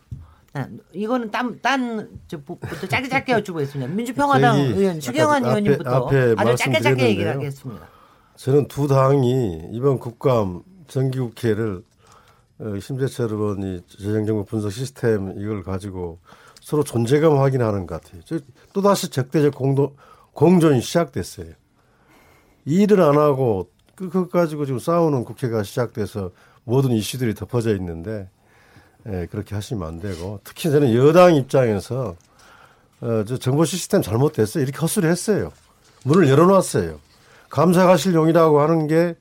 네, 0.53 0.65
이거는 0.93 1.31
딴딴저 1.31 2.41
부터 2.45 2.87
짧게 2.87 3.09
짧게 3.09 3.33
여쭤보겠습니다. 3.33 3.89
민주평화당 3.89 4.57
의원 4.59 4.99
추경환 4.99 5.37
아까 5.43 5.47
앞에- 5.47 5.49
의원님부터 5.49 5.89
앞에 6.07 6.35
아주 6.37 6.55
짧게 6.55 6.79
짧게 6.81 7.09
얘기를. 7.09 7.31
하겠습니다. 7.31 7.87
저는 8.35 8.67
두 8.67 8.87
당이 8.87 9.69
이번 9.71 9.99
국감 9.99 10.63
정기국회를 10.87 11.83
어, 12.59 12.79
심재철 12.79 13.31
의원이 13.31 13.81
재정정부 13.87 14.45
분석 14.45 14.71
시스템 14.71 15.33
이걸 15.37 15.61
가지고 15.63 16.19
서로 16.61 16.83
존재감 16.83 17.37
확인하는 17.37 17.85
것 17.85 18.01
같아요. 18.01 18.21
저 18.25 18.39
또다시 18.73 19.09
적대적 19.09 19.53
공동, 19.55 19.93
공존이 20.33 20.81
시작됐어요. 20.81 21.51
일을 22.65 23.01
안 23.01 23.17
하고 23.17 23.69
그- 23.95 24.09
그것 24.09 24.29
가지고 24.31 24.65
지금 24.65 24.79
싸우는 24.79 25.23
국회가 25.23 25.63
시작돼서 25.63 26.31
모든 26.63 26.91
이슈들이 26.91 27.33
덮어져 27.35 27.75
있는데 27.75 28.29
예, 29.07 29.27
그렇게 29.29 29.53
하시면 29.55 29.87
안 29.87 29.99
되고 29.99 30.39
특히 30.43 30.69
저는 30.71 30.93
여당 30.95 31.35
입장에서 31.35 32.15
어, 33.01 33.23
저 33.27 33.37
정보 33.37 33.65
시스템 33.65 34.01
잘못됐어요. 34.01 34.63
이렇게 34.63 34.77
헛소리 34.79 35.05
했어요. 35.07 35.51
문을 36.05 36.27
열어놨어요. 36.29 36.99
감사가실용이라고 37.49 38.59
하는 38.61 38.87
게 38.87 39.15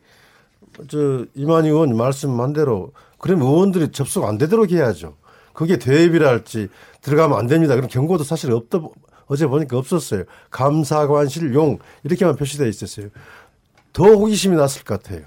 저 0.88 1.24
이만희 1.36 1.68
의원 1.68 1.96
말씀한 1.96 2.52
대로 2.52 2.90
그러면 3.18 3.46
의원들이 3.46 3.92
접속 3.92 4.24
안 4.24 4.38
되도록 4.38 4.72
해야죠. 4.72 5.14
거기에 5.52 5.76
대비랄지 5.78 6.68
들어가면 7.00 7.38
안 7.38 7.46
됩니다. 7.46 7.76
그런 7.76 7.88
경고도 7.88 8.24
사실 8.24 8.50
없다. 8.50 8.80
어제 9.26 9.46
보니까 9.46 9.78
없었어요. 9.78 10.24
감사관실 10.50 11.54
용 11.54 11.78
이렇게만 12.02 12.36
표시되어 12.36 12.66
있었어요. 12.66 13.08
더 13.92 14.04
호기심이 14.04 14.56
났을 14.56 14.84
것 14.84 15.02
같아요. 15.02 15.24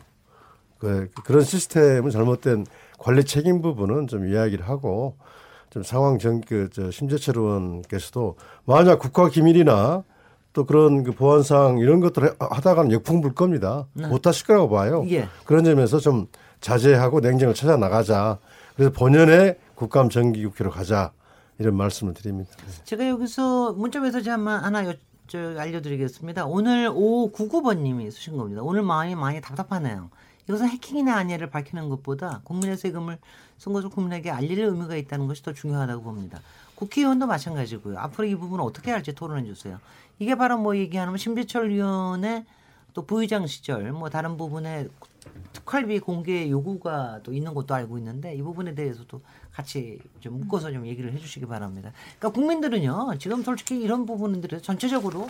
그, 0.80 1.10
그런 1.24 1.43
시스템은 1.43 2.12
잘못된 2.12 2.66
관리 3.00 3.24
책임 3.24 3.62
부분은 3.62 4.08
좀 4.08 4.28
이야기를 4.28 4.68
하고 4.68 5.16
좀 5.70 5.84
상황 5.84 6.20
전, 6.20 6.41
그, 6.41 6.70
저, 6.72 6.91
심재철 6.91 7.38
의원께서도 7.38 8.36
만약 8.66 9.00
국가 9.00 9.30
기밀이나 9.30 10.04
또 10.54 10.66
그런 10.66 11.04
그 11.04 11.12
보안상 11.12 11.78
이런 11.78 12.00
것들을 12.00 12.34
하다가는 12.39 12.91
역풍 12.91 13.22
불 13.22 13.34
겁니다. 13.36 13.86
네. 13.93 14.08
못 14.08 14.26
하실 14.26 14.48
거라고 14.48 14.70
봐요. 14.70 15.06
예. 15.10 15.28
그런 15.45 15.64
점에서 15.64 16.00
좀 16.00 16.28
자제하고 16.62 17.20
냉정을 17.20 17.54
찾아 17.54 17.78
나가자. 17.78 18.39
그래서 18.76 18.91
본연의 18.91 19.58
국감 19.76 20.10
정기국회로 20.10 20.72
가자. 20.72 21.12
이런 21.60 21.76
말씀을 21.76 22.14
드립니다. 22.14 22.51
제가 22.84 23.08
여기서 23.08 23.74
문자 23.74 23.99
메시지 23.99 24.30
한번 24.30 24.64
하나 24.64 24.86
여, 24.86 24.93
저, 25.28 25.60
알려드리겠습니다. 25.60 26.45
오늘 26.45 26.89
5599번님이 26.89 28.12
쓰신 28.12 28.38
겁니다. 28.38 28.62
오늘 28.62 28.84
마음이 28.84 29.16
많이 29.16 29.41
답답하네요. 29.41 30.10
이것은 30.47 30.70
해킹이나 30.70 31.16
아니냐를 31.16 31.49
밝히는 31.49 31.89
것보다 31.89 32.41
국민의 32.43 32.78
세금을 32.78 33.18
쓴 33.58 33.74
것을 33.74 33.89
국민에게 33.89 34.32
알릴 34.32 34.60
의미가 34.60 34.95
있다는 34.95 35.28
것이 35.28 35.43
더 35.43 35.51
중요하다고 35.51 36.03
봅니다. 36.03 36.39
국회의원도 36.76 37.26
마찬가지고요. 37.28 37.97
앞으로 37.99 38.28
이 38.28 38.36
부분을 38.36 38.64
어떻게 38.64 38.91
할지 38.91 39.14
토론해 39.14 39.45
주세요. 39.45 39.80
이게 40.20 40.36
바로 40.36 40.58
뭐 40.58 40.78
얘기하면 40.78 41.18
심재철 41.18 41.70
위원의 41.70 42.45
또 42.93 43.05
부의장 43.05 43.45
시절 43.45 43.91
뭐 43.91 44.10
다른 44.10 44.38
부분에 44.38 44.88
특활비 45.53 45.99
공개 45.99 46.49
요구가 46.49 47.20
또 47.24 47.34
있는 47.34 47.53
것도 47.53 47.74
알고 47.74 47.97
있는데 47.97 48.34
이 48.36 48.41
부분에 48.41 48.74
대해서도 48.74 49.22
같이 49.58 49.97
좀 50.20 50.39
묶어서 50.39 50.72
좀 50.72 50.86
얘기를 50.86 51.12
해주시기 51.14 51.47
바랍니다. 51.47 51.91
그러니까 52.20 52.30
국민들은요 52.39 53.18
지금 53.18 53.41
솔직히 53.41 53.80
이런 53.82 54.05
부분들에 54.05 54.62
전체적으로 54.62 55.28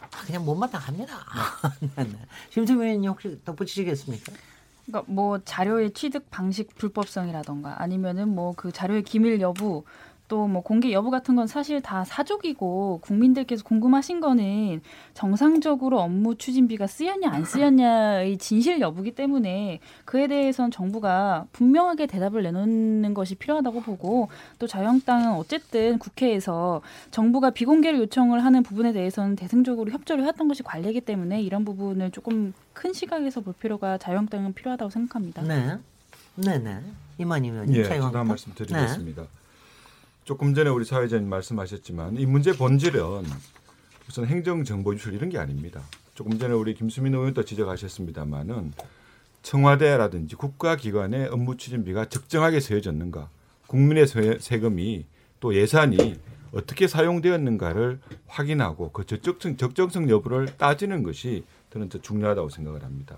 아, 0.00 0.24
그냥 0.24 0.44
못마땅합니다. 0.44 1.12
네, 1.96 2.04
네. 2.04 2.18
심수미 2.50 2.84
의원님 2.84 3.10
혹시 3.10 3.36
덧붙이시겠습니까? 3.44 4.32
그러니까 4.86 5.12
뭐 5.12 5.40
자료의 5.44 5.92
취득 5.92 6.30
방식 6.30 6.72
불법성이라던가 6.76 7.82
아니면은 7.82 8.28
뭐 8.28 8.52
그 8.56 8.70
자료의 8.70 9.02
기밀 9.02 9.40
여부 9.40 9.84
또 10.28 10.44
뭐 10.54 10.62
공개 10.62 10.92
여부 10.92 11.10
같은 11.10 11.34
건 11.36 11.46
사실 11.46 11.80
다 11.80 12.04
사족이고 12.04 13.00
국민들께서 13.02 13.64
궁금하신 13.64 14.20
거는 14.20 14.80
정상적으로 15.12 16.00
업무 16.00 16.36
추진비가 16.36 16.86
쓰였냐 16.86 17.30
안 17.30 17.44
쓰였냐의 17.44 18.38
진실 18.38 18.80
여부기 18.80 19.12
때문에 19.12 19.80
그에 20.04 20.26
대해선 20.26 20.70
정부가 20.70 21.46
분명하게 21.52 22.06
대답을 22.06 22.42
내놓는 22.42 23.14
것이 23.14 23.34
필요하다고 23.34 23.80
보고 23.82 24.28
또 24.58 24.66
자유한국당은 24.66 25.32
어쨌든 25.32 25.98
국회에서 25.98 26.82
정부가 27.10 27.50
비공개를 27.50 27.98
요청을 28.00 28.44
하는 28.44 28.62
부분에 28.62 28.92
대해서는 28.92 29.36
대승적으로 29.36 29.90
협조를 29.90 30.22
해왔던 30.24 30.46
것이 30.48 30.62
관례이기 30.62 31.00
때문에 31.00 31.42
이런 31.42 31.64
부분을 31.64 32.10
조금 32.12 32.52
큰 32.72 32.92
시각에서 32.92 33.40
볼 33.40 33.54
필요가 33.54 33.98
자유한국당은 33.98 34.52
필요하다고 34.52 34.90
생각합니다. 34.90 35.42
네, 35.42 35.78
네, 36.36 36.58
네. 36.58 36.80
이만희 37.18 37.48
의원님 37.48 37.76
예, 37.76 37.84
저도. 37.84 38.18
한 38.18 38.26
말씀 38.26 38.52
드리겠습니다. 38.54 39.24
조금 40.24 40.54
전에 40.54 40.70
우리 40.70 40.84
사회자님 40.84 41.28
말씀하셨지만 41.28 42.16
이 42.18 42.26
문제 42.26 42.52
본질은 42.56 43.02
우선 44.08 44.26
행정 44.26 44.64
정보 44.64 44.94
유출 44.94 45.14
이런 45.14 45.28
게 45.28 45.38
아닙니다. 45.38 45.82
조금 46.14 46.38
전에 46.38 46.54
우리 46.54 46.74
김수민 46.74 47.14
의원도 47.14 47.44
지적하셨습니다마는 47.44 48.72
청와대라든지 49.42 50.36
국가기관의 50.36 51.28
업무 51.28 51.56
추진비가 51.56 52.06
적정하게 52.08 52.60
세워졌는가, 52.60 53.28
국민의 53.66 54.06
세- 54.06 54.38
세금이 54.40 55.04
또 55.40 55.54
예산이 55.54 56.18
어떻게 56.52 56.86
사용되었는가를 56.86 57.98
확인하고 58.26 58.92
그 58.92 59.04
적정성, 59.04 59.56
적정성 59.56 60.08
여부를 60.08 60.56
따지는 60.56 61.02
것이 61.02 61.44
저는 61.72 61.88
더 61.90 62.00
중요하다고 62.00 62.48
생각을 62.48 62.82
합니다. 62.84 63.16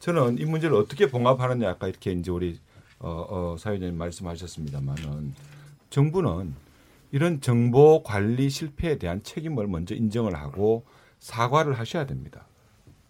저는 0.00 0.38
이 0.38 0.44
문제를 0.46 0.74
어떻게 0.76 1.06
봉합하느냐 1.08 1.68
아까 1.70 1.86
이렇게 1.86 2.10
이제 2.12 2.30
우리 2.30 2.58
어, 2.98 3.26
어, 3.28 3.56
사회자님 3.58 3.96
말씀하셨습니다만은 3.98 5.34
정부는 5.90 6.54
이런 7.12 7.40
정보 7.40 8.02
관리 8.02 8.48
실패에 8.48 8.98
대한 8.98 9.22
책임을 9.22 9.66
먼저 9.66 9.94
인정을 9.94 10.34
하고 10.34 10.84
사과를 11.18 11.78
하셔야 11.78 12.06
됩니다. 12.06 12.46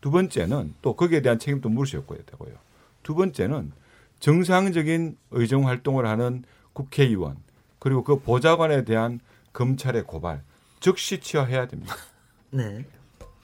두 0.00 0.10
번째는 0.10 0.74
또 0.80 0.96
거기에 0.96 1.20
대한 1.20 1.38
책임도 1.38 1.68
물으셔야 1.68 2.02
되고요. 2.06 2.54
두 3.02 3.14
번째는 3.14 3.72
정상적인 4.18 5.16
의정 5.30 5.68
활동을 5.68 6.06
하는 6.06 6.42
국회의원 6.72 7.36
그리고 7.78 8.02
그 8.02 8.20
보좌관에 8.20 8.84
대한 8.84 9.20
검찰의 9.52 10.04
고발 10.04 10.42
즉시 10.80 11.20
취하해야 11.20 11.68
됩니다. 11.68 11.94
네. 12.50 12.84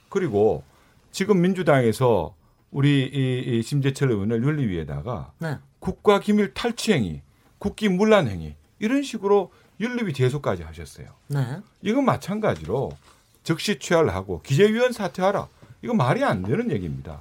그리고 0.08 0.64
지금 1.12 1.40
민주당에서 1.40 2.34
우리 2.70 3.04
이, 3.06 3.58
이 3.58 3.62
심재철 3.62 4.10
의원을 4.10 4.42
윤리위에다가 4.42 5.32
네. 5.38 5.58
국가기밀 5.78 6.52
탈취행위, 6.54 7.22
국기문란행위 7.58 8.54
이런 8.78 9.02
식으로 9.02 9.52
윤리위 9.80 10.12
제소까지 10.12 10.62
하셨어요. 10.62 11.08
네. 11.28 11.58
이건 11.82 12.04
마찬가지로 12.04 12.96
즉시 13.42 13.78
취하를 13.78 14.14
하고 14.14 14.40
기재위원 14.42 14.92
사퇴하라. 14.92 15.48
이거 15.82 15.94
말이 15.94 16.24
안 16.24 16.42
되는 16.42 16.70
얘기입니다. 16.70 17.20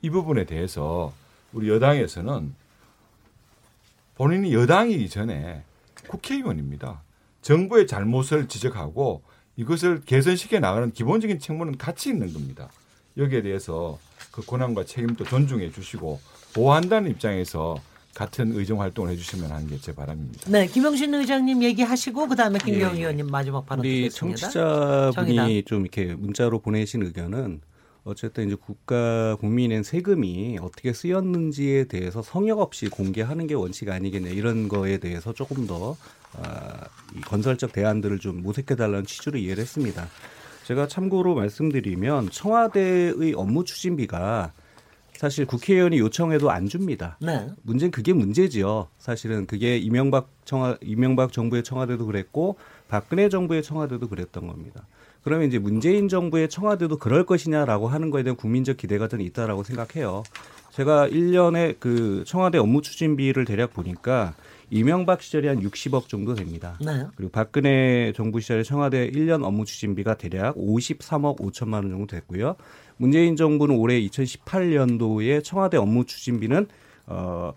이 0.00 0.10
부분에 0.10 0.44
대해서 0.44 1.12
우리 1.52 1.68
여당에서는 1.68 2.54
본인이 4.14 4.54
여당이기 4.54 5.08
전에 5.08 5.62
국회의원입니다. 6.08 7.02
정부의 7.42 7.86
잘못을 7.86 8.48
지적하고 8.48 9.22
이것을 9.56 10.02
개선시켜 10.02 10.60
나가는 10.60 10.92
기본적인 10.92 11.40
책무는 11.40 11.78
같이 11.78 12.08
있는 12.10 12.32
겁니다. 12.32 12.68
여기에 13.16 13.42
대해서 13.42 13.98
그 14.30 14.44
권한과 14.44 14.84
책임도 14.84 15.24
존중해 15.24 15.72
주시고 15.72 16.20
보호한다는 16.54 17.10
입장에서 17.10 17.76
같은 18.18 18.52
의정 18.52 18.80
활동을 18.80 19.12
해주시면 19.12 19.50
하는 19.52 19.68
게 19.68 19.78
제 19.80 19.94
바람입니다. 19.94 20.50
네, 20.50 20.66
김영신 20.66 21.14
의장님 21.14 21.62
얘기하시고 21.62 22.26
그다음에 22.26 22.58
김경 22.58 22.96
예. 22.96 23.00
의원님 23.00 23.28
마지막 23.28 23.64
발언 23.64 23.84
우리 23.84 24.08
듣겠습니다. 24.08 24.38
청취자분이 24.50 25.34
정의당. 25.36 25.62
좀 25.66 25.82
이렇게 25.82 26.14
문자로 26.16 26.58
보내신 26.58 27.02
의견은 27.04 27.60
어쨌든 28.02 28.48
이제 28.48 28.56
국가 28.60 29.36
국민의 29.36 29.84
세금이 29.84 30.58
어떻게 30.60 30.92
쓰였는지에 30.92 31.84
대해서 31.84 32.20
성역 32.22 32.58
없이 32.58 32.88
공개하는 32.88 33.46
게 33.46 33.54
원칙 33.54 33.88
아니겠냐 33.88 34.30
이런 34.30 34.68
거에 34.68 34.98
대해서 34.98 35.32
조금 35.32 35.66
더 35.68 35.96
아, 36.42 36.86
이 37.16 37.20
건설적 37.20 37.72
대안들을 37.72 38.18
좀 38.18 38.42
모색해 38.42 38.74
달라는 38.74 39.06
취지로 39.06 39.38
이해를 39.38 39.62
했습니다. 39.62 40.08
제가 40.64 40.88
참고로 40.88 41.34
말씀드리면 41.36 42.30
청와대의 42.30 43.34
업무 43.36 43.64
추진비가 43.64 44.52
사실 45.18 45.46
국회의원이 45.46 45.98
요청해도 45.98 46.48
안 46.52 46.68
줍니다. 46.68 47.18
네. 47.20 47.48
문제는 47.62 47.90
그게 47.90 48.12
문제지요. 48.12 48.86
사실은 48.98 49.46
그게 49.48 49.76
이명박 49.76 50.28
청와 50.44 50.78
이명박 50.80 51.32
정부의 51.32 51.64
청와대도 51.64 52.06
그랬고 52.06 52.56
박근혜 52.86 53.28
정부의 53.28 53.64
청와대도 53.64 54.06
그랬던 54.06 54.46
겁니다. 54.46 54.86
그러면 55.24 55.48
이제 55.48 55.58
문재인 55.58 56.08
정부의 56.08 56.48
청와대도 56.48 56.98
그럴 56.98 57.26
것이냐라고 57.26 57.88
하는 57.88 58.10
거에 58.10 58.22
대한 58.22 58.36
국민적 58.36 58.76
기대가 58.76 59.08
저는 59.08 59.24
있다라고 59.24 59.64
생각해요. 59.64 60.22
제가 60.70 61.08
1년에 61.08 61.80
그 61.80 62.22
청와대 62.24 62.58
업무 62.58 62.80
추진비를 62.80 63.44
대략 63.44 63.74
보니까 63.74 64.34
이명박 64.70 65.22
시절이 65.22 65.48
한 65.48 65.60
60억 65.60 66.08
정도 66.08 66.34
됩니다. 66.34 66.78
네. 66.84 67.04
그리고 67.16 67.30
박근혜 67.30 68.12
정부 68.14 68.40
시절에 68.40 68.62
청와대 68.62 69.10
1년 69.10 69.44
업무 69.44 69.64
추진비가 69.64 70.14
대략 70.16 70.56
53억 70.56 71.38
5천만 71.38 71.74
원 71.74 71.90
정도 71.90 72.06
됐고요. 72.06 72.56
문재인 72.96 73.36
정부는 73.36 73.76
올해 73.76 74.00
2018년도에 74.00 75.42
청와대 75.42 75.76
업무 75.76 76.04
추진비는 76.04 76.66
어 77.06 77.54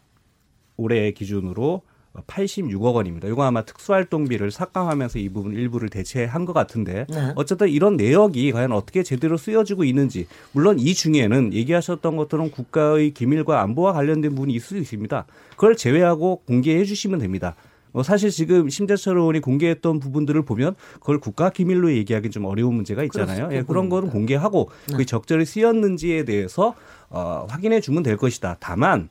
올해 0.78 1.12
기준으로 1.12 1.82
86억 2.14 2.96
원입니다. 2.96 3.28
이거 3.28 3.44
아마 3.44 3.64
특수활동비를 3.64 4.52
삭감하면서 4.52 5.20
이 5.20 5.30
부분 5.30 5.54
일부를 5.54 5.90
대체한 5.90 6.46
것 6.46 6.54
같은데 6.54 7.06
네. 7.10 7.32
어쨌든 7.36 7.70
이런 7.70 7.96
내역이 7.96 8.52
과연 8.52 8.72
어떻게 8.74 9.02
제대로 9.04 9.38
쓰여지고 9.38 9.86
있는지 9.86 10.28
물론 10.52 10.78
이 10.80 10.94
중에는 10.94 11.54
얘기하셨던 11.54 12.18
것처럼 12.18 12.52
국가의 12.52 13.14
기밀과 13.14 13.62
안보와 13.62 13.94
관련된 13.94 14.32
부분이 14.32 14.54
있을 14.54 14.68
수 14.68 14.78
있습니다. 14.78 15.26
그걸 15.52 15.76
제외하고 15.76 16.42
공개해 16.46 16.84
주시면 16.84 17.20
됩니다. 17.20 17.56
어, 17.94 18.04
사실 18.04 18.30
지금 18.30 18.70
심재철 18.70 19.18
의원이 19.18 19.42
공개했던 19.42 20.00
부분들을 20.00 20.42
보면 20.44 20.76
그걸 20.96 21.20
국가 21.20 21.50
기밀로 21.50 21.92
얘기하기 21.94 22.30
좀 22.30 22.46
어려운 22.46 22.76
문제가 22.76 23.04
있잖아요. 23.04 23.50
예, 23.52 23.64
그런 23.64 23.90
거는 23.90 24.10
공개하고 24.10 24.70
네. 24.88 24.94
그게 24.94 25.06
적절히 25.06 25.46
쓰였는지에 25.46 26.24
대해서 26.26 26.74
어, 27.10 27.46
확인해 27.50 27.82
주면 27.82 28.04
될 28.04 28.16
것이다. 28.16 28.58
다만 28.60 29.10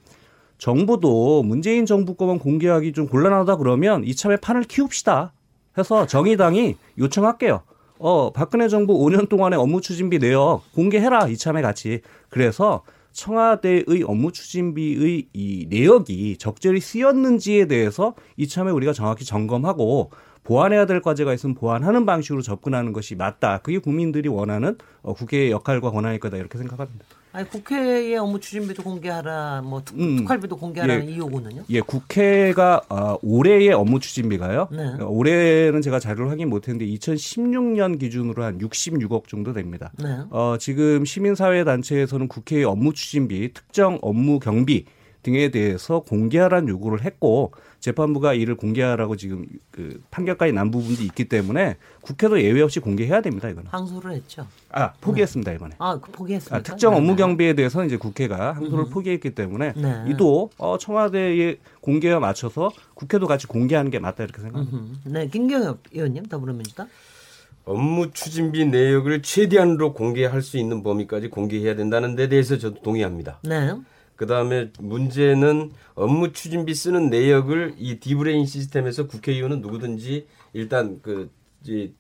정부도 0.61 1.43
문재인 1.43 1.87
정부 1.87 2.15
거만 2.15 2.39
공개하기 2.39 2.93
좀 2.93 3.09
곤란하다 3.09 3.57
그러면 3.57 4.05
이참에 4.05 4.37
판을 4.37 4.65
키웁시다. 4.65 5.33
해서 5.79 6.07
정의당이 6.07 6.77
요청할게요. 6.99 7.63
어, 7.99 8.33
박근혜 8.33 8.69
정부 8.69 8.99
5년 8.99 9.29
동안의 9.29 9.59
업무 9.59 9.81
추진비 9.81 10.19
내역 10.19 10.63
공개해라. 10.75 11.29
이참에 11.29 11.63
같이. 11.63 12.03
그래서 12.29 12.83
청와대의 13.13 14.05
업무 14.07 14.33
추진비의 14.33 15.29
이 15.33 15.67
내역이 15.71 16.37
적절히 16.37 16.81
쓰였는지에 16.81 17.65
대해서 17.67 18.15
이참에 18.37 18.71
우리가 18.71 18.93
정확히 18.93 19.25
점검하고 19.25 20.11
보완해야 20.45 20.87
될 20.87 21.01
과제가 21.01 21.35
있으면 21.35 21.55
보완하는 21.55 22.07
방식으로 22.07 22.43
접근하는 22.43 22.93
것이 22.93 23.15
맞다. 23.15 23.59
그게 23.59 23.79
국민들이 23.79 24.29
원하는 24.29 24.77
어, 25.03 25.15
국회의 25.15 25.51
역할과 25.51 25.91
권한일 25.91 26.21
거다 26.21 26.37
이렇게 26.37 26.59
생각합니다. 26.59 27.05
아니 27.33 27.49
국회의 27.49 28.17
업무 28.17 28.41
추진비도 28.41 28.83
공개하라, 28.83 29.63
뭐 29.63 29.83
특, 29.85 29.97
음. 29.97 30.17
특활비도 30.17 30.57
공개하라는 30.57 31.09
예. 31.09 31.13
이 31.13 31.19
요구는요? 31.19 31.63
예, 31.71 31.81
국회가 31.81 32.81
어, 32.89 33.17
올해의 33.23 33.73
업무 33.73 34.01
추진비가요. 34.01 34.69
네. 34.73 34.95
어, 35.01 35.07
올해는 35.07 35.81
제가 35.81 36.01
자료를 36.01 36.29
확인 36.29 36.49
못했는데 36.49 36.87
2016년 36.93 38.01
기준으로 38.01 38.43
한 38.43 38.59
66억 38.59 39.29
정도 39.29 39.53
됩니다. 39.53 39.93
네. 40.03 40.19
어, 40.31 40.57
지금 40.59 41.05
시민사회 41.05 41.63
단체에서는 41.63 42.27
국회의 42.27 42.65
업무 42.65 42.93
추진비, 42.93 43.53
특정 43.53 43.99
업무 44.03 44.41
경비 44.41 44.87
등에 45.23 45.51
대해서 45.51 46.01
공개하라는 46.01 46.69
요구를 46.69 47.05
했고 47.05 47.53
재판부가 47.81 48.35
이를 48.35 48.57
공개하라고 48.57 49.17
지금 49.17 49.47
그 49.71 50.03
판결까지 50.11 50.53
난 50.53 50.71
부분도 50.71 51.03
있기 51.03 51.25
때문에 51.25 51.77
국회도 52.03 52.43
예외 52.43 52.61
없이 52.61 52.79
공개해야 52.79 53.23
됩니다. 53.23 53.49
이거는. 53.49 53.71
항소를 53.71 54.13
했죠. 54.13 54.47
아 54.71 54.93
포기했습니다 55.01 55.53
이번에. 55.53 55.75
아, 55.79 55.99
그 55.99 56.11
포기했습니까? 56.13 56.57
아, 56.57 56.63
특정 56.63 56.93
네, 56.93 56.99
업무 56.99 57.13
네. 57.13 57.17
경비에 57.17 57.55
대해서는 57.55 57.87
이제 57.87 57.97
국회가 57.97 58.53
항소를 58.53 58.91
포기했기 58.91 59.35
때문에 59.35 59.73
네. 59.77 60.05
이도 60.09 60.51
어, 60.59 60.77
청와대의 60.79 61.59
공개와 61.81 62.21
맞춰서 62.21 62.71
국회도 62.95 63.27
같이 63.27 63.47
공개하는 63.47 63.91
게 63.91 63.99
맞다 63.99 64.25
이렇게 64.25 64.43
생각합니다. 64.43 64.77
음, 64.77 65.01
네, 65.05 65.27
김경협 65.29 65.79
의원님 65.93 66.27
더불어민주당. 66.27 66.89
업무 67.65 68.11
추진비 68.11 68.67
내역을 68.67 69.23
최대한으로 69.23 69.93
공개할 69.95 70.43
수 70.43 70.59
있는 70.59 70.83
범위까지 70.83 71.29
공개해야 71.29 71.77
된다는 71.77 72.17
데 72.17 72.29
대해서 72.29 72.59
저도 72.59 72.83
동의합니다. 72.83 73.39
네. 73.45 73.75
그 74.21 74.27
다음에 74.27 74.69
문제는 74.79 75.71
업무 75.95 76.31
추진비 76.31 76.75
쓰는 76.75 77.09
내역을 77.09 77.77
이 77.79 78.01
디브레인 78.01 78.45
시스템에서 78.45 79.07
국회의원은 79.07 79.63
누구든지 79.63 80.27
일단 80.53 81.01
그 81.01 81.31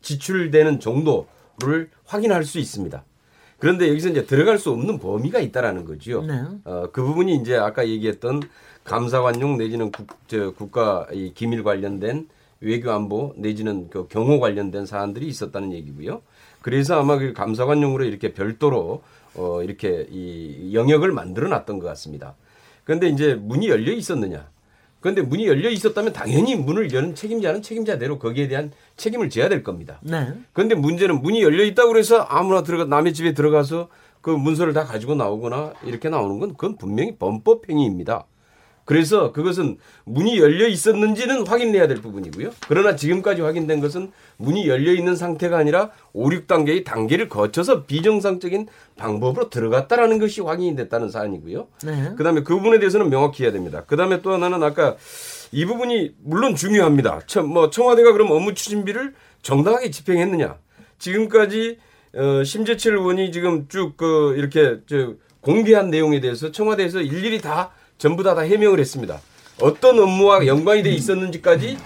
지출되는 0.02 0.80
정도를 0.80 1.88
확인할 2.04 2.44
수 2.44 2.58
있습니다. 2.58 3.02
그런데 3.58 3.88
여기서 3.88 4.10
이제 4.10 4.26
들어갈 4.26 4.58
수 4.58 4.70
없는 4.70 4.98
범위가 4.98 5.40
있다라는 5.40 5.86
거죠. 5.86 6.22
네. 6.22 6.42
어, 6.64 6.90
그 6.92 7.02
부분이 7.02 7.36
이제 7.36 7.56
아까 7.56 7.88
얘기했던 7.88 8.42
감사관용 8.84 9.56
내지는 9.56 9.90
국, 9.90 10.08
저, 10.28 10.50
국가 10.50 11.06
이 11.14 11.32
기밀 11.34 11.62
관련된 11.62 12.28
외교 12.60 12.90
안보 12.90 13.32
내지는 13.38 13.88
그 13.88 14.08
경호 14.08 14.40
관련된 14.40 14.84
사안들이 14.84 15.26
있었다는 15.26 15.72
얘기고요. 15.72 16.20
그래서 16.60 17.00
아마 17.00 17.16
그 17.16 17.32
감사관용으로 17.32 18.04
이렇게 18.04 18.34
별도로 18.34 19.02
어, 19.34 19.62
이렇게 19.62 20.06
이 20.10 20.74
영역을 20.74 21.12
만들어 21.12 21.48
놨던 21.48 21.78
것 21.78 21.86
같습니다. 21.88 22.34
그런데 22.84 23.08
이제 23.08 23.34
문이 23.34 23.68
열려 23.68 23.92
있었느냐? 23.92 24.48
그런데 25.00 25.22
문이 25.22 25.46
열려 25.46 25.70
있었다면 25.70 26.12
당연히 26.12 26.56
문을 26.56 26.92
여는 26.92 27.14
책임자는 27.14 27.62
책임자대로 27.62 28.18
거기에 28.18 28.48
대한 28.48 28.70
책임을 28.96 29.30
져야 29.30 29.48
될 29.48 29.62
겁니다. 29.62 29.98
네. 30.02 30.34
그런데 30.52 30.74
문제는 30.74 31.22
문이 31.22 31.42
열려 31.42 31.64
있다고 31.64 31.88
그래서 31.92 32.18
아무나 32.20 32.62
들어가 32.62 32.84
남의 32.84 33.14
집에 33.14 33.32
들어가서 33.32 33.88
그 34.20 34.28
문서를 34.28 34.74
다 34.74 34.84
가지고 34.84 35.14
나오거나 35.14 35.72
이렇게 35.84 36.10
나오는 36.10 36.38
건 36.38 36.50
그건 36.50 36.76
분명히 36.76 37.16
범법 37.16 37.70
행위입니다. 37.70 38.26
그래서 38.90 39.30
그것은 39.30 39.78
문이 40.02 40.40
열려 40.40 40.66
있었는지는 40.66 41.46
확인해야 41.46 41.86
될 41.86 41.98
부분이고요. 41.98 42.50
그러나 42.66 42.96
지금까지 42.96 43.40
확인된 43.40 43.78
것은 43.78 44.10
문이 44.36 44.66
열려 44.66 44.92
있는 44.92 45.14
상태가 45.14 45.58
아니라 45.58 45.90
5, 46.12 46.28
6단계의 46.28 46.84
단계를 46.84 47.28
거쳐서 47.28 47.84
비정상적인 47.84 48.66
방법으로 48.96 49.48
들어갔다라는 49.48 50.18
것이 50.18 50.40
확인이 50.40 50.74
됐다는 50.74 51.08
사안이고요. 51.08 51.68
네. 51.84 52.14
그다음에 52.16 52.42
그 52.42 52.56
부분에 52.56 52.80
대해서는 52.80 53.10
명확히 53.10 53.44
해야 53.44 53.52
됩니다. 53.52 53.84
그다음에 53.86 54.22
또 54.22 54.32
하나는 54.32 54.60
아까 54.64 54.96
이 55.52 55.64
부분이 55.66 56.16
물론 56.24 56.56
중요합니다. 56.56 57.20
청, 57.28 57.46
뭐 57.48 57.70
청와대가 57.70 58.10
그럼 58.10 58.32
업무 58.32 58.54
추진비를 58.54 59.14
정당하게 59.42 59.92
집행했느냐? 59.92 60.56
지금까지 60.98 61.78
어, 62.16 62.42
심재철 62.42 62.96
의원이 62.96 63.30
지금 63.30 63.68
쭉 63.68 63.96
그 63.96 64.34
이렇게 64.36 64.78
저 64.88 65.14
공개한 65.42 65.90
내용에 65.90 66.18
대해서 66.18 66.50
청와대에서 66.50 67.02
일일이 67.02 67.40
다 67.40 67.70
전부 68.00 68.22
다 68.22 68.34
다 68.34 68.40
해명을 68.40 68.80
했습니다. 68.80 69.20
어떤 69.60 69.98
업무와 69.98 70.46
연관이 70.46 70.82
돼 70.82 70.90
있었는지까지 70.90 71.76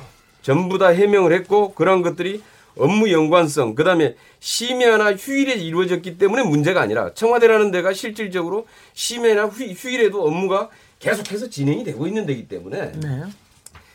전부 0.43 0.79
다 0.79 0.89
해명을 0.89 1.33
했고 1.33 1.75
그러한 1.75 2.03
것들이 2.03 2.41
업무 2.77 3.11
연관성 3.11 3.75
그다음에 3.75 4.15
심야나 4.39 5.17
휴일에 5.17 5.55
이루어졌기 5.55 6.17
때문에 6.17 6.45
문제가 6.45 6.81
아니라 6.81 7.12
청와대라는 7.15 7.73
데가 7.73 7.93
실질적으로 7.93 8.67
심야나 8.95 9.47
휴, 9.47 9.65
휴일에도 9.65 10.25
업무가 10.25 10.71
계속해서 11.01 11.51
진행이 11.51 11.83
되고 11.83 12.07
있는 12.07 12.27
데기 12.27 12.47
때문에 12.47 12.93
네. 12.93 13.23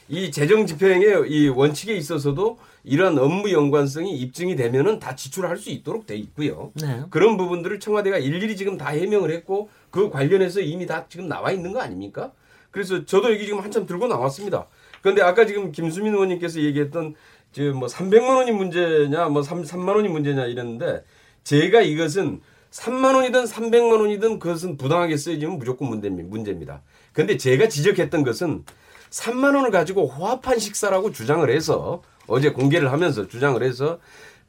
이 0.10 0.32
재정 0.32 0.66
집행의 0.66 1.30
이 1.30 1.48
원칙에 1.48 1.94
있어서도 1.94 2.58
이러한 2.90 3.18
업무 3.20 3.52
연관성이 3.52 4.18
입증이 4.18 4.56
되면은 4.56 5.00
다 5.00 5.16
지출할 5.16 5.58
수 5.58 5.70
있도록 5.70 6.08
돼 6.08 6.16
있고요. 6.16 6.72
네. 6.82 7.04
그런 7.12 7.38
부분들을 7.38 7.80
청와대가 7.80 8.18
일일이 8.18 8.58
지금 8.58 8.78
다 8.78 8.90
해명을 8.90 9.30
했고 9.32 9.70
그 9.92 10.10
관련해서 10.10 10.62
이미 10.62 10.88
다 10.88 11.06
지금 11.08 11.28
나와 11.28 11.52
있는 11.52 11.72
거 11.72 11.82
아닙니까? 11.82 12.32
그래서 12.72 13.06
저도 13.06 13.32
여기 13.32 13.46
지금 13.46 13.60
한참 13.60 13.86
들고 13.86 14.08
나왔습니다. 14.08 14.68
그런데 15.02 15.22
아까 15.22 15.46
지금 15.46 15.72
김수민 15.72 16.14
의원님께서 16.14 16.62
얘기했던 16.62 17.16
저뭐 17.52 17.88
300만 17.88 18.36
원이 18.38 18.52
문제냐 18.52 19.30
뭐 19.30 19.44
3, 19.44 19.64
3만 19.64 19.96
원이 19.96 20.10
문제냐 20.10 20.46
이랬는데 20.46 21.04
제가 21.44 21.82
이것은 21.82 22.42
3만 22.72 23.16
원이든 23.16 23.46
300만 23.46 24.02
원이든 24.02 24.40
그것은 24.40 24.78
부당하게 24.78 25.16
쓰여지면 25.18 25.60
무조건 25.60 25.90
문제입니다. 25.90 26.28
문제입니다. 26.28 26.82
근데 27.14 27.38
제가 27.38 27.68
지적했던 27.68 28.24
것은 28.24 28.66
3만 29.10 29.56
원을 29.56 29.72
가지고 29.72 30.08
호합한 30.08 30.60
식사라고 30.60 31.12
주장을 31.12 31.48
해서 31.50 32.02
어제 32.30 32.52
공개를 32.52 32.92
하면서 32.92 33.28
주장을 33.28 33.62
해서 33.64 34.00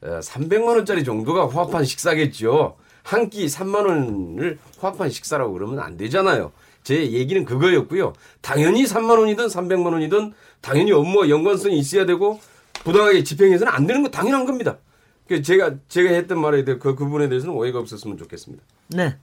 어, 0.01 0.19
300만 0.21 0.67
원짜리 0.67 1.03
정도가 1.03 1.45
호합한 1.45 1.83
식사겠죠. 1.85 2.77
한 3.03 3.29
끼 3.29 3.47
3만 3.47 3.87
원을 3.87 4.59
호합한 4.81 5.09
식사라고 5.09 5.53
그러면 5.53 5.79
안 5.79 5.97
되잖아요. 5.97 6.51
제 6.83 7.11
얘기는 7.11 7.43
그거였고요. 7.45 8.13
당연히 8.41 8.83
3만 8.85 9.17
원이든 9.19 9.47
300만 9.47 9.91
원이든 9.93 10.33
당연히 10.61 10.91
업무와 10.91 11.29
연관성이 11.29 11.77
있어야 11.79 12.05
되고 12.05 12.39
부당하게 12.83 13.23
집행해서는 13.23 13.71
안 13.71 13.85
되는 13.87 14.01
거 14.03 14.09
당연한 14.09 14.45
겁니다. 14.45 14.77
그 15.31 15.41
제가 15.41 15.75
제가 15.87 16.09
했던 16.09 16.41
말에 16.41 16.65
대해 16.65 16.77
그 16.77 16.93
부분에 16.93 17.29
대해서는 17.29 17.55
오해가 17.55 17.79
없었으면 17.79 18.17
좋겠습니다. 18.17 18.61
네. 18.89 19.15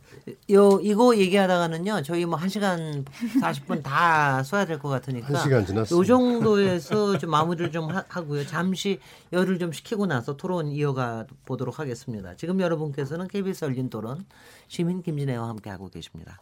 요 0.50 0.80
이거 0.82 1.14
얘기하다가는요. 1.14 2.00
저희 2.02 2.24
뭐 2.24 2.38
1시간 2.38 3.04
40분 3.42 3.82
다 3.82 4.42
써야 4.42 4.64
될 4.64 4.78
것 4.78 4.88
같으니까 4.88 5.26
한 5.26 5.36
시간 5.42 5.66
지났습니다. 5.66 6.00
요 6.00 6.04
정도에서 6.06 7.18
좀 7.18 7.30
마무리를 7.30 7.70
좀 7.72 7.90
하- 7.90 8.06
하고요. 8.08 8.46
잠시 8.46 9.00
열을 9.34 9.58
좀 9.58 9.70
식히고 9.70 10.06
나서 10.06 10.34
토론 10.38 10.68
이어가 10.68 11.26
보도록 11.44 11.78
하겠습니다. 11.78 12.34
지금 12.36 12.58
여러분께서는 12.60 13.28
KBS 13.28 13.66
열린 13.66 13.90
토론 13.90 14.24
시민 14.66 15.02
김진애와 15.02 15.46
함께 15.46 15.68
하고 15.68 15.90
계십니다. 15.90 16.38